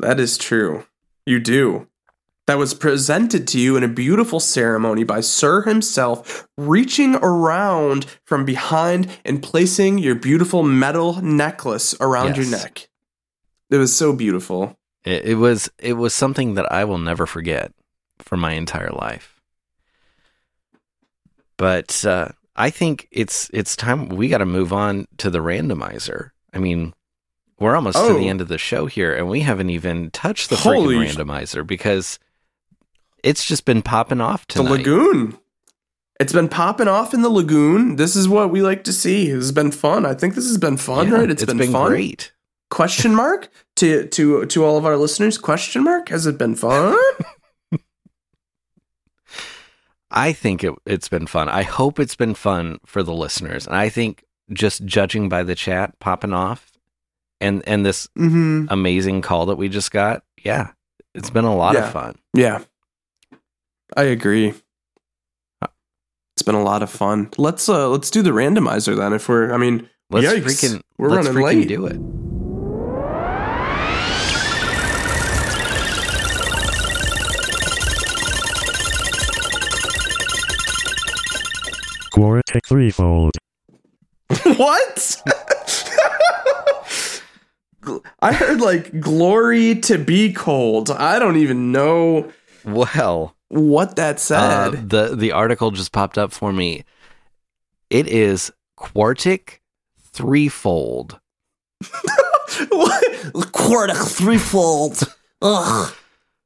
That 0.00 0.18
is 0.18 0.38
true. 0.38 0.86
You 1.26 1.40
do. 1.40 1.88
That 2.46 2.58
was 2.58 2.74
presented 2.74 3.48
to 3.48 3.58
you 3.58 3.76
in 3.76 3.82
a 3.82 3.88
beautiful 3.88 4.38
ceremony 4.38 5.02
by 5.02 5.20
Sir 5.20 5.62
himself, 5.62 6.46
reaching 6.56 7.16
around 7.16 8.06
from 8.24 8.44
behind 8.44 9.08
and 9.24 9.42
placing 9.42 9.98
your 9.98 10.14
beautiful 10.14 10.62
metal 10.62 11.20
necklace 11.20 11.94
around 12.00 12.36
your 12.36 12.46
neck. 12.46 12.88
It 13.68 13.78
was 13.78 13.96
so 13.96 14.12
beautiful. 14.12 14.76
It, 15.04 15.24
it 15.24 15.34
was 15.34 15.68
it 15.80 15.94
was 15.94 16.14
something 16.14 16.54
that 16.54 16.70
I 16.70 16.84
will 16.84 16.98
never 16.98 17.26
forget 17.26 17.72
for 18.20 18.36
my 18.36 18.52
entire 18.52 18.90
life. 18.90 19.40
But 21.56 22.04
uh, 22.04 22.28
I 22.54 22.70
think 22.70 23.08
it's 23.10 23.50
it's 23.52 23.74
time 23.74 24.08
we 24.08 24.28
got 24.28 24.38
to 24.38 24.46
move 24.46 24.72
on 24.72 25.06
to 25.18 25.30
the 25.30 25.40
randomizer. 25.40 26.30
I 26.52 26.58
mean, 26.58 26.94
we're 27.58 27.74
almost 27.74 27.96
to 27.96 28.04
Oh. 28.04 28.18
the 28.18 28.28
end 28.28 28.40
of 28.40 28.46
the 28.48 28.58
show 28.58 28.86
here, 28.86 29.12
and 29.14 29.28
we 29.28 29.40
haven't 29.40 29.70
even 29.70 30.10
touched 30.12 30.50
the 30.50 30.56
Holy 30.56 30.94
freaking 30.94 31.14
randomizer 31.14 31.66
because 31.66 32.20
it's 33.22 33.44
just 33.44 33.64
been 33.64 33.82
popping 33.82 34.20
off 34.20 34.46
tonight. 34.46 34.64
The 34.68 34.70
lagoon. 34.76 35.38
It's 36.18 36.32
been 36.32 36.48
popping 36.48 36.88
off 36.88 37.12
in 37.12 37.22
the 37.22 37.28
lagoon. 37.28 37.96
This 37.96 38.16
is 38.16 38.28
what 38.28 38.50
we 38.50 38.62
like 38.62 38.84
to 38.84 38.92
see. 38.92 39.26
This 39.26 39.34
has 39.34 39.52
been 39.52 39.70
fun. 39.70 40.06
I 40.06 40.14
think 40.14 40.34
this 40.34 40.46
has 40.46 40.56
been 40.58 40.78
fun, 40.78 41.08
Yeah, 41.08 41.14
right? 41.14 41.30
it's 41.30 41.44
been, 41.44 41.70
fun. 41.70 41.90
great. 41.90 42.32
Question 42.70 43.14
mark 43.22 43.50
to 43.76 44.06
to 44.08 44.46
to 44.46 44.64
all 44.64 44.78
of 44.78 44.86
our 44.86 44.96
listeners. 44.96 45.36
Question 45.38 45.84
mark. 45.84 46.08
Has 46.08 46.26
it 46.26 46.38
been 46.38 46.54
fun? 46.54 46.96
I 50.10 50.32
think 50.32 50.64
it, 50.64 50.72
it's 50.86 51.08
been 51.08 51.26
fun. 51.26 51.48
I 51.48 51.62
hope 51.62 51.98
it's 51.98 52.16
been 52.16 52.34
fun 52.34 52.78
for 52.86 53.02
the 53.02 53.12
listeners. 53.12 53.66
And 53.66 53.76
I 53.76 53.88
think 53.88 54.24
just 54.52 54.84
judging 54.84 55.28
by 55.28 55.42
the 55.42 55.54
chat 55.54 55.98
popping 55.98 56.32
off 56.32 56.72
and 57.40 57.62
and 57.68 57.84
this 57.84 58.06
mm-hmm. 58.18 58.66
amazing 58.70 59.20
call 59.20 59.46
that 59.46 59.56
we 59.56 59.68
just 59.68 59.90
got, 59.90 60.22
yeah, 60.42 60.70
it's 61.14 61.28
been 61.30 61.44
a 61.44 61.54
lot 61.54 61.74
Yeah. 61.74 61.86
of 61.86 61.92
fun. 61.92 62.14
Yeah, 62.34 62.62
I 63.94 64.04
agree. 64.04 64.54
It's 65.62 66.42
been 66.44 66.54
a 66.54 66.62
lot 66.62 66.82
of 66.82 66.90
fun. 66.90 67.30
Let's 67.38 67.68
uh 67.68 67.88
let's 67.88 68.10
do 68.10 68.22
the 68.22 68.30
randomizer 68.30 68.96
then. 68.96 69.12
If 69.12 69.28
we're, 69.28 69.52
I 69.52 69.56
mean, 69.56 69.88
Let's 70.10 70.26
Yikes. 70.26 70.42
freaking 70.44 70.80
We're 70.98 71.08
let's 71.10 71.26
running 71.28 71.42
freaking 71.42 71.60
late. 71.60 71.68
do 71.68 71.86
it. 71.86 71.96
Quartic 82.12 82.64
threefold. 82.66 83.32
what? 84.56 85.22
I 88.20 88.32
heard 88.32 88.60
like 88.60 88.98
glory 89.00 89.76
to 89.80 89.98
be 89.98 90.32
cold. 90.32 90.90
I 90.90 91.18
don't 91.18 91.36
even 91.36 91.70
know 91.72 92.32
Well, 92.64 93.35
what 93.48 93.96
that 93.96 94.16
uh, 94.16 94.18
said. 94.70 94.90
the 94.90 95.14
the 95.16 95.32
article 95.32 95.70
just 95.70 95.92
popped 95.92 96.18
up 96.18 96.32
for 96.32 96.52
me. 96.52 96.84
It 97.90 98.08
is 98.08 98.52
quartic 98.78 99.58
threefold. 100.00 101.20
what? 102.68 103.04
Quartic 103.52 104.16
threefold. 104.16 105.02
Ugh. 105.42 105.94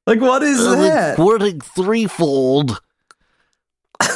Like 0.06 0.20
what 0.20 0.42
is 0.42 0.58
that? 0.58 1.16
Quartic 1.16 1.62
threefold. 1.62 2.80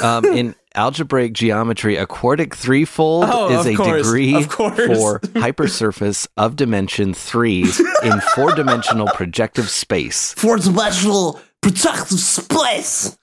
Um, 0.02 0.24
in 0.36 0.54
algebraic 0.74 1.34
geometry, 1.34 1.96
a 1.96 2.06
quartic 2.06 2.54
threefold 2.54 3.26
Oh, 3.28 3.60
is 3.60 3.66
a 3.66 3.74
course, 3.76 4.02
degree 4.02 4.42
for 4.42 5.20
hypersurface 5.20 6.26
of 6.36 6.56
dimension 6.56 7.14
three 7.14 7.62
in 8.02 8.20
four-dimensional 8.34 9.06
projective 9.08 9.68
space. 9.68 10.32
Four 10.34 10.56
dimensional 10.56 11.40
projective 11.64 12.20
space. 12.20 13.16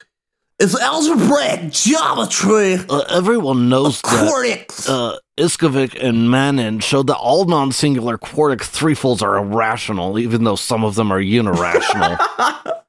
It's 0.60 0.80
algebraic 0.80 1.72
geometry. 1.72 2.78
Uh, 2.90 3.04
everyone 3.08 3.70
knows 3.70 4.02
Quartic. 4.02 4.90
uh, 4.90 5.20
Iskovskikh 5.38 5.96
and 6.04 6.30
Manin 6.30 6.80
showed 6.80 7.06
that 7.08 7.18
all 7.18 7.46
non-singular 7.46 8.18
quartic 8.18 8.62
threefolds 8.62 9.22
are 9.22 9.38
irrational, 9.38 10.18
even 10.18 10.44
though 10.44 10.56
some 10.56 10.84
of 10.84 10.96
them 10.96 11.12
are 11.12 11.22
unirational. 11.22 12.18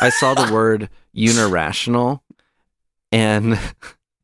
I 0.00 0.10
saw 0.10 0.34
the 0.34 0.52
word 0.52 0.88
unirational, 1.16 2.20
and 3.12 3.58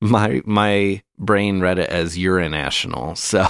my 0.00 0.42
my 0.44 1.02
brain 1.16 1.60
read 1.60 1.78
it 1.78 1.90
as 1.90 2.16
urinational. 2.16 3.16
So 3.16 3.46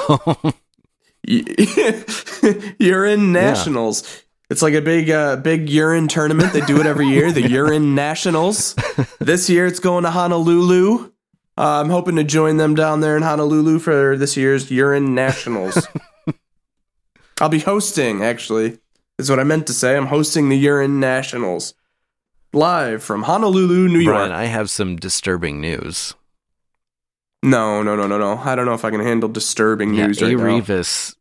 urine 2.78 3.32
nationals. 3.32 4.23
It's 4.54 4.62
like 4.62 4.74
a 4.74 4.80
big, 4.80 5.10
uh, 5.10 5.34
big 5.34 5.68
urine 5.68 6.06
tournament. 6.06 6.52
They 6.52 6.60
do 6.60 6.78
it 6.78 6.86
every 6.86 7.08
year. 7.08 7.32
The 7.32 7.42
urine 7.50 7.96
nationals. 7.96 8.76
This 9.18 9.50
year, 9.50 9.66
it's 9.66 9.80
going 9.80 10.04
to 10.04 10.12
Honolulu. 10.12 11.10
Uh, 11.58 11.80
I'm 11.80 11.90
hoping 11.90 12.14
to 12.14 12.22
join 12.22 12.56
them 12.56 12.76
down 12.76 13.00
there 13.00 13.16
in 13.16 13.24
Honolulu 13.24 13.80
for 13.80 14.16
this 14.16 14.36
year's 14.36 14.70
urine 14.70 15.12
nationals. 15.12 15.88
I'll 17.40 17.48
be 17.48 17.58
hosting. 17.58 18.22
Actually, 18.22 18.78
is 19.18 19.28
what 19.28 19.40
I 19.40 19.42
meant 19.42 19.66
to 19.66 19.72
say. 19.72 19.96
I'm 19.96 20.06
hosting 20.06 20.50
the 20.50 20.56
urine 20.56 21.00
nationals 21.00 21.74
live 22.52 23.02
from 23.02 23.24
Honolulu, 23.24 23.88
New 23.88 23.98
York. 23.98 24.14
Brian, 24.14 24.30
I 24.30 24.44
have 24.44 24.70
some 24.70 24.94
disturbing 24.94 25.60
news. 25.60 26.14
no, 27.42 27.82
no, 27.82 27.96
no, 27.96 28.06
no, 28.06 28.18
no. 28.18 28.38
I 28.38 28.54
don't 28.54 28.66
know 28.66 28.74
if 28.74 28.84
I 28.84 28.92
can 28.92 29.00
handle 29.00 29.28
disturbing 29.28 29.94
Yeah, 29.94 30.06
news 30.06 30.22
A. 30.22 30.26
right 30.26 30.36
now. 30.36 30.60
Revis 30.60 31.16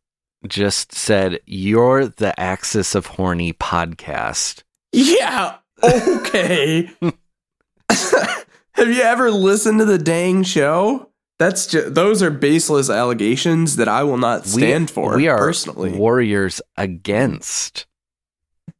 just 0.48 0.92
said, 0.92 1.40
"You're 1.46 2.06
the 2.06 2.38
Axis 2.38 2.94
of 2.94 3.06
Horny 3.06 3.52
podcast." 3.52 4.62
Yeah. 4.92 5.56
Okay. 5.82 6.90
Have 7.90 8.88
you 8.88 9.02
ever 9.02 9.30
listened 9.30 9.78
to 9.80 9.84
the 9.84 9.98
dang 9.98 10.42
show? 10.42 11.10
That's 11.38 11.66
just, 11.66 11.94
those 11.94 12.22
are 12.22 12.30
baseless 12.30 12.88
allegations 12.90 13.76
that 13.76 13.88
I 13.88 14.04
will 14.04 14.16
not 14.18 14.46
stand 14.46 14.90
for. 14.90 15.16
We 15.16 15.28
are 15.28 15.38
personally. 15.38 15.90
warriors 15.92 16.60
against 16.76 17.86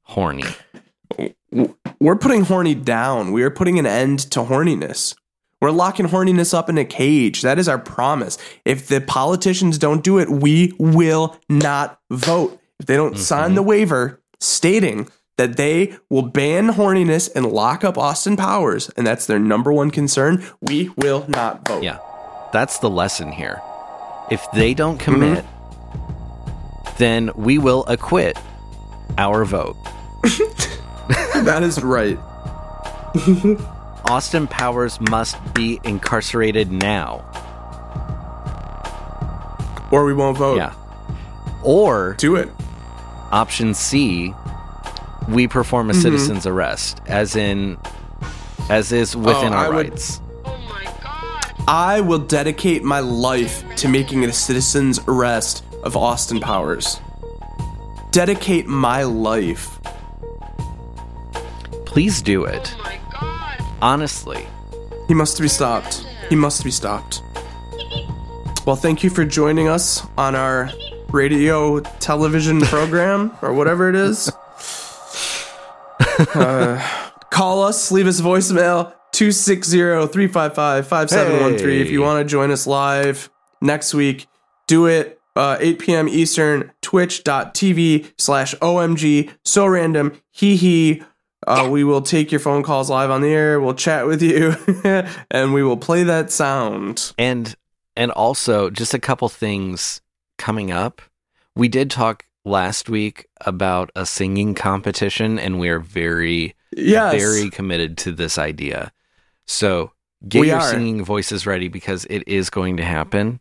horny. 0.02 0.44
We're 2.00 2.16
putting 2.16 2.42
horny 2.44 2.74
down. 2.74 3.32
We 3.32 3.42
are 3.42 3.50
putting 3.50 3.78
an 3.78 3.86
end 3.86 4.18
to 4.32 4.40
horniness. 4.40 5.16
We're 5.64 5.70
locking 5.70 6.04
horniness 6.08 6.52
up 6.52 6.68
in 6.68 6.76
a 6.76 6.84
cage. 6.84 7.40
That 7.40 7.58
is 7.58 7.70
our 7.70 7.78
promise. 7.78 8.36
If 8.66 8.88
the 8.88 9.00
politicians 9.00 9.78
don't 9.78 10.04
do 10.04 10.18
it, 10.18 10.28
we 10.28 10.74
will 10.78 11.38
not 11.48 11.98
vote. 12.10 12.60
If 12.78 12.84
they 12.84 12.96
don't 12.96 13.14
mm-hmm. 13.14 13.22
sign 13.22 13.54
the 13.54 13.62
waiver 13.62 14.20
stating 14.40 15.08
that 15.38 15.56
they 15.56 15.96
will 16.10 16.20
ban 16.20 16.68
horniness 16.68 17.34
and 17.34 17.46
lock 17.46 17.82
up 17.82 17.96
Austin 17.96 18.36
Powers, 18.36 18.90
and 18.90 19.06
that's 19.06 19.24
their 19.24 19.38
number 19.38 19.72
one 19.72 19.90
concern, 19.90 20.44
we 20.60 20.90
will 20.98 21.24
not 21.28 21.66
vote. 21.66 21.82
Yeah, 21.82 21.96
that's 22.52 22.80
the 22.80 22.90
lesson 22.90 23.32
here. 23.32 23.62
If 24.30 24.46
they 24.52 24.74
don't 24.74 25.00
mm-hmm. 25.00 25.12
commit, 25.12 25.46
then 26.98 27.30
we 27.36 27.56
will 27.56 27.86
acquit 27.86 28.36
our 29.16 29.46
vote. 29.46 29.78
That 31.44 31.62
is 31.62 31.82
right. 31.82 32.18
Austin 34.06 34.46
Powers 34.46 35.00
must 35.00 35.36
be 35.54 35.80
incarcerated 35.84 36.70
now. 36.70 37.24
Or 39.90 40.04
we 40.04 40.12
won't 40.14 40.36
vote. 40.36 40.56
Yeah. 40.56 40.72
Or 41.62 42.14
Do 42.18 42.36
it. 42.36 42.50
option 43.32 43.72
C, 43.74 44.34
we 45.28 45.46
perform 45.48 45.88
a 45.90 45.94
Mhm. 45.94 46.02
citizen's 46.02 46.46
arrest, 46.46 47.00
as 47.06 47.34
in, 47.36 47.78
as 48.68 48.92
is 48.92 49.16
within 49.16 49.52
Oh, 49.54 49.56
our 49.56 49.66
I 49.66 49.68
rights. 49.70 50.20
Oh 50.44 50.54
my 50.68 50.84
god. 51.02 51.54
I 51.66 52.00
will 52.00 52.18
dedicate 52.18 52.82
my 52.84 53.00
life 53.00 53.64
to 53.76 53.88
making 53.88 54.24
a 54.24 54.32
citizen's 54.32 55.00
arrest 55.08 55.64
of 55.82 55.96
Austin 55.96 56.40
Powers. 56.40 57.00
Dedicate 58.10 58.66
my 58.66 59.02
life. 59.02 59.78
Please 61.86 62.20
do 62.22 62.44
it. 62.44 62.74
Honestly. 63.84 64.46
He 65.08 65.12
must 65.12 65.38
be 65.38 65.46
stopped. 65.46 66.06
He 66.30 66.36
must 66.36 66.64
be 66.64 66.70
stopped. 66.70 67.22
Well, 68.64 68.76
thank 68.76 69.04
you 69.04 69.10
for 69.10 69.26
joining 69.26 69.68
us 69.68 70.06
on 70.16 70.34
our 70.34 70.70
radio 71.10 71.80
television 71.80 72.62
program 72.62 73.36
or 73.42 73.52
whatever 73.52 73.90
it 73.90 73.94
is. 73.94 74.32
Uh, 76.34 76.80
call 77.30 77.64
us, 77.64 77.90
leave 77.90 78.06
us 78.06 78.20
a 78.20 78.22
voicemail 78.22 78.92
260-355-5713 79.14 81.80
if 81.80 81.90
you 81.90 82.02
want 82.02 82.24
to 82.24 82.30
join 82.30 82.52
us 82.52 82.68
live 82.68 83.30
next 83.60 83.94
week. 83.94 84.28
Do 84.68 84.86
it 84.86 85.20
uh, 85.34 85.56
8 85.58 85.78
p.m. 85.80 86.08
Eastern, 86.08 86.70
twitch.tv 86.82 88.12
slash 88.16 88.54
OMG. 88.56 89.32
So 89.44 89.66
random. 89.66 90.20
Hee 90.30 90.54
hee. 90.56 91.02
Uh, 91.46 91.68
we 91.70 91.84
will 91.84 92.02
take 92.02 92.30
your 92.32 92.40
phone 92.40 92.62
calls 92.62 92.88
live 92.90 93.10
on 93.10 93.20
the 93.20 93.28
air. 93.32 93.60
We'll 93.60 93.74
chat 93.74 94.06
with 94.06 94.22
you, 94.22 94.54
and 95.30 95.52
we 95.52 95.62
will 95.62 95.76
play 95.76 96.02
that 96.04 96.30
sound. 96.30 97.12
And 97.18 97.54
and 97.96 98.10
also 98.12 98.70
just 98.70 98.94
a 98.94 98.98
couple 98.98 99.28
things 99.28 100.00
coming 100.38 100.70
up. 100.72 101.00
We 101.54 101.68
did 101.68 101.90
talk 101.90 102.24
last 102.44 102.88
week 102.88 103.26
about 103.42 103.90
a 103.94 104.04
singing 104.04 104.54
competition 104.54 105.38
and 105.38 105.58
we're 105.60 105.78
very 105.80 106.54
Yes, 106.76 107.14
very 107.14 107.50
committed 107.50 107.96
to 107.98 108.12
this 108.12 108.36
idea. 108.36 108.92
So 109.46 109.92
get 110.28 110.40
We 110.40 110.48
your 110.48 110.56
are. 110.58 110.70
singing 110.70 111.04
voices 111.04 111.46
ready 111.46 111.68
because 111.68 112.04
it 112.10 112.24
is 112.26 112.50
going 112.50 112.76
to 112.78 112.84
happen. 112.84 113.38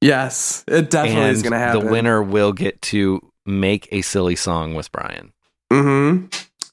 yes, 0.00 0.64
it 0.68 0.90
definitely 0.90 1.22
and 1.22 1.32
is 1.32 1.42
going 1.42 1.52
to 1.52 1.58
happen. 1.58 1.84
the 1.84 1.90
winner 1.90 2.22
will 2.22 2.52
get 2.52 2.80
to 2.82 3.20
make 3.44 3.88
a 3.90 4.02
silly 4.02 4.36
song 4.36 4.74
with 4.74 4.92
Brian. 4.92 5.32
Mm-hmm. 5.72 6.26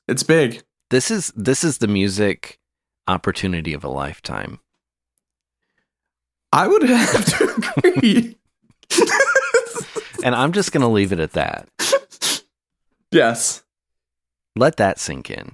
It's 0.08 0.24
big. 0.24 0.64
This 0.90 1.10
is 1.10 1.32
this 1.36 1.64
is 1.64 1.80
the 1.80 1.88
music 1.88 2.60
opportunity 3.08 3.74
of 3.74 3.84
a 3.84 3.90
lifetime. 3.90 4.60
I 6.52 6.68
would 6.68 6.84
have 6.84 7.26
to 7.26 7.72
agree. 7.84 8.38
And 10.24 10.36
I'm 10.36 10.54
just 10.54 10.72
going 10.72 10.82
to 10.82 10.88
leave 10.88 11.12
it 11.12 11.20
at 11.20 11.34
that. 11.34 11.68
yes. 13.12 13.64
Let 14.56 14.78
that 14.78 14.98
sink 14.98 15.30
in. 15.30 15.52